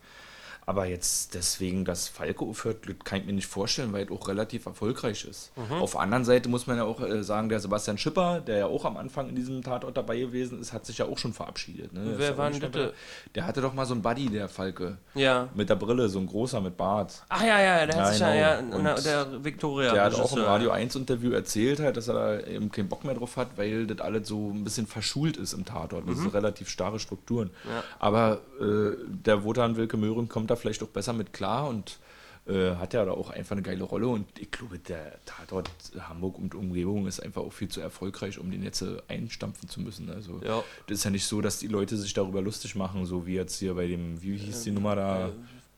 Aber 0.65 0.85
jetzt 0.85 1.33
deswegen, 1.33 1.83
dass 1.85 2.07
Falke 2.07 2.45
aufhört, 2.45 2.77
kann 3.03 3.19
ich 3.19 3.25
mir 3.25 3.33
nicht 3.33 3.47
vorstellen, 3.47 3.91
weil 3.91 4.05
es 4.05 4.11
auch 4.11 4.27
relativ 4.27 4.65
erfolgreich 4.65 5.25
ist. 5.25 5.51
Mhm. 5.57 5.73
Auf 5.81 5.91
der 5.91 6.01
anderen 6.01 6.23
Seite 6.23 6.47
muss 6.47 6.67
man 6.67 6.77
ja 6.77 6.83
auch 6.85 7.01
äh, 7.01 7.21
sagen, 7.23 7.49
der 7.49 7.59
Sebastian 7.59 7.97
Schipper, 7.97 8.39
der 8.39 8.57
ja 8.59 8.65
auch 8.67 8.85
am 8.85 8.95
Anfang 8.97 9.29
in 9.29 9.35
diesem 9.35 9.61
Tatort 9.61 9.97
dabei 9.97 10.19
gewesen 10.19 10.61
ist, 10.61 10.71
hat 10.71 10.85
sich 10.85 10.97
ja 10.99 11.05
auch 11.05 11.17
schon 11.17 11.33
verabschiedet. 11.33 11.91
Ne? 11.91 12.05
Der 12.05 12.17
Wer 12.19 12.29
ja 12.31 12.37
war 12.37 12.49
denn 12.49 12.71
bei- 12.71 12.91
Der 13.35 13.45
hatte 13.45 13.59
doch 13.61 13.73
mal 13.73 13.85
so 13.85 13.93
einen 13.93 14.01
Buddy, 14.01 14.29
der 14.29 14.47
Falke. 14.47 14.97
ja. 15.15 15.49
Mit 15.53 15.69
der 15.69 15.75
Brille, 15.75 16.07
so 16.07 16.19
ein 16.19 16.27
großer 16.27 16.61
mit 16.61 16.77
Bart. 16.77 17.23
Ach 17.29 17.41
ja, 17.43 17.59
ja, 17.61 17.85
der 17.85 17.95
hat 17.95 18.05
Ja, 18.05 18.11
sich 18.11 18.19
ja, 18.21 18.33
ja 18.33 18.61
genau. 18.61 18.77
na, 18.81 18.95
Und 18.95 19.05
der 19.05 19.43
Victoria. 19.43 19.91
Der 19.93 20.03
hat 20.05 20.15
auch 20.15 20.35
im. 20.35 20.43
Radio 20.43 20.71
1 20.71 20.95
Interview 20.95 21.31
erzählt, 21.31 21.79
halt, 21.79 21.97
dass 21.97 22.07
er 22.07 22.13
da 22.13 22.39
eben 22.47 22.71
keinen 22.71 22.87
Bock 22.89 23.03
mehr 23.03 23.15
drauf 23.15 23.37
hat, 23.37 23.57
weil 23.57 23.85
das 23.87 23.99
alles 23.99 24.27
so 24.27 24.49
ein 24.51 24.63
bisschen 24.63 24.87
verschult 24.87 25.37
ist 25.37 25.53
im 25.53 25.65
Tatort. 25.65 26.07
Das 26.07 26.17
sind 26.17 26.33
relativ 26.33 26.69
starre 26.69 26.99
Strukturen. 26.99 27.49
Mhm. 27.63 27.69
Ja. 27.71 27.83
Aber 27.99 28.39
äh, 28.61 28.95
der 29.07 29.43
Wotan 29.43 29.75
Wilke 29.75 29.97
Möhring 29.97 30.29
kommt 30.29 30.49
da 30.51 30.52
vielleicht 30.55 30.83
auch 30.83 30.87
besser 30.87 31.13
mit 31.13 31.33
klar 31.33 31.67
und 31.67 31.99
äh, 32.45 32.75
hat 32.75 32.93
ja 32.93 33.05
da 33.05 33.11
auch 33.11 33.29
einfach 33.29 33.53
eine 33.53 33.61
geile 33.61 33.83
Rolle. 33.83 34.07
Und 34.07 34.27
ich 34.37 34.51
glaube, 34.51 34.77
der 34.79 35.23
Tatort 35.25 35.69
Hamburg 36.09 36.37
und 36.37 36.55
Umgebung 36.55 37.07
ist 37.07 37.21
einfach 37.21 37.41
auch 37.41 37.53
viel 37.53 37.69
zu 37.69 37.79
erfolgreich, 37.79 38.37
um 38.39 38.51
den 38.51 38.63
jetzt 38.63 38.81
äh, 38.81 38.97
einstampfen 39.07 39.69
zu 39.69 39.79
müssen. 39.79 40.09
Also 40.09 40.41
Ja. 40.43 40.63
das 40.87 40.97
ist 40.99 41.03
ja 41.05 41.11
nicht 41.11 41.25
so, 41.25 41.39
dass 41.41 41.59
die 41.59 41.67
Leute 41.67 41.95
sich 41.97 42.13
darüber 42.13 42.41
lustig 42.41 42.75
machen, 42.75 43.05
so 43.05 43.25
wie 43.25 43.35
jetzt 43.35 43.59
hier 43.59 43.73
bei 43.75 43.87
dem, 43.87 44.21
wie 44.21 44.37
hieß 44.37 44.63
die 44.63 44.71
Nummer 44.71 44.95
da? 44.95 45.31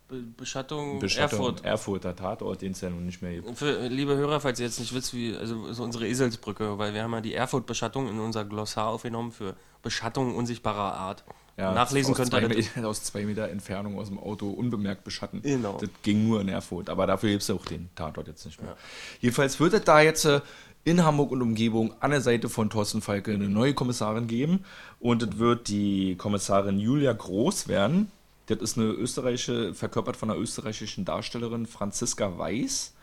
Be 0.07 0.21
Beschattung, 0.37 0.99
Bestattung, 0.99 1.39
Erfurt. 1.39 1.65
Erfurter 1.65 2.15
Tatort, 2.15 2.61
den 2.61 2.73
es 2.73 2.81
ja 2.81 2.91
nun 2.91 3.07
nicht 3.07 3.23
mehr 3.23 3.33
gibt. 3.41 3.57
Für, 3.57 3.87
liebe 3.87 4.15
Hörer, 4.15 4.39
falls 4.39 4.59
ihr 4.59 4.67
jetzt 4.67 4.79
nicht 4.79 4.93
wisst, 4.93 5.15
wie, 5.15 5.35
also 5.35 5.73
so 5.73 5.83
unsere 5.83 6.07
Eselsbrücke, 6.07 6.77
weil 6.77 6.93
wir 6.93 7.01
haben 7.01 7.13
ja 7.13 7.21
die 7.21 7.33
Erfurt-Beschattung 7.33 8.07
in 8.07 8.19
unser 8.19 8.45
Glossar 8.45 8.87
aufgenommen 8.89 9.31
für 9.31 9.55
Beschattung 9.81 10.35
unsichtbarer 10.35 10.93
Art. 10.93 11.23
Nachlesen 11.57 12.11
aus 12.13 12.29
könnt 12.29 12.55
ihr 12.55 12.85
aus 12.87 13.03
zwei 13.03 13.23
Meter 13.25 13.49
Entfernung 13.49 13.97
aus 13.97 14.09
dem 14.09 14.19
Auto 14.19 14.49
unbemerkt 14.49 15.03
beschatten. 15.03 15.41
Genau. 15.41 15.77
Das 15.79 15.89
ging 16.03 16.27
nur 16.27 16.41
in 16.41 16.49
Erfurt, 16.49 16.89
aber 16.89 17.07
dafür 17.07 17.29
gibt 17.29 17.43
es 17.43 17.49
auch 17.49 17.65
den 17.65 17.89
Tatort 17.95 18.27
jetzt 18.27 18.45
nicht 18.45 18.61
mehr. 18.61 18.75
Jedenfalls 19.21 19.59
wird 19.59 19.73
es 19.73 19.83
da 19.83 20.01
jetzt 20.01 20.25
äh, 20.25 20.41
in 20.83 21.03
Hamburg 21.03 21.31
und 21.31 21.41
Umgebung 21.41 21.93
an 22.01 22.11
der 22.11 22.21
Seite 22.21 22.49
von 22.49 22.69
Thorsten 22.69 23.01
Falke 23.01 23.33
eine 23.33 23.49
neue 23.49 23.73
Kommissarin 23.73 24.27
geben 24.27 24.65
und 24.99 25.23
es 25.23 25.37
wird 25.37 25.67
die 25.69 26.15
Kommissarin 26.15 26.77
Julia 26.77 27.13
Groß 27.13 27.67
werden. 27.67 28.11
Das 28.47 28.59
ist 28.59 28.77
eine 28.77 28.87
österreichische, 28.87 29.73
verkörpert 29.73 30.17
von 30.17 30.29
einer 30.29 30.39
österreichischen 30.39 31.05
Darstellerin 31.05 31.65
Franziska 31.65 32.37
Weiß. 32.37 32.93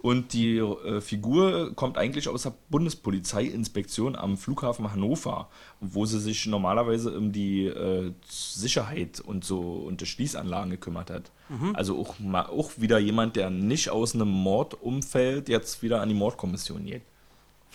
Und 0.00 0.32
die 0.32 0.58
äh, 0.58 1.00
Figur 1.00 1.74
kommt 1.74 1.98
eigentlich 1.98 2.28
aus 2.28 2.44
der 2.44 2.54
Bundespolizeiinspektion 2.70 4.14
am 4.14 4.36
Flughafen 4.36 4.92
Hannover, 4.92 5.48
wo 5.80 6.06
sie 6.06 6.20
sich 6.20 6.46
normalerweise 6.46 7.16
um 7.16 7.32
die 7.32 7.66
äh, 7.66 8.12
Sicherheit 8.28 9.20
und 9.20 9.44
so 9.44 9.60
und 9.60 10.00
die 10.00 10.06
Schließanlagen 10.06 10.70
gekümmert 10.70 11.10
hat. 11.10 11.32
Also 11.74 11.98
auch, 11.98 12.18
mal, 12.20 12.46
auch 12.46 12.72
wieder 12.76 12.98
jemand, 12.98 13.34
der 13.36 13.50
nicht 13.50 13.90
aus 13.90 14.14
einem 14.14 14.28
Mordumfeld 14.28 15.48
jetzt 15.48 15.82
wieder 15.82 16.00
an 16.00 16.08
die 16.08 16.14
Mordkommission 16.14 16.84
geht. 16.84 17.02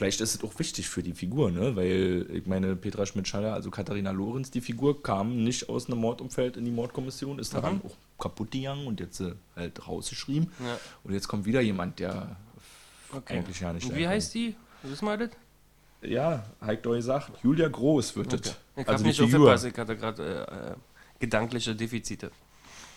Vielleicht 0.03 0.19
ist 0.19 0.35
es 0.35 0.43
auch 0.43 0.59
wichtig 0.59 0.89
für 0.89 1.01
die 1.01 1.13
Figur, 1.13 1.49
ne? 1.49 1.77
Weil 1.77 2.27
ich 2.33 2.45
meine, 2.45 2.75
Petra 2.75 3.05
Schmidt-Schaller, 3.05 3.53
also 3.53 3.71
Katharina 3.71 4.11
Lorenz, 4.11 4.51
die 4.51 4.59
Figur, 4.59 5.01
kam 5.01 5.45
nicht 5.45 5.69
aus 5.69 5.87
einem 5.87 5.99
Mordumfeld 5.99 6.57
in 6.57 6.65
die 6.65 6.71
Mordkommission, 6.71 7.39
ist 7.39 7.53
daran 7.53 7.79
auch 7.85 7.95
kaputt 8.21 8.51
gegangen 8.51 8.85
und 8.85 8.99
jetzt 8.99 9.21
äh, 9.21 9.33
halt 9.55 9.87
rausgeschrieben. 9.87 10.51
Ja. 10.59 10.77
Und 11.05 11.13
jetzt 11.13 11.29
kommt 11.29 11.45
wieder 11.45 11.61
jemand, 11.61 11.99
der 11.99 12.35
eigentlich 13.27 13.61
ja 13.61 13.71
nicht 13.71 13.89
Und 13.89 13.95
wie 13.95 14.05
heißt 14.05 14.33
die? 14.33 14.55
Wissen 14.81 15.05
wir 15.05 15.15
das? 15.15 15.29
Ja, 16.01 16.43
Heik 16.59 16.83
doch 16.83 16.95
gesagt, 16.95 17.31
Julia 17.41 17.69
Groß 17.69 18.17
wird 18.17 18.33
das. 18.33 18.57
Ich 18.75 18.85
Also 18.85 19.05
nicht 19.05 19.21
aufgepasst, 19.21 19.63
ich 19.63 19.77
hatte 19.77 19.95
gerade 19.95 20.21
äh, 20.21 20.71
äh, 20.71 20.75
gedankliche 21.17 21.73
Defizite. 21.73 22.29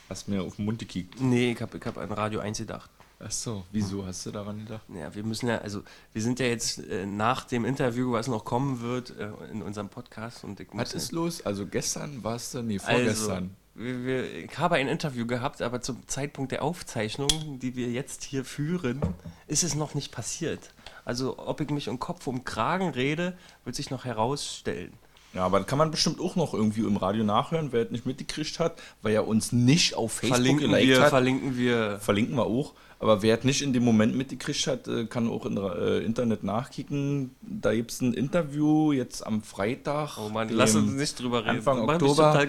Hast 0.08 0.26
mir 0.26 0.42
auf 0.42 0.56
den 0.56 0.64
Mund 0.64 0.80
gekickt. 0.80 1.20
Nee, 1.20 1.52
ich 1.52 1.60
habe 1.60 1.78
ich 1.78 1.86
hab 1.86 1.98
an 1.98 2.10
Radio 2.10 2.40
1 2.40 2.58
gedacht. 2.58 2.90
Ach 3.18 3.30
so, 3.30 3.64
wieso 3.72 4.04
hast 4.04 4.26
du 4.26 4.30
daran 4.30 4.58
gedacht? 4.58 4.82
Ja, 4.94 5.14
wir 5.14 5.24
müssen 5.24 5.48
ja, 5.48 5.58
also 5.58 5.82
wir 6.12 6.20
sind 6.20 6.38
ja 6.38 6.46
jetzt 6.46 6.78
äh, 6.78 7.06
nach 7.06 7.44
dem 7.44 7.64
Interview, 7.64 8.12
was 8.12 8.28
noch 8.28 8.44
kommen 8.44 8.82
wird, 8.82 9.16
äh, 9.18 9.30
in 9.50 9.62
unserem 9.62 9.88
Podcast 9.88 10.44
und 10.44 10.60
ich 10.60 10.68
Was 10.72 10.92
ist 10.92 11.12
los? 11.12 11.44
Also 11.44 11.66
gestern 11.66 12.22
warst 12.22 12.52
du, 12.54 12.62
nee, 12.62 12.78
also, 12.78 12.90
vorgestern. 12.92 13.56
wir, 13.74 14.04
wir, 14.04 14.44
ich 14.44 14.58
habe 14.58 14.74
ein 14.74 14.88
Interview 14.88 15.26
gehabt, 15.26 15.62
aber 15.62 15.80
zum 15.80 16.06
Zeitpunkt 16.08 16.52
der 16.52 16.62
Aufzeichnung, 16.62 17.58
die 17.58 17.74
wir 17.74 17.88
jetzt 17.88 18.22
hier 18.22 18.44
führen, 18.44 19.00
ist 19.46 19.64
es 19.64 19.74
noch 19.74 19.94
nicht 19.94 20.12
passiert. 20.12 20.72
Also 21.06 21.38
ob 21.38 21.62
ich 21.62 21.70
mich 21.70 21.88
um 21.88 21.98
Kopf 21.98 22.26
um 22.26 22.44
Kragen 22.44 22.90
rede, 22.90 23.38
wird 23.64 23.76
sich 23.76 23.90
noch 23.90 24.04
herausstellen. 24.04 24.92
Ja, 25.36 25.44
aber 25.44 25.64
kann 25.64 25.76
man 25.76 25.90
bestimmt 25.90 26.18
auch 26.18 26.34
noch 26.34 26.54
irgendwie 26.54 26.80
im 26.80 26.96
Radio 26.96 27.22
nachhören, 27.22 27.68
wer 27.70 27.82
es 27.84 27.90
nicht 27.90 28.06
mitgekriegt 28.06 28.58
hat, 28.58 28.80
weil 29.02 29.12
er 29.12 29.28
uns 29.28 29.52
nicht 29.52 29.94
auf 29.94 30.12
Facebook 30.12 30.36
Verlinken 30.36 30.70
geliked 30.70 30.88
wir, 30.88 31.02
hat. 31.02 31.10
verlinken 31.10 31.58
wir. 31.58 31.98
Verlinken 32.00 32.36
wir 32.36 32.46
auch. 32.46 32.72
Aber 32.98 33.20
wer 33.20 33.36
es 33.36 33.44
nicht 33.44 33.60
in 33.60 33.74
dem 33.74 33.84
Moment 33.84 34.16
mitgekriegt 34.16 34.66
hat, 34.66 34.88
äh, 34.88 35.04
kann 35.04 35.28
auch 35.28 35.44
im 35.44 35.58
äh, 35.58 35.98
Internet 35.98 36.42
nachkicken. 36.42 37.32
Da 37.42 37.74
gibt 37.74 37.90
es 37.90 38.00
ein 38.00 38.14
Interview 38.14 38.92
jetzt 38.92 39.26
am 39.26 39.42
Freitag. 39.42 40.16
Oh 40.16 40.30
Mann, 40.30 40.48
lass 40.48 40.74
uns 40.74 40.92
nicht 40.92 41.20
drüber 41.20 41.40
reden. 41.44 41.58
Anfang 41.58 41.84
mich 41.84 41.90
Oktober. 41.90 42.46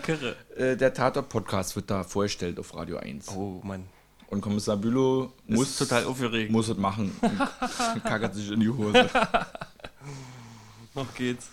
Äh, 0.56 0.78
der 0.78 0.94
Tatort-Podcast 0.94 1.76
wird 1.76 1.92
da 1.92 2.06
vorgestellt 2.06 2.58
auf 2.58 2.74
Radio 2.74 2.96
1. 2.96 3.28
Oh 3.36 3.60
Mann, 3.64 3.84
Und 4.30 4.40
Kommissar 4.40 4.78
Bülow 4.78 5.34
muss, 5.46 5.78
total 5.78 6.06
aufgeregt. 6.06 6.54
muss 6.54 6.70
es 6.70 6.78
machen. 6.78 7.12
Und 7.20 8.04
kackert 8.06 8.34
sich 8.34 8.50
in 8.50 8.62
die 8.62 8.70
Hose. 8.70 9.10
Noch 10.96 11.14
geht's. 11.14 11.50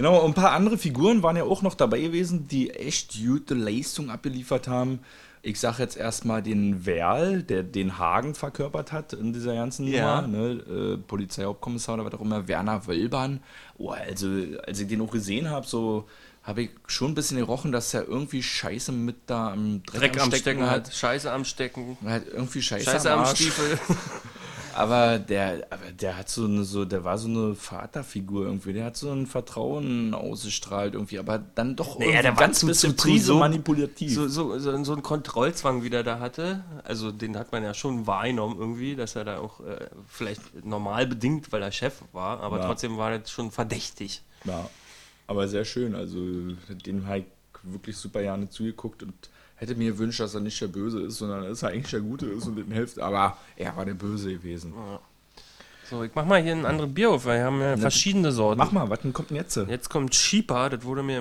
Genau, 0.00 0.18
und 0.24 0.30
ein 0.30 0.34
paar 0.34 0.52
andere 0.52 0.78
Figuren 0.78 1.22
waren 1.22 1.36
ja 1.36 1.44
auch 1.44 1.60
noch 1.60 1.74
dabei 1.74 2.00
gewesen, 2.00 2.48
die 2.48 2.70
echt 2.70 3.18
gute 3.22 3.52
Leistung 3.52 4.08
abgeliefert 4.08 4.66
haben. 4.66 5.00
Ich 5.42 5.60
sag 5.60 5.78
jetzt 5.78 5.94
erstmal 5.94 6.42
den 6.42 6.86
Werl, 6.86 7.42
der 7.42 7.62
den 7.62 7.98
Hagen 7.98 8.34
verkörpert 8.34 8.92
hat 8.92 9.12
in 9.12 9.34
dieser 9.34 9.54
ganzen 9.54 9.86
Ja. 9.86 10.22
Nummer, 10.22 10.38
ne? 10.38 10.94
äh, 10.94 10.96
Polizeihauptkommissar 10.96 11.96
oder 11.96 12.06
was 12.06 12.14
auch 12.14 12.22
immer, 12.22 12.48
Werner 12.48 12.86
Wölbern. 12.86 13.40
Oh, 13.76 13.90
also, 13.90 14.26
als 14.66 14.80
ich 14.80 14.88
den 14.88 15.02
auch 15.02 15.10
gesehen 15.10 15.50
habe, 15.50 15.66
so 15.66 16.06
habe 16.44 16.62
ich 16.62 16.70
schon 16.86 17.10
ein 17.10 17.14
bisschen 17.14 17.36
gerochen, 17.36 17.70
dass 17.70 17.92
er 17.92 18.08
irgendwie 18.08 18.42
Scheiße 18.42 18.92
mit 18.92 19.16
da 19.26 19.52
am 19.52 19.82
Dreck, 19.82 20.14
Dreck 20.14 20.22
am 20.22 20.32
Stecken 20.32 20.62
hat, 20.70 20.94
Scheiße 20.94 21.30
am 21.30 21.44
Stecken, 21.44 21.98
Er 22.06 22.12
hat 22.14 22.22
irgendwie 22.26 22.62
Scheiße, 22.62 22.86
Scheiße 22.90 23.12
am 23.12 23.18
am. 23.20 23.26
Stiefel. 23.26 23.78
Aber 24.74 25.18
der, 25.18 25.66
aber 25.70 25.90
der 25.92 26.16
hat 26.16 26.28
so 26.28 26.44
eine, 26.44 26.64
so, 26.64 26.84
der 26.84 27.02
war 27.04 27.18
so 27.18 27.28
eine 27.28 27.54
Vaterfigur 27.54 28.44
irgendwie. 28.46 28.72
Der 28.72 28.84
hat 28.86 28.96
so 28.96 29.10
ein 29.10 29.26
Vertrauen 29.26 30.14
ausgestrahlt 30.14 30.94
irgendwie, 30.94 31.18
aber 31.18 31.38
dann 31.38 31.76
doch 31.76 31.98
Naja, 31.98 32.10
irgendwie 32.10 32.22
der 32.22 32.32
war 32.32 32.38
ganz 32.38 32.60
zu- 32.60 32.66
bisschen 32.66 32.96
zu- 32.96 33.04
Prise 33.08 33.24
so- 33.26 33.38
manipulativ. 33.38 34.14
so, 34.14 34.28
so, 34.28 34.58
so, 34.58 34.84
so 34.84 34.92
ein 34.94 35.02
Kontrollzwang, 35.02 35.82
wie 35.82 35.90
der 35.90 36.02
da 36.02 36.18
hatte. 36.20 36.64
Also 36.84 37.10
den 37.10 37.36
hat 37.36 37.52
man 37.52 37.62
ja 37.64 37.74
schon 37.74 38.06
wahrgenommen 38.06 38.56
irgendwie, 38.58 38.94
dass 38.96 39.16
er 39.16 39.24
da 39.24 39.38
auch 39.38 39.60
äh, 39.60 39.86
vielleicht 40.08 40.64
normal 40.64 41.06
bedingt, 41.06 41.50
weil 41.52 41.62
er 41.62 41.72
Chef 41.72 41.94
war, 42.12 42.40
aber 42.40 42.58
Ja. 42.60 42.66
trotzdem 42.66 42.96
war 42.96 43.16
das 43.18 43.30
schon 43.30 43.50
verdächtig. 43.50 44.22
Ja, 44.44 44.68
aber 45.26 45.48
sehr 45.48 45.64
schön. 45.64 45.94
Also 45.94 46.18
dem 46.86 47.06
habe 47.06 47.18
ich 47.18 47.24
wirklich 47.62 47.96
super 47.96 48.22
gerne 48.22 48.48
zugeguckt 48.48 49.02
und 49.02 49.12
hätte 49.60 49.74
mir 49.74 49.92
gewünscht, 49.92 50.20
dass 50.20 50.34
er 50.34 50.40
nicht 50.40 50.60
der 50.60 50.68
Böse 50.68 51.00
ist, 51.02 51.18
sondern 51.18 51.44
dass 51.44 51.62
er 51.62 51.70
eigentlich 51.70 51.90
der 51.90 52.00
Gute 52.00 52.26
ist 52.26 52.46
und 52.46 52.56
dem 52.56 52.70
hilft. 52.70 52.98
Aber 52.98 53.36
er 53.56 53.76
war 53.76 53.84
der 53.84 53.94
Böse 53.94 54.32
gewesen. 54.32 54.72
So, 55.88 56.04
ich 56.04 56.12
mach 56.14 56.24
mal 56.24 56.40
hier 56.40 56.52
ein 56.52 56.66
anderes 56.66 56.94
Bier 56.94 57.10
auf, 57.10 57.24
weil 57.24 57.38
wir 57.38 57.44
haben 57.44 57.60
ja 57.60 57.76
verschiedene 57.76 58.32
Sorten. 58.32 58.58
Mach 58.58 58.72
mal, 58.72 58.88
was 58.88 59.00
denn 59.00 59.12
kommt 59.12 59.30
denn 59.30 59.36
jetzt? 59.36 59.56
Jetzt 59.56 59.90
kommt 59.90 60.14
Schieper, 60.14 60.70
das 60.70 60.84
wurde 60.84 61.02
mir 61.02 61.20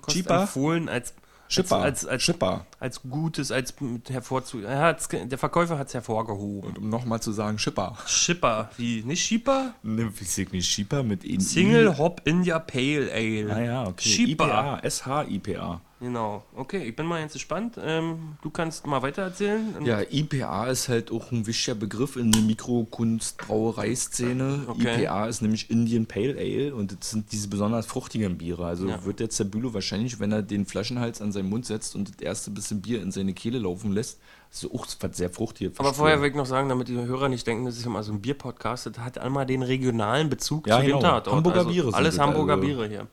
Kost 0.00 0.16
Schieper? 0.16 0.42
empfohlen 0.42 0.88
als 0.88 1.14
Schipper. 1.48 1.76
als, 1.76 2.06
als, 2.06 2.22
Schipper. 2.22 2.66
als 2.80 3.02
gutes, 3.02 3.52
als 3.52 3.80
mit 3.80 4.10
hervorzu. 4.10 4.60
Er 4.60 4.80
der 5.12 5.38
Verkäufer 5.38 5.78
hat 5.78 5.88
es 5.88 5.94
hervorgehoben. 5.94 6.70
Und 6.70 6.78
um 6.78 6.88
nochmal 6.88 7.20
zu 7.20 7.32
sagen, 7.32 7.58
Schipper. 7.58 7.96
Schipper, 8.06 8.70
wie, 8.76 9.02
nicht 9.02 9.24
Schieper? 9.24 9.74
Ne, 9.82 10.10
wie 10.18 10.24
sag 10.24 10.52
nicht 10.52 10.68
Schipper 10.68 11.02
mit 11.02 11.22
in 11.24 11.40
Single 11.40 11.98
Hop 11.98 12.22
India 12.24 12.58
Pale 12.58 13.10
Ale. 13.12 13.54
Ah 13.54 13.60
ja, 13.60 13.86
okay. 13.86 14.08
Schieper. 14.08 14.80
IPA, 14.82 14.90
SH-IPA. 14.90 15.80
Genau. 16.00 16.42
Okay, 16.54 16.82
ich 16.84 16.94
bin 16.96 17.06
mal 17.06 17.20
jetzt 17.20 17.32
gespannt. 17.34 17.78
Ähm, 17.82 18.36
du 18.42 18.50
kannst 18.50 18.86
mal 18.86 19.00
weiter 19.00 19.22
erzählen. 19.22 19.74
Ja, 19.84 20.00
IPA 20.02 20.66
ist 20.66 20.88
halt 20.88 21.10
auch 21.10 21.30
ein 21.32 21.46
wichtiger 21.46 21.76
Begriff 21.76 22.16
in 22.16 22.30
der 22.32 22.42
Mikrokunstbrauereiszene. 22.42 24.64
Okay. 24.66 25.04
IPA 25.04 25.26
ist 25.28 25.40
nämlich 25.40 25.70
Indian 25.70 26.04
Pale 26.06 26.36
Ale 26.36 26.74
und 26.74 26.92
das 26.98 27.10
sind 27.10 27.30
diese 27.32 27.48
besonders 27.48 27.86
fruchtigen 27.86 28.36
Biere. 28.36 28.66
Also 28.66 28.88
Ja. 28.88 29.02
wird 29.04 29.20
jetzt 29.20 29.38
der 29.38 29.44
Bülow 29.44 29.72
wahrscheinlich, 29.72 30.18
wenn 30.20 30.32
er 30.32 30.42
den 30.42 30.66
Flaschenhals 30.66 31.22
an 31.22 31.32
seinen 31.32 31.48
Mund 31.48 31.64
setzt 31.66 31.94
und 31.94 32.08
das 32.10 32.16
erste 32.20 32.50
bisschen 32.50 32.82
Bier 32.82 33.00
in 33.00 33.10
seine 33.12 33.32
Kehle 33.32 33.58
laufen 33.58 33.92
lässt, 33.92 34.18
so 34.50 34.72
auch 34.74 34.86
sehr 35.12 35.30
fruchtig. 35.30 35.72
Aber 35.78 35.94
vorher 35.94 36.20
will 36.20 36.28
ich 36.28 36.34
noch 36.36 36.46
sagen, 36.46 36.68
damit 36.68 36.88
die 36.88 36.94
Hörer 36.96 37.28
nicht 37.28 37.46
denken, 37.46 37.66
das 37.66 37.76
ist 37.76 37.86
immer 37.86 38.02
so 38.02 38.12
ein 38.12 38.20
Bierpodcast, 38.20 38.86
das 38.86 38.98
hat 38.98 39.18
einmal 39.18 39.46
den 39.46 39.62
regionalen 39.62 40.28
Bezug 40.28 40.66
Ja, 40.66 40.80
zu 40.80 40.86
genau. 40.86 40.98
dem 40.98 41.02
Tatort. 41.02 41.36
Hamburger 41.36 41.58
also 41.60 41.70
Biere 41.70 41.86
sind 41.86 41.94
Alles 41.94 42.18
Hamburger 42.18 42.54
also- 42.54 42.66
Biere 42.66 42.88
hier. 42.88 43.06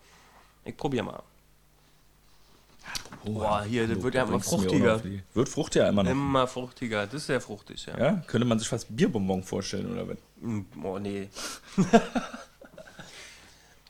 Ich 0.66 0.76
probier 0.78 1.04
mal. 1.04 1.22
Boah, 3.26 3.64
hier, 3.64 3.88
das 3.88 4.02
wird 4.02 4.16
ja 4.16 4.24
immer 4.24 4.40
fruchtiger. 4.40 5.02
Wird 5.34 5.50
fruchtiger 5.50 5.88
immer 5.90 6.04
noch. 6.04 6.12
Immer 6.12 6.48
fruchtiger. 6.48 7.06
Das 7.06 7.16
ist 7.16 7.28
sehr 7.28 7.42
fruchtig, 7.42 7.86
ja. 7.86 7.98
Ja? 7.98 8.24
Könnte 8.28 8.46
man 8.48 8.58
sich 8.60 8.68
fast 8.68 8.96
Bierbonbon 8.96 9.44
vorstellen, 9.44 9.92
oder 9.92 10.08
was? 10.08 10.18
Mm, 10.40 10.62
Oh, 10.84 10.98
nee. 11.00 11.30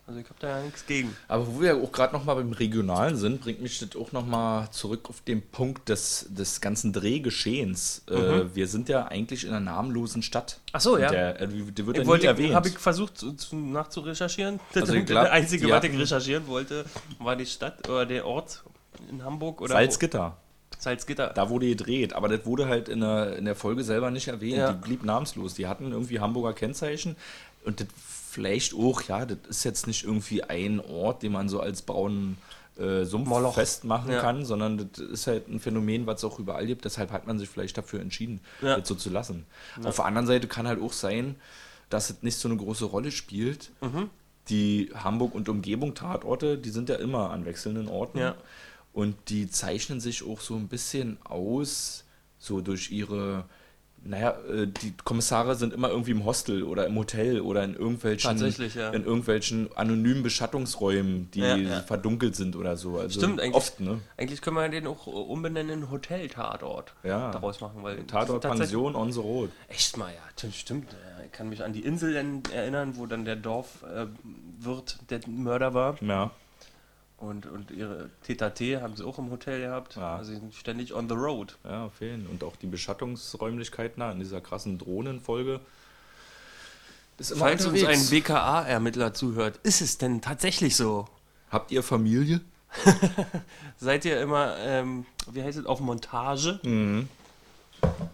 also 0.08 0.20
ich 0.20 0.26
habe 0.26 0.36
da 0.40 0.58
ja 0.58 0.64
nichts 0.66 0.86
gegen. 0.86 1.16
Aber 1.30 1.48
wo 1.48 1.62
wir 1.62 1.78
auch 1.78 1.92
gerade 1.92 2.12
nochmal 2.14 2.36
beim 2.36 2.52
Regionalen 2.52 3.16
sind, 3.16 3.40
bringt 3.42 3.62
mich 3.62 3.80
das 3.80 3.96
auch 3.96 4.12
nochmal 4.12 4.70
zurück 4.72 5.08
auf 5.10 5.22
den 5.22 5.42
Punkt 5.42 5.88
des, 5.88 6.26
des 6.30 6.60
ganzen 6.60 6.92
Drehgeschehens. 6.92 8.04
Äh, 8.10 8.54
wir 8.54 8.68
sind 8.68 8.90
ja 8.90 9.06
eigentlich 9.08 9.44
in 9.46 9.52
einer 9.52 9.62
namenlosen 9.62 10.24
Stadt. 10.24 10.60
Mhm. 10.60 10.70
Ach 10.74 10.82
so, 10.82 10.98
ja. 10.98 11.10
Der, 11.10 11.40
äh, 11.42 11.48
die 11.48 11.66
wird 11.66 11.78
ja 11.80 11.84
Ich 11.94 12.00
nie 12.00 12.06
wollte, 12.08 12.28
erwähnt. 12.28 12.54
habe 12.54 12.68
ich 12.68 12.78
versucht 12.78 13.18
zu, 13.18 13.32
zu, 13.34 13.56
nachzurecherchieren. 13.56 14.60
Das 14.74 14.82
Also 14.90 14.94
ich 14.96 15.06
glaub, 15.06 15.24
der 15.24 15.32
einzige, 15.32 15.70
was 15.70 15.84
ich 15.86 15.98
recherchieren 15.98 16.48
wollte, 16.48 16.84
war 17.20 17.38
die 17.38 17.46
Stadt 17.46 17.88
oder 17.88 18.06
der 18.06 18.26
Ort 18.28 18.64
in 19.10 19.24
Hamburg 19.24 19.62
oder 19.62 19.74
Salzgitter. 19.74 20.38
wo- 20.38 20.78
Salzgitter. 20.80 21.28
Da 21.36 21.50
wurde 21.50 21.68
gedreht, 21.68 22.14
aber 22.14 22.28
das 22.30 22.46
wurde 22.46 22.68
halt 22.68 22.90
in 22.90 23.02
der, 23.02 23.36
in 23.38 23.46
der 23.46 23.56
Folge 23.56 23.84
selber 23.84 24.10
nicht 24.12 24.28
erwähnt. 24.30 24.58
Ja. 24.58 24.74
Die 24.74 24.80
blieb 24.82 25.04
namenslos. 25.04 25.54
Die 25.54 25.68
hatten 25.68 25.92
irgendwie 25.92 26.20
Hamburger 26.20 26.54
Kennzeichen 26.54 27.16
und 27.66 27.80
das 27.82 27.88
vielleicht 28.30 28.74
auch, 28.74 29.02
ja, 29.04 29.26
das 29.26 29.38
ist 29.50 29.64
jetzt 29.66 29.88
nicht 29.88 30.04
irgendwie 30.06 30.44
ein 30.44 30.80
Ort, 30.80 31.22
den 31.24 31.34
man 31.34 31.50
so 31.50 31.60
als 31.60 31.82
braunen 31.82 32.38
äh, 32.80 33.04
Sumpf 33.04 33.28
Moloch. 33.28 33.54
festmachen 33.56 34.12
Ja. 34.14 34.22
kann, 34.22 34.46
sondern 34.46 34.90
das 34.94 35.00
ist 35.06 35.28
halt 35.28 35.50
ein 35.50 35.60
Phänomen, 35.60 36.08
was 36.08 36.20
es 36.20 36.24
auch 36.24 36.40
überall 36.40 36.66
gibt. 36.66 36.86
Deshalb 36.86 37.12
hat 37.12 37.28
man 37.28 37.38
sich 37.38 37.50
vielleicht 37.50 37.78
dafür 37.78 38.00
entschieden, 38.00 38.40
Ja. 38.62 38.80
das 38.80 38.88
so 38.88 38.96
zu 38.96 39.10
lassen. 39.10 39.46
Auf 39.84 39.98
der 39.98 40.06
anderen 40.06 40.26
Seite 40.26 40.48
kann 40.48 40.66
halt 40.68 40.82
auch 40.82 40.94
sein, 40.94 41.36
dass 41.90 42.10
es 42.10 42.24
nicht 42.24 42.38
so 42.38 42.48
eine 42.48 42.58
große 42.58 42.86
Rolle 42.86 43.12
spielt. 43.12 43.72
Mhm. 43.82 44.10
Die 44.48 44.90
Hamburg 44.96 45.36
und 45.36 45.50
Umgebung 45.50 45.94
Tatorte, 45.94 46.58
die 46.58 46.70
sind 46.70 46.88
ja 46.90 46.96
immer 46.96 47.30
an 47.32 47.46
wechselnden 47.46 47.90
Orten. 47.90 48.18
Ja. 48.20 48.36
Und 48.94 49.16
die 49.30 49.50
zeichnen 49.50 50.00
sich 50.02 50.24
auch 50.28 50.42
so 50.42 50.56
ein 50.56 50.68
bisschen 50.68 51.18
aus, 51.24 52.04
so 52.40 52.60
durch 52.60 52.92
ihre, 52.92 53.46
naja, 54.04 54.32
äh, 54.50 54.68
die 54.68 54.94
Kommissare 55.04 55.56
sind 55.56 55.74
immer 55.74 55.90
irgendwie 55.90 56.12
im 56.12 56.26
Hostel 56.26 56.64
oder 56.64 56.88
im 56.88 56.98
Hotel 56.98 57.40
oder 57.40 57.64
in 57.64 57.76
irgendwelchen, 57.76 58.38
ja. 58.76 58.90
in 58.90 59.06
irgendwelchen 59.06 59.70
anonymen 59.78 60.24
Beschattungsräumen, 60.24 61.30
die 61.32 61.40
Ja, 61.40 61.56
ja. 61.56 61.82
verdunkelt 61.82 62.36
sind 62.36 62.56
oder 62.56 62.76
so. 62.76 62.98
Also 62.98 63.20
Stimmt, 63.20 63.40
eigentlich. 63.40 63.56
Oft, 63.56 63.80
ne? 63.80 64.02
Eigentlich 64.18 64.42
können 64.42 64.58
wir 64.58 64.68
den 64.68 64.88
auch 64.88 65.08
umbenennen 65.08 65.84
in 65.84 65.92
Hotel-Tatort 65.92 66.94
Ja. 67.04 67.32
daraus 67.32 67.62
machen. 67.62 67.84
Weil 67.84 68.04
Tatort 68.06 68.42
Pension 68.42 68.96
on 68.96 69.12
the 69.14 69.20
road. 69.20 69.52
Echt 69.70 69.96
mal, 69.98 70.12
ja, 70.12 70.50
stimmt, 70.52 70.88
Ich 71.26 71.32
kann 71.32 71.48
mich 71.48 71.64
an 71.64 71.72
die 71.72 71.82
Insel 71.82 72.14
erinnern, 72.52 72.98
wo 72.98 73.06
dann 73.06 73.24
der 73.24 73.38
Dorfwirt 73.38 74.10
äh, 75.02 75.06
der 75.10 75.22
Mörder 75.30 75.74
war. 75.74 76.02
Ja. 76.04 76.32
Und, 77.22 77.46
und 77.46 77.70
ihre 77.70 78.10
TTT 78.24 78.82
haben 78.82 78.96
sie 78.96 79.06
auch 79.06 79.20
im 79.20 79.30
Hotel 79.30 79.62
gehabt. 79.62 79.96
Ja. 79.96 80.18
Also 80.18 80.32
sie 80.32 80.40
sind 80.40 80.56
ständig 80.56 80.96
on 80.96 81.08
the 81.08 81.14
road. 81.14 81.56
Ja, 81.64 81.90
fehlen. 81.90 82.26
Und 82.26 82.44
auch 82.44 82.56
die 82.56 82.66
Beschattungsräumlichkeiten 82.66 84.02
in 84.02 84.20
dieser 84.20 84.42
krassen 84.42 84.80
Drohnenfolge. 84.80 85.60
Ist 87.20 87.38
Falls 87.38 87.64
uns 87.68 87.76
ein 87.84 87.90
unterwegs. 87.90 88.10
BKA-Ermittler 88.10 89.14
zuhört, 89.14 89.60
ist 89.62 89.82
es 89.82 90.00
denn 90.00 90.22
tatsächlich 90.22 90.76
so? 90.76 91.08
Habt 91.52 91.72
ihr 91.72 91.84
Familie? 91.84 92.42
Seid 93.78 94.06
ihr 94.06 94.20
immer, 94.20 94.58
ähm, 94.58 95.06
wie 95.32 95.44
heißt 95.44 95.60
es, 95.60 95.68
auf 95.68 95.80
Montage? 95.80 96.60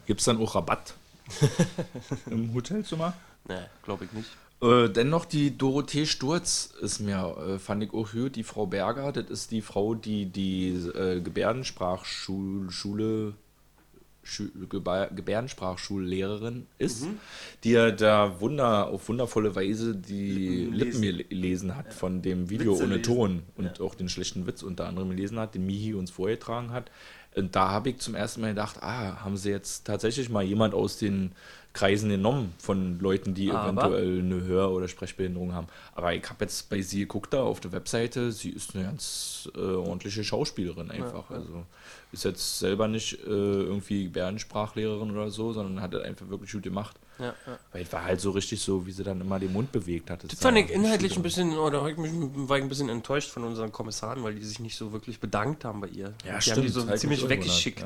Gibt 0.05 0.19
es 0.19 0.25
dann 0.25 0.41
auch 0.41 0.55
Rabatt 0.55 0.95
im 2.29 2.53
Hotelzimmer? 2.53 3.13
Ne, 3.47 3.69
glaube 3.83 4.03
ich 4.03 4.11
nicht. 4.11 4.29
Äh, 4.61 4.89
dennoch 4.89 5.25
die 5.25 5.55
Dorothee 5.55 6.07
Sturz 6.07 6.73
ist 6.81 6.99
mir, 6.99 7.37
äh, 7.37 7.59
fand 7.59 7.83
ich 7.83 7.93
auch 7.93 8.11
gut, 8.11 8.35
die 8.35 8.43
Frau 8.43 8.65
Berger, 8.65 9.11
das 9.11 9.29
ist 9.29 9.51
die 9.51 9.61
Frau, 9.61 9.93
die 9.93 10.25
die 10.25 10.69
äh, 10.95 11.21
Gebärdensprachschule, 11.21 13.33
Schu- 14.23 14.49
Gebär- 14.69 15.13
Gebärdensprachschullehrerin 15.13 16.65
ist, 16.79 17.07
die 17.63 17.71
ja 17.71 17.91
da 17.91 18.41
wunder, 18.41 18.87
auf 18.87 19.07
wundervolle 19.07 19.55
Weise 19.55 19.95
die 19.95 20.65
Lippen 20.65 21.01
gel- 21.01 21.23
gelesen 21.23 21.77
hat 21.77 21.93
von 21.93 22.21
dem 22.21 22.49
Video 22.49 22.73
Witze 22.73 22.83
ohne 22.83 22.95
lesen. 22.97 23.15
Ton 23.15 23.43
und 23.55 23.79
auch 23.79 23.95
den 23.95 24.09
schlechten 24.09 24.45
Witz 24.47 24.63
unter 24.63 24.87
anderem 24.87 25.11
gelesen 25.11 25.39
hat, 25.39 25.55
den 25.55 25.65
Mihi 25.65 25.93
uns 25.93 26.11
vorgetragen 26.11 26.71
hat. 26.71 26.91
Und 27.35 27.55
da 27.55 27.69
habe 27.69 27.91
ich 27.91 27.99
zum 27.99 28.15
ersten 28.15 28.41
Mal 28.41 28.49
gedacht, 28.49 28.77
ah, 28.81 29.23
haben 29.23 29.37
sie 29.37 29.51
jetzt 29.51 29.85
tatsächlich 29.85 30.29
mal 30.29 30.43
jemand 30.43 30.73
aus 30.73 30.97
den 30.97 31.31
Kreisen 31.77 32.09
genommen 32.09 32.55
von 32.57 32.99
Leuten, 32.99 33.35
die 33.35 33.51
Aber? 33.51 33.65
eventuell 33.65 34.19
eine 34.19 34.43
Hör- 34.45 34.71
oder 34.71 34.87
Sprechbehinderung 34.87 35.53
haben. 35.53 35.67
Aber 35.93 36.11
ich 36.13 36.27
habe 36.27 36.43
jetzt 36.43 36.69
bei 36.69 36.81
sie 36.81 37.01
geguckt 37.01 37.33
da 37.33 37.43
auf 37.43 37.59
der 37.59 37.71
Webseite, 37.71 38.31
sie 38.31 38.49
ist 38.49 38.75
eine 38.75 38.85
ganz 38.85 39.47
äh, 39.55 39.59
ordentliche 39.59 40.23
Schauspielerin 40.23 40.89
einfach. 40.89 41.29
Also 41.29 41.65
ist 42.11 42.23
jetzt 42.23 42.57
selber 42.59 42.87
nicht 42.87 43.13
äh, 43.25 43.29
irgendwie 43.29 44.05
Gebärdensprachlehrerin 44.05 45.11
oder 45.11 45.29
so, 45.29 45.53
sondern 45.53 45.81
hat 45.81 45.93
das 45.93 46.03
einfach 46.03 46.27
wirklich 46.29 46.51
gut 46.51 46.63
gemacht. 46.63 46.95
Ja, 47.19 47.35
ja. 47.45 47.59
Weil 47.71 47.83
es 47.83 47.93
war 47.93 48.03
halt 48.03 48.21
so 48.21 48.31
richtig 48.31 48.61
so, 48.61 48.87
wie 48.87 48.91
sie 48.91 49.03
dann 49.03 49.21
immer 49.21 49.39
den 49.39 49.53
Mund 49.53 49.71
bewegt 49.71 50.09
hat. 50.09 50.23
Das 50.23 50.39
fand 50.39 50.57
ich 50.57 50.71
inhaltlich 50.71 51.15
ein 51.15 51.21
bisschen, 51.21 51.57
oder 51.57 51.83
war 51.83 51.89
ich 51.89 52.63
ein 52.63 52.69
bisschen 52.69 52.89
enttäuscht 52.89 53.29
von 53.29 53.43
unseren 53.43 53.71
Kommissaren, 53.71 54.23
weil 54.23 54.33
die 54.33 54.43
sich 54.43 54.59
nicht 54.59 54.77
so 54.77 54.93
wirklich 54.93 55.19
bedankt 55.19 55.63
haben 55.63 55.81
bei 55.81 55.89
ihr. 55.89 56.13
Ja, 56.25 56.37
die 56.37 56.41
stimmt. 56.41 56.57
haben 56.57 56.63
die 56.63 56.69
so 56.69 56.87
Halt 56.87 56.99
ziemlich 56.99 57.27
weggeschickt. 57.27 57.85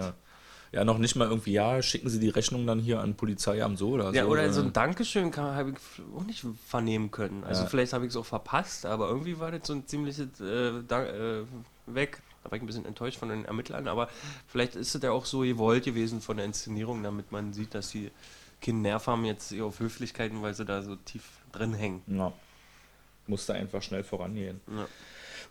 Ja. 0.71 0.79
ja, 0.79 0.85
noch 0.85 0.97
nicht 0.97 1.15
mal 1.15 1.27
irgendwie, 1.27 1.53
ja, 1.53 1.81
schicken 1.81 2.09
sie 2.09 2.19
die 2.19 2.29
Rechnung 2.29 2.65
dann 2.67 2.79
hier 2.79 2.99
an 3.01 3.15
Polizeiamt 3.15 3.77
so 3.77 3.89
oder 3.89 4.13
Ja, 4.13 4.23
so. 4.23 4.29
oder 4.29 4.51
so 4.53 4.61
ein 4.61 4.73
Dankeschön 4.73 5.35
habe 5.35 5.71
ich 5.71 5.77
auch 6.15 6.23
nicht 6.23 6.45
vernehmen 6.67 7.11
können. 7.11 7.43
Also 7.43 7.63
Ja. 7.63 7.69
vielleicht 7.69 7.93
habe 7.93 8.05
ich 8.05 8.11
es 8.11 8.15
auch 8.17 8.25
verpasst, 8.25 8.85
aber 8.85 9.07
irgendwie 9.09 9.39
war 9.39 9.51
das 9.51 9.67
so 9.67 9.73
ein 9.73 9.85
ziemliches 9.87 10.39
äh, 10.39 10.83
Dank, 10.87 11.07
äh, 11.09 11.43
weg. 11.87 12.21
Da 12.43 12.49
war 12.49 12.55
ich 12.55 12.63
ein 12.63 12.65
bisschen 12.65 12.85
enttäuscht 12.85 13.17
von 13.19 13.29
den 13.29 13.45
Ermittlern, 13.45 13.87
aber 13.87 14.09
vielleicht 14.47 14.75
ist 14.75 14.95
es 14.95 15.01
ja 15.03 15.11
auch 15.11 15.25
so 15.25 15.41
gewollt 15.41 15.85
gewesen 15.85 16.21
von 16.21 16.37
der 16.37 16.45
Inszenierung, 16.47 17.03
damit 17.03 17.31
man 17.31 17.53
sieht, 17.53 17.75
dass 17.75 17.89
die 17.91 18.09
keinen 18.61 18.81
Nerv 18.81 19.05
haben 19.07 19.25
jetzt 19.25 19.53
auf 19.59 19.79
Höflichkeiten, 19.79 20.41
weil 20.41 20.53
sie 20.55 20.65
da 20.65 20.81
so 20.81 20.95
tief 20.95 21.23
drin 21.51 21.73
hängen. 21.73 22.01
Ja. 22.07 22.31
Musste 23.27 23.53
einfach 23.53 23.81
schnell 23.83 24.03
vorangehen. 24.03 24.59
Ja. 24.67 24.87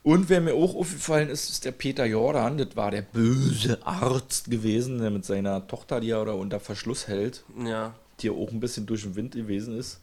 Und 0.02 0.28
wer 0.30 0.40
mir 0.40 0.54
auch 0.54 0.74
aufgefallen 0.74 1.28
ist, 1.28 1.50
ist 1.50 1.64
der 1.64 1.72
Peter 1.72 2.06
Jordan. 2.06 2.56
Das 2.56 2.74
war 2.74 2.90
der 2.90 3.02
böse 3.02 3.84
Arzt 3.86 4.50
gewesen, 4.50 4.98
der 4.98 5.10
mit 5.10 5.24
seiner 5.24 5.66
Tochter, 5.66 6.00
die 6.00 6.10
er 6.10 6.24
da 6.24 6.32
unter 6.32 6.58
Verschluss 6.58 7.06
hält, 7.06 7.44
Ja, 7.62 7.94
die 8.20 8.30
auch 8.30 8.50
ein 8.50 8.60
bisschen 8.60 8.86
durch 8.86 9.02
den 9.02 9.14
Wind 9.16 9.34
gewesen 9.34 9.78
ist. 9.78 10.00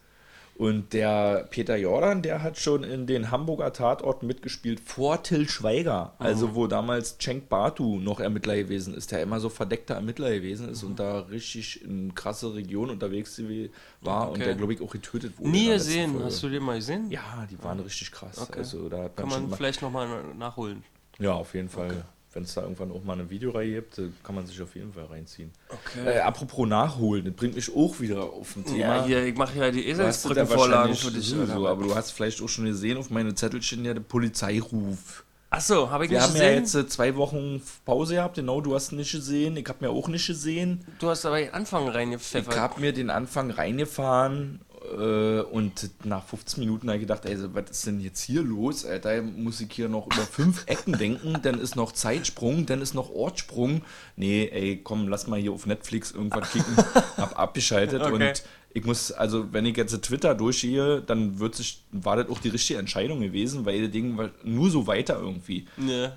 Und 0.57 0.93
der 0.93 1.45
Peter 1.51 1.75
Jordan, 1.77 2.23
der 2.23 2.41
hat 2.41 2.57
schon 2.57 2.83
in 2.83 3.05
den 3.05 3.29
Hamburger 3.29 3.71
Tatorten 3.73 4.25
mitgespielt 4.25 4.79
vor 4.79 5.21
Till 5.21 5.47
Schweiger. 5.47 6.13
Also 6.17 6.55
wo 6.55 6.65
damals 6.65 7.19
Cenk 7.19 7.47
Batu 7.47 7.99
noch 7.99 8.19
Ermittler 8.19 8.55
gewesen 8.55 8.95
ist, 8.95 9.11
der 9.11 9.21
immer 9.21 9.39
so 9.39 9.49
verdeckter 9.49 9.93
Ermittler 9.93 10.31
gewesen 10.31 10.69
ist 10.69 10.81
und 10.83 10.99
da 10.99 11.19
richtig 11.19 11.83
in 11.83 12.15
krasse 12.15 12.55
Regionen 12.55 12.89
unterwegs 12.91 13.39
war 14.01 14.29
und 14.29 14.37
Okay. 14.37 14.45
der, 14.45 14.55
glaube 14.55 14.73
ich, 14.73 14.81
auch 14.81 14.91
getötet 14.91 15.37
wurde. 15.37 15.49
nie 15.51 15.67
gesehen. 15.67 16.11
Folge. 16.13 16.25
Hast 16.25 16.41
du 16.41 16.49
den 16.49 16.63
mal 16.63 16.77
gesehen? 16.77 17.11
Ja, 17.11 17.47
die 17.51 17.63
waren 17.63 17.79
richtig 17.79 18.11
krass. 18.11 18.39
Okay. 18.41 18.57
Also 18.57 18.89
da 18.89 19.09
Kann 19.09 19.29
man 19.29 19.41
man 19.41 19.49
mal, 19.51 19.55
vielleicht 19.57 19.83
nochmal 19.83 20.07
nachholen. 20.39 20.83
ja, 21.19 21.33
auf 21.33 21.53
jeden 21.53 21.69
Fall. 21.69 22.03
Wenn 22.37 22.43
es 22.43 22.53
da 22.53 22.61
irgendwann 22.61 22.91
auch 22.91 23.03
mal 23.03 23.13
eine 23.13 23.27
Videoreihe 23.31 23.73
gibt, 23.81 23.97
äh, 23.97 24.09
kann 24.23 24.35
man 24.35 24.45
sich 24.45 24.61
auf 24.61 24.75
jeden 24.75 24.93
Fall 24.93 25.05
reinziehen. 25.05 25.49
Okay. 25.69 26.07
Äh, 26.07 26.19
apropos 26.19 26.67
nachholen, 26.67 27.25
das 27.25 27.33
bringt 27.33 27.55
mich 27.55 27.75
auch 27.75 27.99
wieder 27.99 28.21
auf 28.25 28.55
ein 28.55 28.63
Thema. 28.63 28.77
Ja, 28.77 29.05
hier, 29.05 29.25
ich 29.25 29.35
mache 29.35 29.57
ja 29.57 29.71
die 29.71 29.87
Eselsbrückenvorlagen 29.87 30.93
für 30.93 31.09
dich. 31.09 31.33
oder? 31.35 31.55
aber 31.67 31.83
du 31.83 31.95
hast 31.95 32.11
vielleicht 32.11 32.39
auch 32.43 32.47
schon 32.47 32.65
gesehen 32.65 32.97
auf 32.97 33.09
meine 33.09 33.33
Zettelchen 33.33 33.83
ja 33.83 33.95
der 33.95 34.01
Polizeiruf. 34.01 35.23
Achso, 35.49 35.89
habe 35.89 36.05
ich 36.05 36.11
Wir 36.11 36.19
nicht 36.19 36.27
haben 36.27 36.35
ja 36.35 36.41
gesehen. 36.43 36.59
jetzt 36.59 36.75
äh, 36.75 36.87
zwei 36.87 37.15
Wochen 37.15 37.59
Pause 37.85 38.15
gehabt, 38.15 38.35
genau, 38.35 38.61
du 38.61 38.75
hast 38.75 38.91
nicht 38.91 39.11
gesehen, 39.13 39.57
ich 39.57 39.67
habe 39.67 39.83
mir 39.85 39.89
auch 39.89 40.07
nicht 40.07 40.27
gesehen. 40.27 40.85
du 40.99 41.09
hast 41.09 41.25
aber 41.25 41.39
den 41.39 41.53
Anfang 41.55 41.87
Ich 41.87 41.95
reingepfeffert. 41.95 42.59
habe 42.59 42.79
mir 42.81 42.93
den 42.93 43.09
Anfang 43.09 43.49
reingefahren 43.49 44.59
und 45.51 45.89
nach 46.05 46.23
15 46.25 46.59
Minuten 46.63 46.87
habe 46.87 46.97
ich 46.97 47.01
gedacht, 47.01 47.25
ey, 47.25 47.37
was 47.53 47.69
ist 47.71 47.85
denn 47.87 47.99
jetzt 47.99 48.21
hier 48.21 48.41
los? 48.41 48.85
Alter, 48.85 49.21
muss 49.21 49.59
ich 49.61 49.71
hier 49.71 49.89
noch 49.89 50.05
über 50.07 50.21
fünf 50.23 50.63
Ecken 50.67 50.97
denken, 50.97 51.37
dann 51.43 51.59
ist 51.59 51.75
noch 51.75 51.91
Zeitsprung, 51.91 52.65
dann 52.65 52.81
ist 52.81 52.93
noch 52.93 53.09
Ortssprung. 53.09 53.81
Nee, 54.15 54.47
ey, 54.51 54.79
komm, 54.83 55.07
lass 55.07 55.27
mal 55.27 55.39
hier 55.39 55.51
auf 55.51 55.65
Netflix 55.65 56.11
irgendwas 56.11 56.51
kicken. 56.51 56.75
Hab 57.17 57.37
abgeschaltet 57.37 58.01
Okay. 58.01 58.13
und 58.13 58.43
ich 58.73 58.85
muss, 58.85 59.11
also 59.11 59.51
wenn 59.53 59.65
ich 59.65 59.75
jetzt 59.75 59.99
Twitter 60.03 60.35
durchgehe, 60.35 61.01
dann 61.01 61.39
wird 61.39 61.55
sich, 61.55 61.83
war 61.91 62.15
das 62.15 62.29
auch 62.29 62.39
die 62.39 62.49
richtige 62.49 62.79
Entscheidung 62.79 63.21
gewesen, 63.21 63.65
weil 63.65 63.81
das 63.83 63.91
Ding 63.91 64.17
war 64.17 64.29
nur 64.43 64.69
so 64.69 64.85
weiter 64.87 65.19
irgendwie. 65.19 65.65
Ne. 65.77 66.13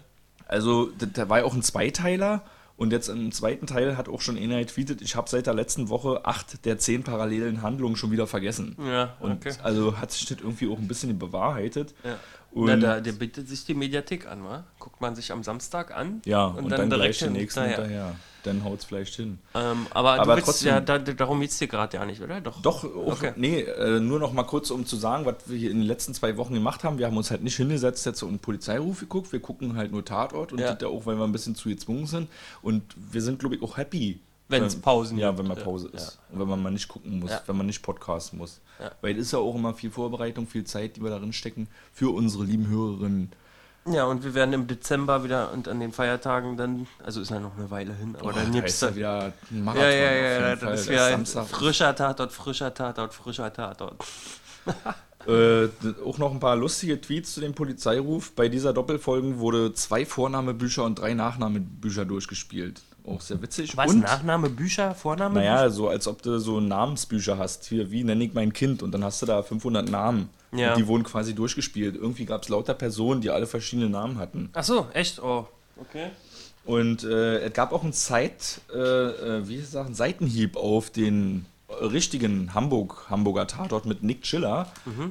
Also, 0.47 0.91
da- 0.99 1.07
da 1.07 1.29
war 1.29 1.39
ja 1.39 1.45
auch 1.45 1.55
ein 1.55 1.62
Zweiteiler. 1.62 2.43
Und 2.81 2.93
jetzt 2.93 3.11
im 3.11 3.31
zweiten 3.31 3.66
Teil 3.66 3.99
hat 3.99 4.09
auch 4.09 4.22
schon 4.22 4.39
einer 4.39 4.59
getweetet, 4.59 5.03
ich 5.03 5.14
habe 5.14 5.28
seit 5.28 5.47
der 5.47 5.53
letzten 5.53 5.91
Woche 5.91 6.24
acht 6.24 6.64
der 6.64 6.78
zehn 6.78 7.03
parallelen 7.03 7.61
Handlungen 7.61 7.95
schon 7.95 8.11
wieder 8.11 8.26
vergessen. 8.26 8.74
Ja, 8.83 9.18
Und 9.20 9.33
okay. 9.33 9.53
also 9.62 9.99
hat 9.99 10.12
sich 10.12 10.24
das 10.24 10.39
irgendwie 10.39 10.66
auch 10.66 10.78
ein 10.78 10.89
bisschen 10.89 11.18
bewahrheitet. 11.18 11.93
Ja. 12.03 12.16
Und 12.53 12.67
Na, 12.67 12.77
da, 12.77 13.01
der 13.01 13.13
bietet 13.13 13.49
sich 13.49 13.65
die 13.65 13.75
Mediathek 13.75 14.27
an, 14.27 14.43
wa? 14.45 14.65
Guckt 14.79 15.01
man 15.01 15.15
sich 15.15 15.31
am 15.31 15.43
Samstag 15.45 15.97
an. 15.97 16.21
ja, 16.25 16.47
und, 16.47 16.69
dann, 16.71 16.91
gleich 16.91 17.19
den 17.19 17.33
nächsten 17.33 17.61
naja. 17.61 17.77
hinterher. 17.77 18.17
Dann 18.43 18.65
haut's 18.65 18.87
vielleicht 18.87 19.15
hin. 19.17 19.39
Ähm, 19.55 19.87
aber, 19.91 20.13
Aber 20.15 20.35
willst, 20.35 20.47
trotzdem- 20.47 20.69
ja, 20.69 20.81
da, 20.81 20.99
darum 20.99 21.41
geht 21.41 21.51
es 21.51 21.59
dir 21.59 21.69
gerade 21.69 21.99
ja 21.99 22.07
nicht, 22.07 22.23
oder? 22.23 22.41
Doch. 22.41 22.63
Doch, 22.63 22.85
auch, 22.85 23.13
Okay. 23.13 23.33
nee, 23.37 23.61
äh, 23.61 24.01
nur 24.01 24.19
noch 24.19 24.33
mal 24.33 24.45
kurz, 24.45 24.71
um 24.71 24.87
zu 24.87 24.97
sagen, 24.97 25.27
was 25.27 25.35
wir 25.47 25.59
hier 25.59 25.71
in 25.71 25.79
den 25.81 25.87
letzten 25.87 26.15
zwei 26.15 26.37
Wochen 26.39 26.55
gemacht 26.55 26.83
haben. 26.83 26.97
Wir 26.99 27.07
haben 27.07 27.17
uns 27.19 27.31
halt 27.31 27.43
nicht 27.43 27.57
hingesetzt, 27.57 28.07
jetzt 28.07 28.19
so 28.19 28.27
einen 28.27 28.39
Polizeiruf 28.39 29.01
geguckt. 29.01 29.31
Wir 29.33 29.41
gucken 29.41 29.77
halt 29.77 29.93
nur 29.93 30.05
Tatort 30.07 30.53
und 30.53 30.59
ja 30.61 30.75
auch, 30.87 31.05
weil 31.05 31.17
wir 31.17 31.25
ein 31.25 31.33
bisschen 31.33 31.55
zu 31.55 31.69
gezwungen 31.69 32.07
sind. 32.07 32.29
Und 32.63 32.83
wir 32.97 33.21
sind, 33.21 33.39
glaube 33.41 33.57
ich, 33.57 33.63
auch 33.63 33.77
happy. 33.77 34.21
Wenn- 34.51 34.81
Pausen 34.83 35.19
Ja, 35.19 35.29
gibt. 35.29 35.41
wenn 35.41 35.47
mal 35.49 35.57
Ja. 35.59 35.65
Pause 35.65 35.89
ist. 35.93 36.19
Und 36.33 36.41
wenn 36.41 36.49
man 36.49 36.63
mal 36.63 36.71
nicht 36.73 36.89
gucken 36.89 37.19
muss, 37.21 37.31
Ja. 37.31 37.41
wenn 37.47 37.57
man 37.57 37.67
nicht 37.67 37.83
podcasten 37.83 38.39
muss. 38.39 38.61
Ja. 38.81 38.91
Weil 39.01 39.15
es 39.17 39.27
ist 39.27 39.33
ja 39.33 39.39
auch 39.39 39.55
immer 39.55 39.75
viel 39.75 39.91
Vorbereitung, 39.91 40.47
viel 40.47 40.65
Zeit, 40.65 40.97
die 40.97 41.03
wir 41.03 41.11
darin 41.11 41.33
stecken, 41.33 41.69
für 41.93 42.13
unsere 42.15 42.45
lieben 42.45 42.69
Hörerinnen. 42.69 43.33
Ja, 43.91 44.05
und 44.05 44.25
wir 44.25 44.35
werden 44.35 44.53
im 44.53 44.67
Dezember 44.67 45.25
wieder 45.25 45.53
und 45.53 45.67
an 45.67 45.81
den 45.81 45.93
Feiertagen 45.93 46.57
dann, 46.59 46.87
also 47.03 47.21
ist 47.23 47.31
ja 47.31 47.41
noch 47.41 47.57
eine 47.57 47.71
Weile 47.71 47.95
hin, 47.95 48.15
aber 48.15 48.29
Oh, 48.29 48.33
dann 48.33 48.53
da 48.53 48.59
ist 48.61 48.83
ja 48.83 48.89
dann. 48.89 48.97
wieder 48.97 49.33
ein 49.51 49.65
Marathon. 49.65 49.83
Ja, 49.85 49.91
ja, 49.91 50.13
ja, 50.13 50.41
ja, 50.51 50.57
das 50.57 50.81
ist 50.81 50.89
Der 50.91 50.95
wieder 50.97 51.17
ein 51.17 51.47
frischer 51.47 51.95
Tatort, 51.97 52.31
frischer 52.33 52.75
Tatort, 52.75 53.15
frischer 53.15 53.53
Tatort. 53.53 53.97
Äh, 55.27 55.69
auch 56.07 56.17
noch 56.17 56.31
ein 56.33 56.41
paar 56.41 56.57
lustige 56.57 56.99
Tweets 56.99 57.35
zu 57.35 57.43
dem 57.43 57.53
Polizeiruf. 57.53 58.33
Bei 58.33 58.49
dieser 58.49 58.73
Doppelfolge 58.73 59.39
wurde 59.39 59.75
zwei 59.75 60.07
Vornamebücher 60.07 60.83
und 60.83 60.99
drei 60.99 61.13
Nachnamebücher 61.13 62.07
durchgespielt. 62.07 62.81
Auch 63.07 63.21
sehr 63.21 63.41
witzig. 63.43 63.77
Was? 63.77 63.91
und, 63.91 64.01
Nachname, 64.01 64.51
Bücher, 64.51 64.95
Vorname? 64.95 65.37
naja, 65.37 65.71
so 65.71 65.89
als 65.89 66.07
ob 66.07 66.23
du 66.23 66.39
so 66.39 66.61
Namensbücher 66.61 67.39
hast. 67.39 67.67
Hier, 67.67 67.91
wie 67.91 68.05
nenne 68.05 68.25
ich 68.25 68.35
mein 68.35 68.53
Kind? 68.53 68.83
Und 68.83 68.93
dann 68.93 69.05
hast 69.05 69.23
du 69.23 69.27
da 69.27 69.43
500 69.43 69.89
Namen. 69.89 70.29
Ja. 70.53 70.73
Und 70.73 70.79
die 70.79 70.87
wurden 70.87 71.05
quasi 71.05 71.35
durchgespielt. 71.35 71.95
Irgendwie 71.95 72.25
gab 72.25 72.43
es 72.43 72.49
lauter 72.49 72.75
Personen, 72.75 73.21
die 73.21 73.31
alle 73.31 73.47
verschiedene 73.47 73.89
Namen 73.89 74.19
hatten. 74.19 74.51
Ach 74.53 74.65
so, 74.65 74.89
echt? 74.93 75.23
Oh, 75.23 75.47
okay. 75.81 76.09
Und 76.65 77.05
äh, 77.05 77.39
es 77.39 77.53
gab 77.53 77.73
auch 77.73 77.83
einen 77.83 77.93
Zeit, 77.93 78.61
äh, 78.73 78.79
äh, 78.79 79.49
wie 79.49 79.57
gesagt, 79.57 79.87
einen 79.87 79.95
Seitenhieb 79.95 80.57
auf 80.57 80.91
den 80.91 81.47
richtigen 81.81 82.55
Hamburg, 82.55 83.07
Hamburger 83.09 83.47
Tatort 83.47 83.87
mit 83.87 84.03
Nick 84.03 84.27
Schiller. 84.27 84.66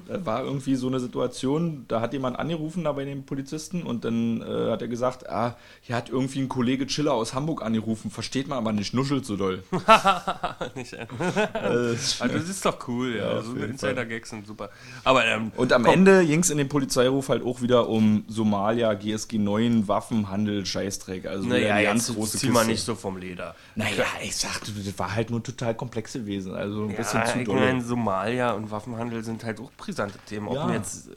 Da 0.08 0.26
war 0.26 0.44
irgendwie 0.44 0.76
so 0.76 0.88
eine 0.88 1.00
Situation, 1.00 1.86
da 1.88 2.02
hat 2.02 2.14
jemand 2.14 2.38
angerufen 2.38 2.84
da 2.84 2.92
bei 2.92 3.06
den 3.06 3.26
Polizisten 3.26 3.84
und 3.84 4.06
dann 4.06 4.42
äh, 4.42 4.72
hat 4.72 4.82
er 4.82 4.88
gesagt, 4.88 5.30
ah, 5.30 5.56
hier 5.82 5.96
hat 5.96 6.10
irgendwie 6.10 6.40
ein 6.40 6.50
Kollege 6.50 6.88
Schiller 6.90 7.14
aus 7.14 7.34
Hamburg 7.34 7.64
angerufen, 7.64 8.12
versteht 8.12 8.48
man 8.48 8.58
aber 8.58 8.72
nicht, 8.72 8.94
nuschelt 8.94 9.26
so 9.26 9.36
doll. 9.36 9.64
Nicht, 10.76 10.94
äh. 10.94 11.08
Also 11.54 12.38
das 12.38 12.50
ist 12.50 12.66
doch 12.66 12.88
cool, 12.88 13.16
ja. 13.18 13.40
auf 13.40 13.46
so 13.46 13.56
jeden 13.56 13.72
Insider-Gags 13.72 14.30
sind 14.30 14.46
super. 14.46 14.70
Aber 15.04 15.26
ähm, 15.26 15.52
und 15.56 15.74
am 15.74 15.84
komm, 15.84 15.94
Ende 15.94 16.26
ging 16.26 16.42
es 16.42 16.50
in 16.50 16.58
dem 16.58 16.70
Polizeiruf 16.70 17.30
halt 17.30 17.44
auch 17.44 17.62
wieder 17.62 17.90
um 17.90 18.24
Somalia, 18.28 18.94
GSG 18.94 19.38
9, 19.38 19.88
Waffenhandel, 19.88 20.66
Scheißdreck. 20.66 21.26
Also 21.26 21.48
Naja, 21.48 21.76
eine 21.76 22.00
jetzt 22.00 22.40
zieh 22.40 22.50
mal 22.50 22.66
nicht 22.66 22.84
so 22.84 22.96
vom 22.96 23.18
Leder. 23.18 23.56
Naja, 23.76 24.06
ich 24.24 24.36
sagte, 24.36 24.72
das 24.72 25.00
war 25.00 25.16
halt 25.16 25.30
nur 25.30 25.42
total 25.44 25.76
komplex 25.76 26.14
gewesen. 26.50 26.62
Also 26.62 26.84
ein 26.86 26.96
bisschen 26.96 27.20
Ja, 27.22 27.26
zu 27.26 27.40
ich 27.40 27.46
doll. 27.46 27.56
meine, 27.60 27.82
Somalia 27.82 28.52
und 28.54 28.70
Waffenhandel 28.72 29.24
sind 29.24 29.44
halt 29.44 29.60
auch 29.60 29.72
brisante 29.78 30.18
Themen. 30.20 30.48
Ob 30.48 30.56
Ja. 30.56 30.68
wir 30.68 30.76
jetzt, 30.76 31.10
äh, 31.10 31.14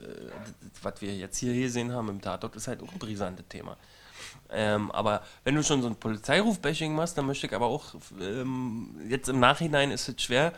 was 0.83 1.01
wir 1.01 1.15
jetzt 1.15 1.39
hier 1.39 1.55
gesehen 1.55 1.93
haben 1.93 2.09
im 2.09 2.21
Tatort, 2.21 2.55
ist 2.57 2.69
halt 2.69 2.83
auch 2.83 2.93
ein 2.93 2.99
brisantes 2.99 3.47
Thema. 3.49 3.77
Ähm, 4.51 4.91
aber 4.93 5.23
wenn 5.45 5.55
du 5.55 5.63
schon 5.63 5.81
so 5.83 5.89
ein 5.89 5.97
Polizeiruf-Bashing 5.97 6.95
machst, 6.95 7.17
dann 7.17 7.27
möchte 7.27 7.47
ich 7.47 7.55
aber 7.55 7.67
auch, 7.67 7.95
ähm, 8.21 8.95
jetzt 9.09 9.29
im 9.29 9.41
Nachhinein 9.41 9.91
ist 9.91 10.09
es 10.09 10.23
schwer, 10.23 10.53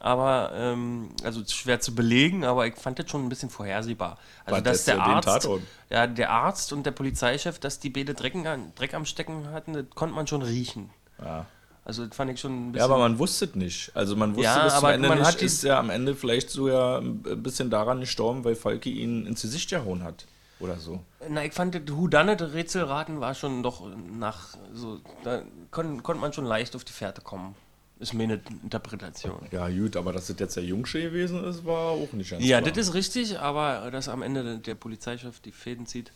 aber, 0.00 0.50
ähm, 0.54 1.08
also 1.24 1.42
schwer 1.46 1.80
zu 1.80 1.94
belegen, 1.94 2.44
aber 2.44 2.66
ich 2.66 2.76
fand 2.76 2.98
das 2.98 3.10
schon 3.10 3.24
ein 3.24 3.28
bisschen 3.28 3.50
vorhersehbar. 3.50 4.18
Also, 4.44 4.60
dass 4.60 4.84
der 4.84 5.00
Arzt, 5.02 5.48
ja, 5.90 6.06
der 6.06 6.30
Arzt 6.30 6.72
und 6.72 6.84
der 6.84 6.92
Polizeichef, 6.92 7.58
dass 7.58 7.80
die 7.80 7.90
beide 7.90 8.14
Dreck, 8.14 8.34
an- 8.34 8.72
Dreck 8.76 8.94
am 8.94 9.04
Stecken 9.06 9.50
hatten, 9.50 9.72
das 9.72 9.84
konnte 9.94 10.14
man 10.14 10.26
schon 10.26 10.42
riechen. 10.42 10.90
Ja. 11.18 11.46
Also 11.88 12.04
das 12.04 12.14
fand 12.14 12.30
ich 12.30 12.38
schon 12.38 12.52
ein 12.68 12.72
bisschen. 12.72 12.86
Ja, 12.86 12.94
aber 12.94 12.98
man 13.02 13.18
wusste 13.18 13.46
es 13.46 13.54
nicht. 13.54 13.90
Also 13.94 14.14
man 14.14 14.32
wusste 14.36 14.44
Ja, 14.44 14.64
bis 14.64 14.74
zum 14.78 14.88
Ende 14.90 15.08
man 15.08 15.22
nicht, 15.22 15.40
ist 15.40 15.64
er 15.64 15.78
am 15.78 15.88
Ende 15.88 16.14
vielleicht 16.14 16.50
sogar 16.50 17.00
ein 17.00 17.42
bisschen 17.42 17.70
daran 17.70 18.00
gestorben, 18.00 18.44
weil 18.44 18.56
Falke 18.56 18.90
ihn 18.90 19.24
ins 19.24 19.40
Gesicht 19.40 19.70
gehauen 19.70 20.04
hat. 20.04 20.26
Oder 20.60 20.76
so. 20.76 21.00
Na, 21.30 21.42
ich 21.44 21.54
fand, 21.54 21.74
das 21.74 21.82
Whodunit 21.88 22.42
Rätselraten 22.42 23.20
war 23.20 23.34
schon 23.34 23.62
doch 23.62 23.88
nach, 24.18 24.48
so, 24.74 25.00
da 25.24 25.40
kon, 25.70 26.02
konnte 26.02 26.20
man 26.20 26.34
schon 26.34 26.44
leicht 26.44 26.76
auf 26.76 26.84
die 26.84 26.92
Fährte 26.92 27.22
kommen. 27.22 27.54
Ist 28.00 28.12
meine 28.12 28.40
Interpretation. 28.62 29.38
Ja, 29.50 29.68
gut, 29.70 29.96
aber 29.96 30.12
dass 30.12 30.26
das 30.26 30.36
jetzt 30.38 30.56
der 30.56 30.64
Jungsche 30.64 31.00
gewesen 31.00 31.42
ist, 31.44 31.64
war 31.64 31.92
auch 31.92 32.12
nicht 32.12 32.30
ganz 32.30 32.44
Ja, 32.44 32.60
klar. 32.60 32.70
das 32.70 32.88
ist 32.88 32.94
richtig, 32.94 33.38
aber 33.38 33.90
dass 33.90 34.08
am 34.10 34.20
Ende 34.20 34.58
der 34.58 34.74
Polizeichef 34.74 35.40
die 35.40 35.52
Fäden 35.52 35.86
zieht. 35.86 36.12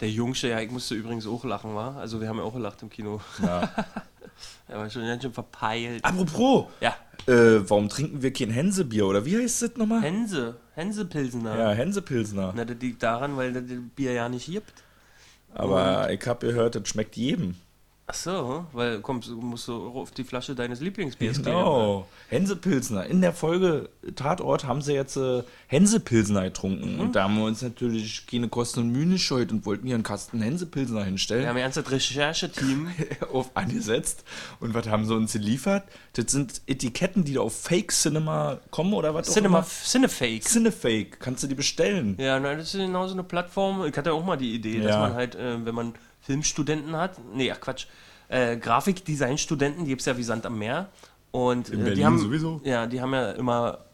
Der 0.00 0.10
Jungsche, 0.10 0.48
ja, 0.48 0.60
ich 0.60 0.70
musste 0.70 0.94
übrigens 0.94 1.26
auch 1.26 1.44
lachen, 1.44 1.74
war. 1.74 1.96
Also 1.96 2.20
wir 2.20 2.28
haben 2.28 2.38
ja 2.38 2.44
auch 2.44 2.54
gelacht 2.54 2.82
im 2.82 2.90
Kino. 2.90 3.20
Ja. 3.42 3.70
Er 4.66 4.78
war 4.78 4.90
schon 4.90 5.06
ganz 5.06 5.22
schön 5.22 5.32
verpeilt. 5.32 6.04
Apropos, 6.04 6.66
Ja, 6.80 6.96
äh, 7.26 7.60
warum 7.68 7.88
trinken 7.88 8.22
wir 8.22 8.32
kein 8.32 8.50
Hänsebier? 8.50 9.06
Oder 9.06 9.24
wie 9.24 9.36
heißt 9.38 9.62
das 9.62 9.76
nochmal? 9.76 10.02
Hense, 10.02 10.56
Hensepilsener. 10.74 11.56
Ja, 11.56 11.70
Hänsepilsner. 11.70 12.52
Na, 12.56 12.64
das 12.64 12.76
liegt 12.80 13.02
daran, 13.02 13.36
weil 13.36 13.52
das 13.52 13.62
Bier 13.94 14.12
ja 14.12 14.28
nicht 14.28 14.46
gibt. 14.46 14.72
Aber 15.54 16.10
ich 16.10 16.26
habe 16.26 16.46
gehört, 16.48 16.74
das 16.74 16.88
schmeckt 16.88 17.16
jedem. 17.16 17.54
Ach 18.06 18.12
so, 18.14 18.66
weil 18.74 19.00
kommst, 19.00 19.30
du 19.30 19.36
musst 19.40 19.66
du 19.66 19.88
auf 19.88 20.10
die 20.10 20.24
Flasche 20.24 20.54
deines 20.54 20.80
Lieblingsbiers 20.80 21.36
gehen. 21.36 21.44
Genau. 21.46 22.06
Hänsepilsner. 22.28 23.06
In 23.06 23.22
der 23.22 23.32
Folge 23.32 23.88
Tatort 24.14 24.64
haben 24.64 24.82
sie 24.82 24.92
jetzt 24.92 25.16
äh, 25.16 25.42
Hänsepilsner 25.68 26.42
getrunken. 26.44 27.00
Und 27.00 27.16
da 27.16 27.24
haben 27.24 27.38
wir 27.38 27.44
uns 27.44 27.62
natürlich 27.62 28.26
keine 28.26 28.48
Kosten 28.48 28.80
und 28.80 28.90
Mühen 28.92 29.12
gescheut 29.12 29.50
und 29.52 29.64
wollten 29.64 29.86
hier 29.86 29.94
einen 29.94 30.04
Kasten 30.04 30.42
Hänsepilsner 30.42 30.98
Wir 30.98 31.04
hinstellen. 31.06 31.46
haben 31.48 31.56
ja 31.56 31.64
ein 31.64 31.72
ganzes 31.72 31.90
Rechercheteam. 31.90 32.88
auf 33.32 33.50
angesetzt. 33.54 34.24
Und 34.60 34.74
was 34.74 34.86
haben 34.86 35.06
sie 35.06 35.14
uns 35.14 35.32
geliefert? 35.32 35.84
Das 36.12 36.30
sind 36.30 36.60
Etiketten, 36.66 37.24
die 37.24 37.32
da 37.32 37.40
auf 37.40 37.58
Fake 37.58 37.90
Cinema 37.90 38.58
kommen 38.70 38.92
oder 38.92 39.14
was? 39.14 39.30
auch 39.30 39.32
Cinema, 39.32 39.58
immer. 39.60 39.66
Cinefake. 39.66 40.40
Cinefake. 40.42 41.16
Kannst 41.20 41.42
du 41.42 41.46
die 41.46 41.54
bestellen? 41.54 42.16
Ja, 42.18 42.38
na, 42.38 42.54
das 42.54 42.74
ist 42.74 42.80
genau 42.80 43.06
so 43.06 43.14
eine 43.14 43.24
Plattform. 43.24 43.82
Ich 43.86 43.96
hatte 43.96 44.12
auch 44.12 44.24
mal 44.26 44.36
die 44.36 44.54
Idee, 44.54 44.80
dass 44.80 44.90
Ja. 44.90 45.00
man 45.00 45.14
halt, 45.14 45.34
äh, 45.36 45.64
wenn 45.64 45.74
man 45.74 45.94
Filmstudenten 46.24 46.96
hat, 46.96 47.20
nee, 47.34 47.50
ach 47.52 47.60
Quatsch, 47.60 47.86
äh, 48.28 48.56
Grafikdesign-Studenten, 48.56 49.84
die 49.84 49.90
gibt 49.90 50.00
es 50.00 50.06
ja 50.06 50.16
wie 50.16 50.22
Sand 50.22 50.46
am 50.46 50.58
Meer. 50.58 50.88
Und 51.30 51.68
In 51.68 51.80
äh, 51.80 51.82
Berlin 51.82 51.96
die 51.96 52.04
haben, 52.04 52.18
sowieso. 52.18 52.60
Ja, 52.64 52.86
die 52.86 53.00
haben 53.00 53.12
ja 53.12 53.32
immer 53.32 53.84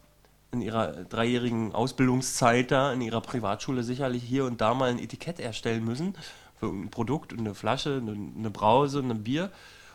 in 0.51 0.61
ihrer 0.61 1.03
dreijährigen 1.05 1.73
Ausbildungszeit 1.73 2.71
da 2.71 2.91
in 2.91 3.01
ihrer 3.01 3.21
Privatschule 3.21 3.83
sicherlich 3.83 4.23
hier 4.23 4.45
und 4.45 4.61
da 4.61 4.73
mal 4.73 4.89
ein 4.89 4.99
Etikett 4.99 5.39
erstellen 5.39 5.85
müssen 5.85 6.15
für 6.59 6.67
ein 6.67 6.89
Produkt, 6.89 7.37
eine 7.37 7.55
Flasche, 7.55 8.01
eine, 8.01 8.11
eine 8.37 8.49
Brause, 8.49 8.99
ein 8.99 9.23
Bier. 9.23 9.49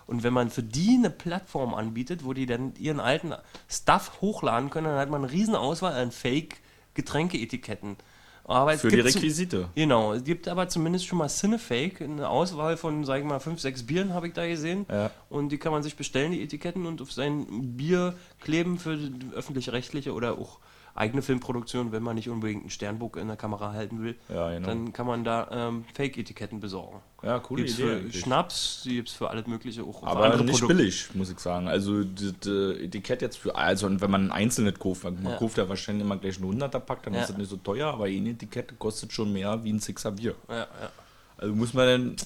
Und 0.07 0.23
wenn 0.23 0.33
man 0.33 0.51
für 0.51 0.63
die 0.63 0.97
eine 0.99 1.11
Plattform 1.11 1.75
anbietet, 1.75 2.25
wo 2.25 2.33
die 2.33 2.47
dann 2.47 2.75
ihren 2.77 3.01
alten 3.01 3.35
Stuff 3.69 4.21
hochladen 4.21 4.71
können, 4.71 4.87
dann 4.87 4.99
hat 4.99 5.11
man 5.11 5.25
eine 5.25 5.33
riesen 5.33 5.57
Auswahl 5.57 5.95
an 5.95 6.13
Fake-Getränkeetiketten. 6.13 7.97
Aber 8.49 8.79
Für 8.79 8.89
die 8.89 9.01
Requisite. 9.01 9.69
Genau, 9.75 10.13
es 10.13 10.23
gibt 10.23 10.47
aber 10.47 10.69
zumindest 10.69 11.07
schon 11.07 11.19
mal 11.19 11.29
Cinefake, 11.29 12.05
eine 12.05 12.29
Auswahl 12.29 12.77
von, 12.77 13.05
sag 13.05 13.19
ich 13.19 13.25
mal, 13.25 13.41
fünf, 13.41 13.61
sechs 13.61 13.83
Bieren 13.83 14.15
habe 14.15 14.29
ich 14.29 14.35
da 14.35 14.47
gesehen. 14.47 14.87
Ja. 14.89 15.11
Und 15.29 15.51
die 15.51 15.59
kann 15.59 15.73
man 15.73 15.83
sich 15.83 15.97
bestellen, 15.97 16.31
die 16.31 16.43
Etiketten, 16.43 16.87
und 16.87 17.03
auf 17.03 17.13
sein 17.13 17.47
Bier 17.77 18.15
kleben 18.41 18.79
für 18.79 18.97
öffentlich-rechtliche 19.35 20.13
oder 20.13 20.39
auch 20.39 20.59
eigene 20.97 21.23
Filmproduktion, 21.23 21.93
wenn 21.93 22.03
man 22.03 22.17
nicht 22.17 22.29
unbedingt 22.29 22.63
einen 22.63 22.71
Sternbuch 22.71 23.17
in 23.17 23.29
der 23.29 23.37
Kamera 23.37 23.73
halten 23.73 24.03
will. 24.03 24.17
Ja, 24.29 24.51
genau. 24.51 24.67
Dann 24.67 24.93
kann 24.93 25.07
man 25.07 25.25
da 25.25 25.49
ähm, 25.51 25.85
Fake-Etiketten 25.95 26.61
besorgen. 26.61 27.01
Ja, 27.23 27.39
coole 27.39 27.63
Gibt's 27.65 27.79
Idee 27.79 27.89
für 27.89 27.97
eigentlich. 27.97 28.21
Schnaps, 28.21 28.83
die 28.85 28.95
gibt 28.97 29.09
es 29.09 29.15
für 29.15 29.29
alles 29.31 29.47
Mögliche, 29.47 29.83
auch 29.83 30.03
Aber 30.03 30.29
nicht 30.37 30.51
Produkte. 30.59 30.67
billig, 30.75 31.09
muss 31.15 31.31
ich 31.31 31.39
sagen. 31.39 31.69
Also 31.69 32.05
das 32.05 32.47
Etikett 32.47 33.23
jetzt 33.23 33.37
für, 33.39 33.55
also 33.57 33.87
und 33.87 34.01
wenn 34.01 34.11
man 34.11 34.27
ein 34.27 34.33
einzelnes 34.33 34.79
kauft, 34.79 35.05
man 35.05 35.23
Ja. 35.25 35.37
kauft 35.37 35.59
ja 35.59 35.69
wahrscheinlich 35.69 36.05
immer 36.05 36.17
gleich 36.17 36.37
einen 36.37 36.45
100er 36.61 36.81
Pack, 36.81 37.03
dann 37.05 37.15
Ja. 37.15 37.21
ist 37.23 37.31
das 37.31 37.37
nicht 37.37 37.51
so 37.51 37.57
teuer, 37.57 37.89
aber 37.89 38.05
ein 38.05 38.27
Etikett 38.27 38.79
kostet 38.79 39.13
schon 39.13 39.33
mehr 39.33 39.63
wie 39.65 39.73
ein 39.73 39.81
Sixer 39.81 40.13
Bier. 40.13 40.35
Ja, 40.49 40.57
ja. 40.59 40.67
Also 41.39 41.55
muss 41.55 41.75
man 41.75 41.87
dann, 41.87 42.17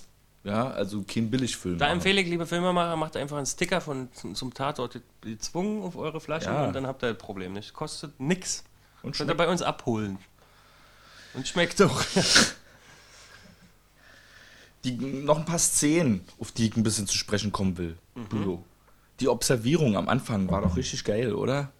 ja, 0.45 0.71
also 0.71 1.03
kein 1.03 1.31
Billigfilm 1.31 1.79
Da 1.79 1.87
machen. 1.87 1.97
empfehle 1.99 2.21
ich, 2.21 2.29
liebe 2.29 2.47
Filmemacher, 2.47 2.97
macht 2.97 3.17
einfach 3.17 3.37
einen 3.37 3.47
Sticker 3.47 3.81
von, 3.81 4.09
zum 4.13 4.55
Tatort 4.55 5.01
gezwungen 5.21 5.83
auf 5.83 5.97
eure 5.97 6.21
Flaschen 6.21 6.53
Ja. 6.53 6.67
und 6.67 6.73
dann 6.75 6.87
habt 6.87 7.03
ihr 7.03 7.11
das 7.13 7.19
Problem 7.19 7.53
nicht. 7.53 7.75
Kostet 7.75 8.19
nix. 8.19 8.65
Und 9.03 9.17
Könnt 9.17 9.31
ihr 9.31 9.37
bei 9.37 9.49
uns 9.49 9.63
abholen. 9.63 10.19
Und 11.35 11.47
schmeckt 11.47 11.79
doch. 11.81 12.05
die, 14.85 14.93
noch 14.93 15.39
ein 15.39 15.45
paar 15.45 15.59
Szenen, 15.59 16.25
auf 16.39 16.53
die 16.53 16.69
ich 16.69 16.77
ein 16.77 16.83
bisschen 16.83 17.07
zu 17.07 17.17
sprechen 17.17 17.53
kommen 17.53 17.77
will. 17.79 17.97
Bruno. 18.15 18.65
Die 19.21 19.29
Observierung 19.29 19.97
am 19.97 20.09
Anfang 20.09 20.51
war 20.51 20.63
doch 20.63 20.77
richtig 20.77 21.05
geil, 21.05 21.35
oder? 21.35 21.71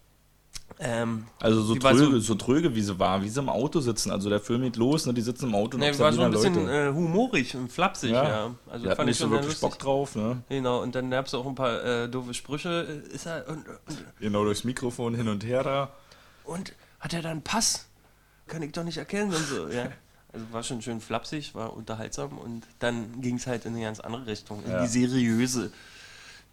Ähm, 0.79 1.25
Also 1.39 1.61
so 1.63 1.75
tröge, 1.75 1.97
so- 1.97 2.19
so, 2.19 2.35
tröge 2.35 2.73
wie 2.75 2.81
sie 2.81 2.97
war, 2.97 3.21
wie 3.23 3.29
sie 3.29 3.39
im 3.39 3.49
Auto 3.49 3.79
sitzen. 3.79 4.11
Also 4.11 4.29
der 4.29 4.39
Film 4.39 4.61
geht 4.63 4.75
los, 4.77 5.05
ne, 5.05 5.13
die 5.13 5.21
sitzen 5.21 5.45
im 5.49 5.55
Auto 5.55 5.75
und 5.75 5.81
ne, 5.81 5.97
war 5.99 6.11
so 6.13 6.21
ein 6.21 6.31
bisschen 6.31 6.67
äh, 6.69 6.91
humorig 6.93 7.55
und 7.55 7.71
flapsig, 7.71 8.11
ja. 8.11 8.23
ja, 8.23 8.55
Also 8.69 8.85
fand 8.87 8.99
ich 9.01 9.05
nicht 9.07 9.17
so 9.17 9.23
schon 9.25 9.31
wirklich 9.31 9.47
lustig. 9.51 9.61
Bock 9.69 9.79
drauf, 9.79 10.15
ne? 10.15 10.41
Genau, 10.49 10.81
und 10.81 10.95
dann 10.95 11.09
gab 11.11 11.25
es 11.27 11.33
auch 11.33 11.45
ein 11.45 11.55
paar 11.55 11.83
äh, 11.83 12.09
doofe 12.09 12.33
Sprüche. 12.33 12.69
Ist 13.11 13.25
er, 13.27 13.45
und, 13.47 13.57
und, 13.67 14.05
Genau 14.19 14.43
durchs 14.43 14.63
Mikrofon 14.63 15.13
hin 15.15 15.27
und 15.27 15.43
her 15.45 15.63
da. 15.63 15.89
und 16.45 16.73
hat 16.99 17.13
er 17.13 17.21
da 17.21 17.29
einen 17.31 17.41
Pass? 17.43 17.87
Kann 18.47 18.61
ich 18.63 18.71
doch 18.73 18.83
nicht 18.83 18.97
erkennen 18.97 19.33
und 19.33 19.45
so, 19.47 19.67
ja. 19.69 19.89
Also 20.33 20.45
war 20.51 20.63
schon 20.63 20.81
schön 20.81 21.01
flapsig, 21.01 21.53
war 21.55 21.75
unterhaltsam 21.75 22.37
und 22.37 22.63
dann 22.79 23.19
ging 23.21 23.35
es 23.35 23.47
halt 23.47 23.65
in 23.65 23.73
eine 23.75 23.83
ganz 23.83 23.99
andere 23.99 24.27
Richtung, 24.27 24.63
in 24.63 24.71
Ja. 24.71 24.81
die 24.81 24.87
seriöse, 24.87 25.71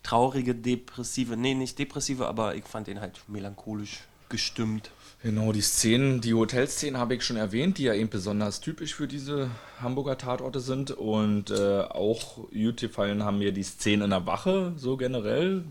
traurige, 0.03 0.55
depressive, 0.55 1.37
nee, 1.37 1.55
nicht 1.55 1.79
depressive, 1.79 2.27
aber 2.27 2.55
ich 2.55 2.65
fand 2.65 2.87
den 2.87 3.01
halt 3.01 3.21
melancholisch 3.29 4.01
gestimmt. 4.29 4.91
Genau, 5.23 5.51
die 5.53 5.63
Szenen, 5.63 6.21
die 6.21 6.33
Hotelszenen 6.35 6.97
habe 7.01 7.17
ich 7.17 7.25
schon 7.25 7.37
erwähnt, 7.37 7.79
die 7.79 7.85
ja 7.85 7.95
eben 7.95 8.09
besonders 8.09 8.61
typisch 8.61 8.95
für 8.95 9.09
diese 9.09 9.51
Hamburger 9.81 10.17
Tatorte 10.17 10.61
sind. 10.61 10.93
Und 10.93 11.51
äh, 11.51 11.81
auch 11.81 12.49
gut 12.53 12.77
gefallen 12.81 13.25
haben 13.25 13.39
mir 13.39 13.51
die 13.51 13.65
Szenen 13.65 14.03
in 14.03 14.11
der 14.11 14.27
Wache, 14.27 14.73
so 14.77 14.97
generell. 14.97 15.65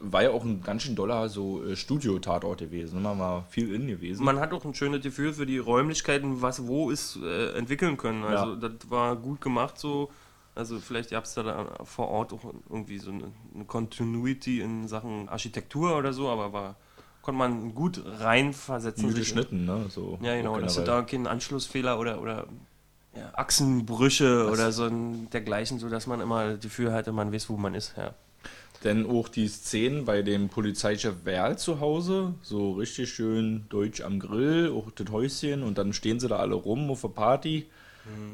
War 0.00 0.24
ja 0.24 0.30
auch 0.30 0.44
ein 0.44 0.62
ganz 0.62 0.82
schön 0.82 0.94
doller 0.94 1.30
so 1.30 1.64
äh, 1.64 1.74
Studio-Tatort 1.74 2.58
gewesen. 2.60 3.00
Man 3.00 3.18
war 3.18 3.46
viel 3.48 3.74
in 3.74 3.86
gewesen. 3.86 4.22
Man 4.24 4.40
hat 4.40 4.52
auch 4.52 4.64
ein 4.66 4.74
schönes 4.74 5.02
Gefühl 5.02 5.32
für 5.32 5.46
die 5.46 5.56
Räumlichkeiten, 5.56 6.42
was 6.42 6.66
wo 6.66 6.90
ist, 6.90 7.16
äh, 7.16 7.52
entwickeln 7.56 7.96
können. 7.96 8.24
Also 8.24 8.52
Ja. 8.52 8.68
das 8.68 8.90
war 8.90 9.16
gut 9.16 9.40
gemacht 9.40 9.78
so. 9.78 10.10
Also 10.56 10.80
vielleicht 10.80 11.10
gab 11.10 11.24
es 11.24 11.34
da, 11.34 11.84
vor 11.84 12.08
Ort 12.08 12.32
auch 12.32 12.54
irgendwie 12.70 12.98
so 12.98 13.10
eine, 13.10 13.30
eine 13.54 13.64
Continuity 13.66 14.60
in 14.60 14.88
Sachen 14.88 15.28
Architektur 15.28 15.96
oder 15.98 16.14
so, 16.14 16.28
aber 16.28 16.52
war, 16.52 16.76
konnte 17.20 17.38
man 17.38 17.74
gut 17.74 18.02
reinversetzen. 18.06 19.08
Gut 19.08 19.16
geschnitten, 19.16 19.66
ne? 19.66 19.84
So 19.90 20.18
Ja, 20.22 20.34
genau, 20.34 20.58
dass 20.58 20.76
du 20.76 20.82
da 20.82 21.02
keinen 21.02 21.26
Anschlussfehler 21.26 22.00
oder, 22.00 22.22
oder 22.22 22.46
ja, 23.14 23.30
Achsenbrüche 23.34 24.48
oder 24.50 24.72
so 24.72 24.88
dergleichen, 25.32 25.78
so 25.78 25.90
dass 25.90 26.06
man 26.06 26.20
immer 26.20 26.52
das 26.52 26.60
Gefühl 26.60 26.92
hatte, 26.92 27.12
man 27.12 27.32
weiß, 27.32 27.50
wo 27.50 27.58
man 27.58 27.74
ist. 27.74 27.94
Ja. 27.98 28.14
Denn 28.82 29.08
auch 29.08 29.28
die 29.28 29.48
Szenen 29.48 30.04
bei 30.06 30.22
dem 30.22 30.48
Polizeichef 30.48 31.24
Werl 31.24 31.58
zu 31.58 31.80
Hause, 31.80 32.34
so 32.40 32.72
richtig 32.72 33.10
schön 33.10 33.66
deutsch 33.68 34.00
am 34.00 34.20
Grill, 34.20 34.72
auch 34.74 34.90
das 34.90 35.10
Häuschen 35.10 35.62
und 35.62 35.76
dann 35.76 35.92
stehen 35.92 36.18
sie 36.18 36.28
da 36.28 36.36
alle 36.36 36.54
rum 36.54 36.90
auf 36.90 37.02
der 37.02 37.08
Party 37.08 37.66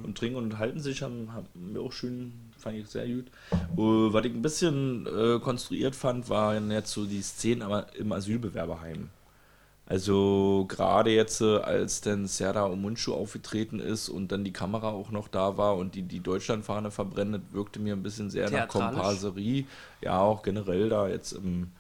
und 0.03 0.17
trinken 0.17 0.37
und 0.37 0.59
halten 0.59 0.81
sich, 0.81 1.03
haben, 1.03 1.33
haben 1.33 1.47
mir 1.55 1.81
auch 1.81 1.93
schön, 1.93 2.33
fand 2.59 2.77
ich 2.79 2.89
sehr 2.89 3.07
gut. 3.07 3.27
Uh, 3.77 4.13
was 4.13 4.25
ich 4.25 4.35
ein 4.35 4.43
bisschen 4.43 5.07
äh, 5.07 5.39
konstruiert 5.39 5.97
fand, 5.97 6.29
waren 6.29 6.71
jetzt 6.71 6.93
so 6.93 7.07
die 7.07 7.23
Szenen 7.23 7.63
aber 7.63 7.87
im 7.97 8.13
Asylbewerberheim. 8.13 9.09
Also 9.87 10.65
gerade 10.69 11.11
jetzt, 11.11 11.41
äh, 11.41 11.59
als 11.59 12.01
dann 12.01 12.27
Serda 12.27 12.67
Omunchu 12.67 13.13
aufgetreten 13.13 13.81
ist 13.81 14.09
und 14.09 14.33
dann 14.33 14.45
die 14.45 14.53
Kamera 14.53 14.89
auch 14.91 15.11
noch 15.11 15.29
da 15.29 15.57
war 15.59 15.77
und 15.77 15.95
die, 15.95 16.03
die 16.03 16.21
Deutschlandfahne 16.21 16.91
verbrennt, 16.91 17.53
wirkte 17.53 17.81
mir 17.81 17.95
ein 17.95 18.03
bisschen 18.03 18.31
sehr 18.31 18.51
nach? 18.51 18.69
Komparserie. 18.69 19.67
Ja, 20.01 20.21
auch 20.21 20.43
generell 20.43 20.89
da 20.89 21.09
jetzt 21.09 21.33
im 21.33 21.73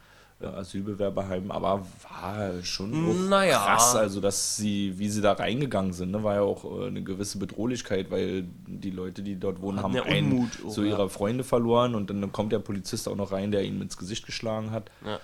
Asylbewerberheim, 0.45 1.51
aber 1.51 1.84
war 2.11 2.62
schon 2.62 3.28
Naja. 3.28 3.59
krass, 3.59 3.95
also 3.97 4.20
dass 4.20 4.57
sie, 4.57 4.99
wie 4.99 5.09
sie 5.09 5.20
da 5.20 5.32
reingegangen 5.32 5.93
sind, 5.93 6.11
ne, 6.11 6.22
war 6.22 6.34
ja 6.34 6.40
auch 6.43 6.64
äh, 6.64 6.86
eine 6.86 7.03
gewisse 7.03 7.38
Bedrohlichkeit, 7.38 8.11
weil 8.11 8.45
die 8.66 8.90
Leute, 8.90 9.22
die 9.22 9.36
dort 9.38 9.61
wohnen, 9.62 9.78
Hatten 9.78 9.84
haben 9.84 9.95
ja 9.95 10.03
einen 10.05 10.32
Unmut 10.32 10.51
auch, 10.66 10.70
so 10.70 10.82
ja. 10.82 10.90
ihrer 10.90 11.09
Freunde 11.09 11.45
verloren 11.45 11.95
und 11.95 12.11
dann 12.11 12.32
kommt 12.32 12.53
der 12.53 12.59
Polizist 12.61 13.09
auch 13.09 13.16
noch 13.16 13.32
rein, 13.32 13.51
der 13.53 13.62
ihnen 13.64 13.82
ins 13.82 13.97
Gesicht 13.97 14.26
geschlagen 14.26 14.70
hat. 14.70 14.90
Ja. 15.07 15.18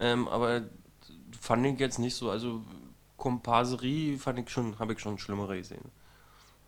Ähm, 0.00 0.28
aber 0.28 0.62
fand 1.40 1.66
ich 1.66 1.78
jetzt 1.80 1.98
nicht 1.98 2.14
so, 2.16 2.30
also 2.30 2.62
Komparserie 3.16 4.18
fand 4.18 4.38
ich 4.40 4.50
schon, 4.50 4.78
habe 4.78 4.92
ich 4.94 4.98
schon 5.00 5.18
schlimmere 5.18 5.56
gesehen. 5.58 5.84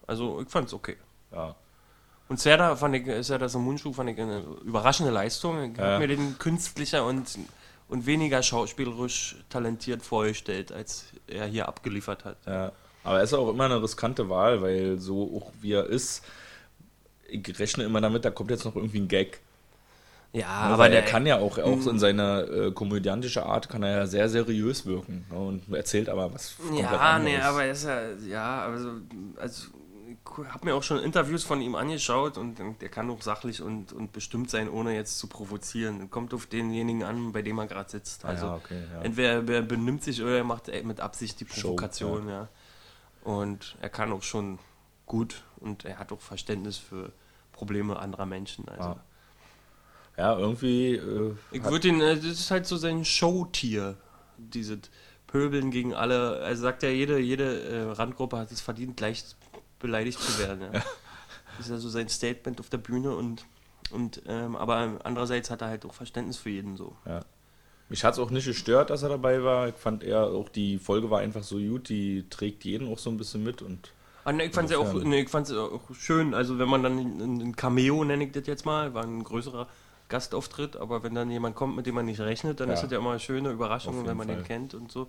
Also 0.06 0.40
ich 0.40 0.48
fand 0.48 0.68
es 0.68 0.74
okay. 0.74 0.96
Ja. 1.32 1.54
Und 2.28 2.40
Serda 2.40 2.74
fand 2.76 2.94
ich, 2.94 3.26
Serda 3.26 3.48
Samunchu 3.48 3.92
fand 3.92 4.10
ich 4.10 4.20
eine 4.20 4.40
überraschende 4.64 5.12
Leistung. 5.12 5.72
Ich 5.72 5.76
Ja. 5.78 5.98
mir 5.98 6.06
den 6.08 6.38
künstlicher 6.38 7.04
und, 7.04 7.38
und 7.88 8.06
weniger 8.06 8.42
schauspielerisch 8.42 9.36
talentiert 9.48 10.02
vorgestellt, 10.02 10.72
als 10.72 11.06
er 11.26 11.46
hier 11.46 11.68
abgeliefert 11.68 12.24
hat. 12.24 12.36
Ja, 12.46 12.72
aber 13.02 13.18
er 13.18 13.24
ist 13.24 13.34
auch 13.34 13.50
immer 13.50 13.64
eine 13.64 13.82
riskante 13.82 14.28
Wahl, 14.28 14.62
weil 14.62 14.98
so 14.98 15.36
auch 15.36 15.52
wie 15.60 15.72
er 15.72 15.86
ist, 15.86 16.24
ich 17.28 17.58
rechne 17.58 17.84
immer 17.84 18.00
damit, 18.00 18.24
da 18.24 18.30
kommt 18.30 18.50
jetzt 18.50 18.64
noch 18.64 18.76
irgendwie 18.76 19.00
ein 19.00 19.08
Gag. 19.08 19.40
Ja, 20.32 20.40
Ja, 20.40 20.48
aber 20.48 20.74
aber 20.74 20.84
er 20.86 20.90
der 20.90 21.04
kann 21.04 21.26
ja 21.26 21.38
auch, 21.38 21.58
auch 21.58 21.86
in 21.86 21.98
seiner 21.98 22.50
äh, 22.50 22.72
komödiantischen 22.72 23.44
Art 23.44 23.68
kann 23.68 23.84
er 23.84 23.98
ja 23.98 24.06
sehr 24.06 24.28
seriös 24.28 24.84
wirken 24.84 25.24
ne, 25.30 25.38
und 25.38 25.72
erzählt 25.72 26.08
aber 26.08 26.34
was 26.34 26.56
Ja, 26.76 27.18
nee, 27.20 27.38
aber 27.38 27.64
er 27.64 27.72
ist 27.72 27.84
ja, 27.84 28.00
ja, 28.26 28.64
also, 28.66 28.88
also 29.36 29.68
habe 30.26 30.64
mir 30.64 30.74
auch 30.74 30.82
schon 30.82 30.98
Interviews 30.98 31.44
von 31.44 31.60
ihm 31.60 31.74
angeschaut 31.74 32.38
und, 32.38 32.58
und 32.58 32.82
der 32.82 32.88
kann 32.88 33.10
auch 33.10 33.22
sachlich 33.22 33.62
und, 33.62 33.92
und 33.92 34.12
bestimmt 34.12 34.50
sein, 34.50 34.68
ohne 34.68 34.94
jetzt 34.94 35.18
zu 35.18 35.26
provozieren. 35.26 36.10
Kommt 36.10 36.34
auf 36.34 36.46
denjenigen 36.46 37.04
an, 37.04 37.32
bei 37.32 37.42
dem 37.42 37.58
er 37.58 37.66
gerade 37.66 37.90
sitzt. 37.90 38.24
Also 38.24 38.46
ja, 38.46 38.54
okay, 38.56 38.82
ja. 38.92 39.02
entweder 39.02 39.52
er 39.52 39.62
benimmt 39.62 40.02
sich 40.02 40.22
oder 40.22 40.38
er 40.38 40.44
macht 40.44 40.68
äh, 40.68 40.82
mit 40.82 41.00
Absicht 41.00 41.40
die 41.40 41.46
Show, 41.46 41.68
Provokation, 41.68 42.28
ja. 42.28 42.48
Und 43.22 43.76
er 43.80 43.88
kann 43.88 44.12
auch 44.12 44.22
schon 44.22 44.58
gut 45.06 45.42
und 45.60 45.84
er 45.84 45.98
hat 45.98 46.12
auch 46.12 46.20
Verständnis 46.20 46.76
für 46.78 47.12
Probleme 47.52 47.98
anderer 47.98 48.26
Menschen. 48.26 48.68
Also. 48.68 48.90
Ah. 48.90 49.00
Ja, 50.16 50.38
irgendwie. 50.38 50.96
Äh, 50.96 51.34
Ich 51.50 51.64
würde 51.64 51.88
ihn, 51.88 52.00
äh, 52.00 52.16
das 52.16 52.24
ist 52.24 52.50
halt 52.50 52.66
so 52.66 52.76
sein 52.76 53.04
Showtier, 53.04 53.96
diese 54.38 54.78
Pöbeln 55.26 55.70
gegen 55.70 55.94
alle. 55.94 56.40
Also 56.40 56.62
sagt 56.62 56.82
ja, 56.82 56.88
jede, 56.88 57.18
jede 57.18 57.62
äh, 57.62 57.82
Randgruppe 57.92 58.38
hat 58.38 58.52
es 58.52 58.60
verdient, 58.60 58.96
gleich 58.96 59.24
beleidigt 59.84 60.18
zu 60.20 60.38
werden. 60.40 60.72
Ja. 60.72 60.82
Das 61.56 61.66
ist 61.66 61.70
ja 61.70 61.78
so 61.78 61.88
sein 61.88 62.08
Statement 62.08 62.58
auf 62.58 62.68
der 62.68 62.78
Bühne 62.78 63.14
und, 63.14 63.44
und 63.92 64.22
ähm, 64.26 64.56
aber 64.56 64.98
andererseits 65.04 65.50
hat 65.52 65.62
er 65.62 65.68
halt 65.68 65.84
auch 65.86 65.94
Verständnis 65.94 66.36
für 66.36 66.50
jeden 66.50 66.76
so. 66.76 66.96
Mich 67.88 68.02
hat 68.02 68.14
es 68.14 68.18
auch 68.18 68.30
nicht 68.30 68.46
gestört, 68.46 68.90
dass 68.90 69.04
er 69.04 69.10
dabei 69.10 69.44
war. 69.44 69.68
Ich 69.68 69.76
fand 69.76 70.02
eher 70.02 70.24
auch 70.24 70.48
die 70.48 70.78
Folge 70.80 71.10
war 71.10 71.20
einfach 71.20 71.44
so 71.44 71.58
gut, 71.58 71.88
die 71.90 72.24
trägt 72.28 72.64
jeden 72.64 72.92
auch 72.92 72.98
so 72.98 73.08
ein 73.08 73.18
bisschen 73.18 73.44
mit 73.44 73.62
und 73.62 73.92
Ah, 74.24 74.32
ne, 74.32 74.46
ich 74.46 74.52
fand 74.52 74.64
es 74.66 74.72
ja 74.72 74.78
auch, 74.78 74.92
ne, 74.94 75.20
ich 75.20 75.28
fand's 75.28 75.50
ja 75.50 75.58
auch 75.60 75.82
schön, 75.94 76.34
also 76.34 76.58
wenn 76.58 76.68
man 76.68 76.82
dann 76.82 76.98
ein 76.98 77.54
Cameo, 77.54 78.02
nenne 78.04 78.24
ich 78.24 78.32
das 78.32 78.48
jetzt 78.48 78.64
mal, 78.66 78.92
war 78.94 79.04
ein 79.04 79.22
größerer 79.22 79.68
Gastauftritt, 80.08 80.76
aber 80.76 81.04
wenn 81.04 81.14
dann 81.14 81.30
jemand 81.30 81.54
kommt, 81.54 81.76
mit 81.76 81.86
dem 81.86 81.94
man 81.94 82.06
nicht 82.06 82.20
rechnet, 82.20 82.58
dann 82.58 82.68
Ja. 82.68 82.74
ist 82.74 82.82
das 82.82 82.90
ja 82.90 82.98
immer 82.98 83.10
eine 83.10 83.20
schöne 83.20 83.50
Überraschung, 83.50 84.04
wenn 84.06 84.16
man 84.16 84.26
den 84.26 84.38
Fall. 84.38 84.46
kennt 84.46 84.74
und 84.74 84.90
so. 84.90 85.06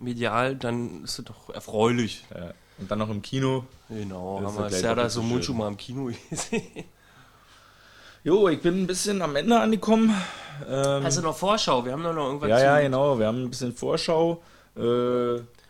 Medial, 0.00 0.56
dann 0.56 1.04
ist 1.04 1.18
es 1.18 1.24
doch 1.24 1.50
erfreulich. 1.50 2.24
äh, 2.34 2.52
und 2.78 2.90
dann 2.90 2.98
noch 2.98 3.10
im 3.10 3.22
Kino. 3.22 3.64
Genau, 3.88 4.40
haben 4.42 4.56
wir 4.56 4.70
Serda 4.70 5.08
Somunchu 5.08 5.52
mal 5.52 5.68
im 5.68 5.76
Kino 5.76 6.10
gesehen. 6.30 6.62
Jo, 8.22 8.48
ich 8.48 8.60
bin 8.60 8.82
ein 8.82 8.86
bisschen 8.86 9.22
am 9.22 9.34
Ende 9.34 9.58
angekommen. 9.58 10.14
Ähm, 10.68 11.04
Hast 11.04 11.16
du 11.16 11.22
noch 11.22 11.36
Vorschau? 11.36 11.86
Wir 11.86 11.92
haben 11.92 12.02
noch 12.02 12.14
irgendwas 12.14 12.50
ja, 12.50 12.58
zu. 12.58 12.64
ja, 12.64 12.80
genau. 12.80 13.18
Wir 13.18 13.26
haben 13.26 13.44
ein 13.44 13.48
bisschen 13.48 13.74
Vorschau. 13.74 14.42
Äh, 14.76 14.80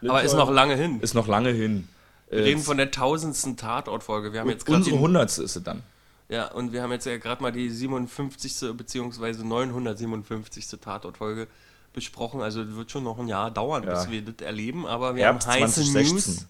Aber 0.08 0.22
ist 0.24 0.34
noch 0.34 0.50
lange 0.50 0.74
hin. 0.74 0.98
Ist 1.00 1.14
noch 1.14 1.28
lange 1.28 1.50
hin. 1.50 1.88
Wir 2.28 2.44
reden 2.44 2.60
von 2.60 2.76
der 2.76 2.90
tausendsten 2.90 3.56
Tatortfolge. 3.56 4.32
Wir 4.32 4.40
haben 4.40 4.50
jetzt 4.50 4.68
Unsere 4.68 4.98
hundertste 4.98 5.44
ist 5.44 5.54
es 5.54 5.62
dann. 5.62 5.84
Ja, 6.28 6.50
und 6.50 6.72
wir 6.72 6.82
haben 6.82 6.90
jetzt 6.90 7.06
ja 7.06 7.18
gerade 7.18 7.40
mal 7.40 7.52
die 7.52 7.70
57. 7.70 8.76
bzw. 8.76 9.44
957. 9.44 10.66
Tatortfolge 10.80 11.46
besprochen. 11.92 12.40
Also 12.40 12.62
es 12.62 12.74
wird 12.76 12.90
schon 12.90 13.04
noch 13.04 13.18
ein 13.18 13.28
Jahr 13.28 13.50
dauern, 13.50 13.84
Ja. 13.84 13.90
bis 13.94 14.10
wir 14.10 14.22
das 14.22 14.44
erleben. 14.46 14.86
Aber 14.86 15.14
wir 15.16 15.24
Herbst 15.24 15.48
haben 15.48 15.60
heiße 15.62 15.82
2016. 15.82 16.34
News. 16.34 16.46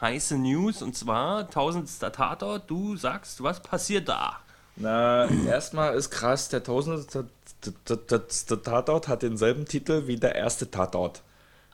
Heiße 0.00 0.38
News 0.38 0.82
und 0.82 0.96
zwar 0.96 1.48
tausendster 1.50 2.10
Tatort. 2.12 2.70
Du 2.70 2.96
sagst, 2.96 3.42
was 3.42 3.60
passiert 3.62 4.08
da? 4.08 4.38
Na, 4.76 5.26
erstmal 5.46 5.94
ist 5.94 6.10
krass, 6.10 6.48
der 6.48 6.62
tausendste 6.64 7.26
T- 7.60 7.72
T- 7.84 7.96
T- 7.96 8.18
T- 8.18 8.56
Tatort 8.56 9.08
hat 9.08 9.22
denselben 9.22 9.66
Titel 9.66 10.06
wie 10.06 10.16
der 10.16 10.34
erste 10.36 10.70
Tatort. 10.70 11.20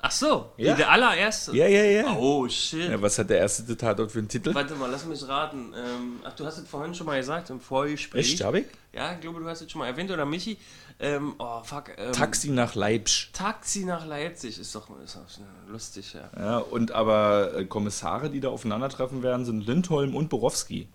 Ach 0.03 0.11
so, 0.11 0.53
Ja. 0.57 0.75
der 0.75 0.91
allererste. 0.91 1.57
Ja, 1.57 1.67
ja, 1.67 1.83
ja. 1.85 2.17
Oh 2.17 2.47
shit. 2.49 2.91
ja 2.91 3.01
was 3.01 3.19
hat 3.19 3.31
der 3.31 3.39
erste 3.39 3.77
Tatort 3.77 4.13
für 4.13 4.19
einen 4.21 4.29
Titel? 4.29 4.55
Warte 4.55 4.75
mal, 4.75 4.91
lass 4.91 5.05
mich 5.05 5.27
raten. 5.27 5.73
Ähm, 5.75 6.21
ach, 6.25 6.33
du 6.35 6.45
hast 6.47 6.59
es 6.59 6.69
vorhin 6.69 6.95
schon 6.95 7.07
mal 7.07 7.19
gesagt 7.19 7.51
im 7.51 7.61
Vorgespräch. 7.61 8.33
Echt, 8.35 8.45
hab 8.45 8.55
ich? 8.55 8.67
Ja, 8.93 9.13
ich 9.15 9.21
glaube, 9.21 9.41
du 9.41 9.49
hast 9.49 9.63
es 9.63 9.71
schon 9.71 9.81
mal 9.81 9.87
erwähnt. 9.89 10.11
Oder 10.11 10.25
Michi? 10.25 10.59
Ähm, 10.99 11.35
oh, 11.39 11.63
fuck. 11.63 11.91
Ähm, 11.99 12.13
Taxi 12.13 12.51
nach 12.51 12.75
Leipzig. 12.75 13.31
Taxi 13.33 13.85
nach 13.85 14.07
Leipzig 14.07 14.59
ist 14.59 14.75
doch, 14.75 14.89
ist 15.05 15.17
doch 15.17 15.23
lustig, 15.69 16.15
ja. 16.15 16.31
Ja, 16.39 16.59
und 16.59 16.93
aber 16.93 17.55
äh, 17.57 17.65
Kommissare, 17.65 18.31
die 18.31 18.41
da 18.41 18.49
aufeinandertreffen 18.49 19.23
werden, 19.23 19.45
sind 19.45 19.67
Lindholm 19.67 20.15
und 20.15 20.29
Borowski. 20.29 20.89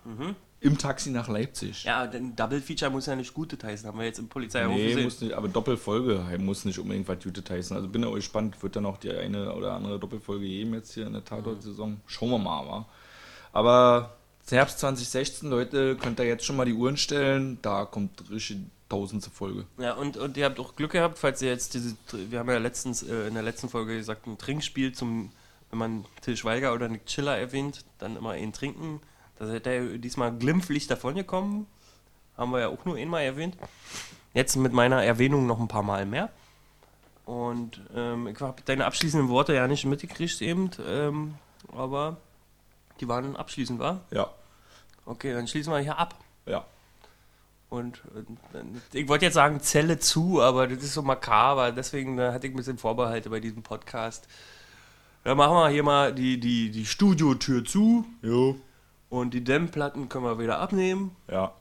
Im 0.62 0.78
Taxi 0.78 1.10
nach 1.10 1.28
Leipzig. 1.28 1.84
Mhm. 1.84 1.88
Ja, 1.88 2.06
denn 2.06 2.36
Double 2.36 2.60
Feature 2.60 2.90
muss 2.90 3.06
ja 3.06 3.16
nicht 3.16 3.34
gute 3.34 3.58
heißen, 3.62 3.86
haben 3.88 3.98
wir 3.98 4.06
jetzt 4.06 4.18
im 4.20 4.28
Polizeiruf 4.28 4.74
Nee, 4.74 4.88
gesehen. 4.88 5.04
muss 5.04 5.20
nicht, 5.20 5.32
aber 5.34 5.48
Doppelfolge 5.48 6.24
muss 6.38 6.64
nicht 6.64 6.78
unbedingt 6.78 7.08
was 7.08 7.22
Gute 7.22 7.42
heißen. 7.52 7.76
Also 7.76 7.88
bin 7.88 8.02
ja 8.02 8.08
auch 8.08 8.14
gespannt, 8.14 8.62
wird 8.62 8.76
dann 8.76 8.86
auch 8.86 8.96
die 8.98 9.10
eine 9.10 9.52
oder 9.54 9.72
andere 9.72 9.98
Doppelfolge 9.98 10.46
geben 10.46 10.74
jetzt 10.74 10.94
hier 10.94 11.06
in 11.06 11.14
der 11.14 11.24
Tatort-Saison. 11.24 12.00
Schauen 12.06 12.30
wir 12.30 12.38
mal, 12.38 12.66
wa? 12.66 12.86
Aber 13.52 14.16
Herbst 14.48 14.78
2016, 14.80 15.50
Leute, 15.50 15.96
könnt 15.96 16.18
ihr 16.20 16.26
jetzt 16.26 16.44
schon 16.44 16.56
mal 16.56 16.64
die 16.64 16.74
Uhren 16.74 16.96
stellen. 16.96 17.58
Da 17.62 17.84
kommt 17.84 18.30
richtig 18.30 18.58
tausendste 18.88 19.30
Folge. 19.30 19.66
Ja, 19.78 19.94
und, 19.94 20.16
und 20.16 20.36
ihr 20.36 20.44
habt 20.44 20.60
auch 20.60 20.76
Glück 20.76 20.92
gehabt, 20.92 21.18
falls 21.18 21.40
ihr 21.42 21.48
jetzt 21.48 21.74
diese, 21.74 21.96
wir 22.30 22.38
haben 22.38 22.48
ja 22.50 22.58
letztens 22.58 23.02
äh, 23.02 23.26
in 23.28 23.34
der 23.34 23.42
letzten 23.42 23.68
Folge 23.68 23.96
gesagt, 23.96 24.26
ein 24.26 24.36
Trinkspiel 24.38 24.92
zum, 24.92 25.30
wenn 25.70 25.78
man 25.78 26.04
Till 26.20 26.36
Schweiger 26.36 26.74
oder 26.74 26.88
Nick 26.88 27.06
Chiller 27.06 27.36
erwähnt, 27.36 27.84
dann 27.98 28.16
immer 28.16 28.30
einen 28.32 28.52
trinken. 28.52 29.00
Da 29.42 29.48
seid 29.48 29.66
ihr 29.66 29.98
diesmal 29.98 30.32
glimpflich 30.32 30.86
davongekommen. 30.86 31.66
Haben 32.36 32.52
wir 32.52 32.60
ja 32.60 32.68
auch 32.68 32.84
nur 32.84 32.94
einmal 32.94 33.24
erwähnt. 33.24 33.56
Jetzt 34.34 34.54
mit 34.54 34.72
meiner 34.72 35.02
Erwähnung 35.02 35.48
noch 35.48 35.58
ein 35.58 35.66
paar 35.66 35.82
Mal 35.82 36.06
mehr. 36.06 36.30
Und 37.26 37.80
ähm, 37.92 38.28
ich 38.28 38.40
habe 38.40 38.62
deine 38.64 38.86
abschließenden 38.86 39.28
Worte 39.28 39.52
ja 39.52 39.66
nicht 39.66 39.84
mitgekriegt 39.84 40.40
eben, 40.42 40.70
ähm, 40.86 41.34
aber 41.76 42.18
die 43.00 43.08
waren 43.08 43.34
abschließend, 43.34 43.80
war? 43.80 44.02
Ja, 44.12 44.30
Okay, 45.06 45.32
dann 45.32 45.48
schließen 45.48 45.72
wir 45.72 45.80
hier 45.80 45.98
ab. 45.98 46.14
ja. 46.46 46.64
Und 47.68 48.00
äh, 48.14 48.96
ich 48.96 49.08
wollte 49.08 49.24
jetzt 49.24 49.34
sagen 49.34 49.58
Zelle 49.58 49.98
zu, 49.98 50.40
aber 50.40 50.68
das 50.68 50.84
ist 50.84 50.94
so 50.94 51.02
makaber, 51.02 51.72
deswegen 51.72 52.16
äh, 52.16 52.30
hatte 52.30 52.46
ich 52.46 52.52
ein 52.52 52.56
bisschen 52.56 52.78
Vorbehalte 52.78 53.28
bei 53.28 53.40
diesem 53.40 53.64
Podcast. 53.64 54.28
Dann 55.24 55.36
machen 55.36 55.56
wir 55.56 55.68
hier 55.68 55.82
mal 55.82 56.14
die, 56.14 56.38
die, 56.38 56.70
die 56.70 56.86
Studiotür 56.86 57.64
zu 57.64 58.06
Jo. 58.22 58.56
Und 59.12 59.34
die 59.34 59.44
Dämmplatten 59.44 60.08
können 60.08 60.24
wir 60.24 60.38
wieder 60.38 60.58
abnehmen. 60.58 61.14
Ja. 61.30 61.52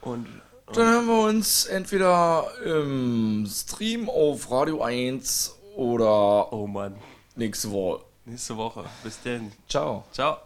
Und, 0.00 0.26
und 0.64 0.76
dann 0.78 0.86
hören 0.86 1.06
wir 1.06 1.20
uns 1.28 1.66
entweder 1.66 2.46
im 2.64 3.46
Stream 3.46 4.08
auf 4.08 4.50
Radio 4.50 4.80
1 4.80 5.58
oder 5.76 6.50
oh 6.50 6.66
Mann. 6.66 6.96
nächste 7.36 7.70
Woche. 7.70 8.02
Nächste 8.24 8.56
Woche. 8.56 8.86
Bis 9.04 9.20
denn. 9.20 9.52
Ciao. 9.68 10.04
Ciao. 10.10 10.38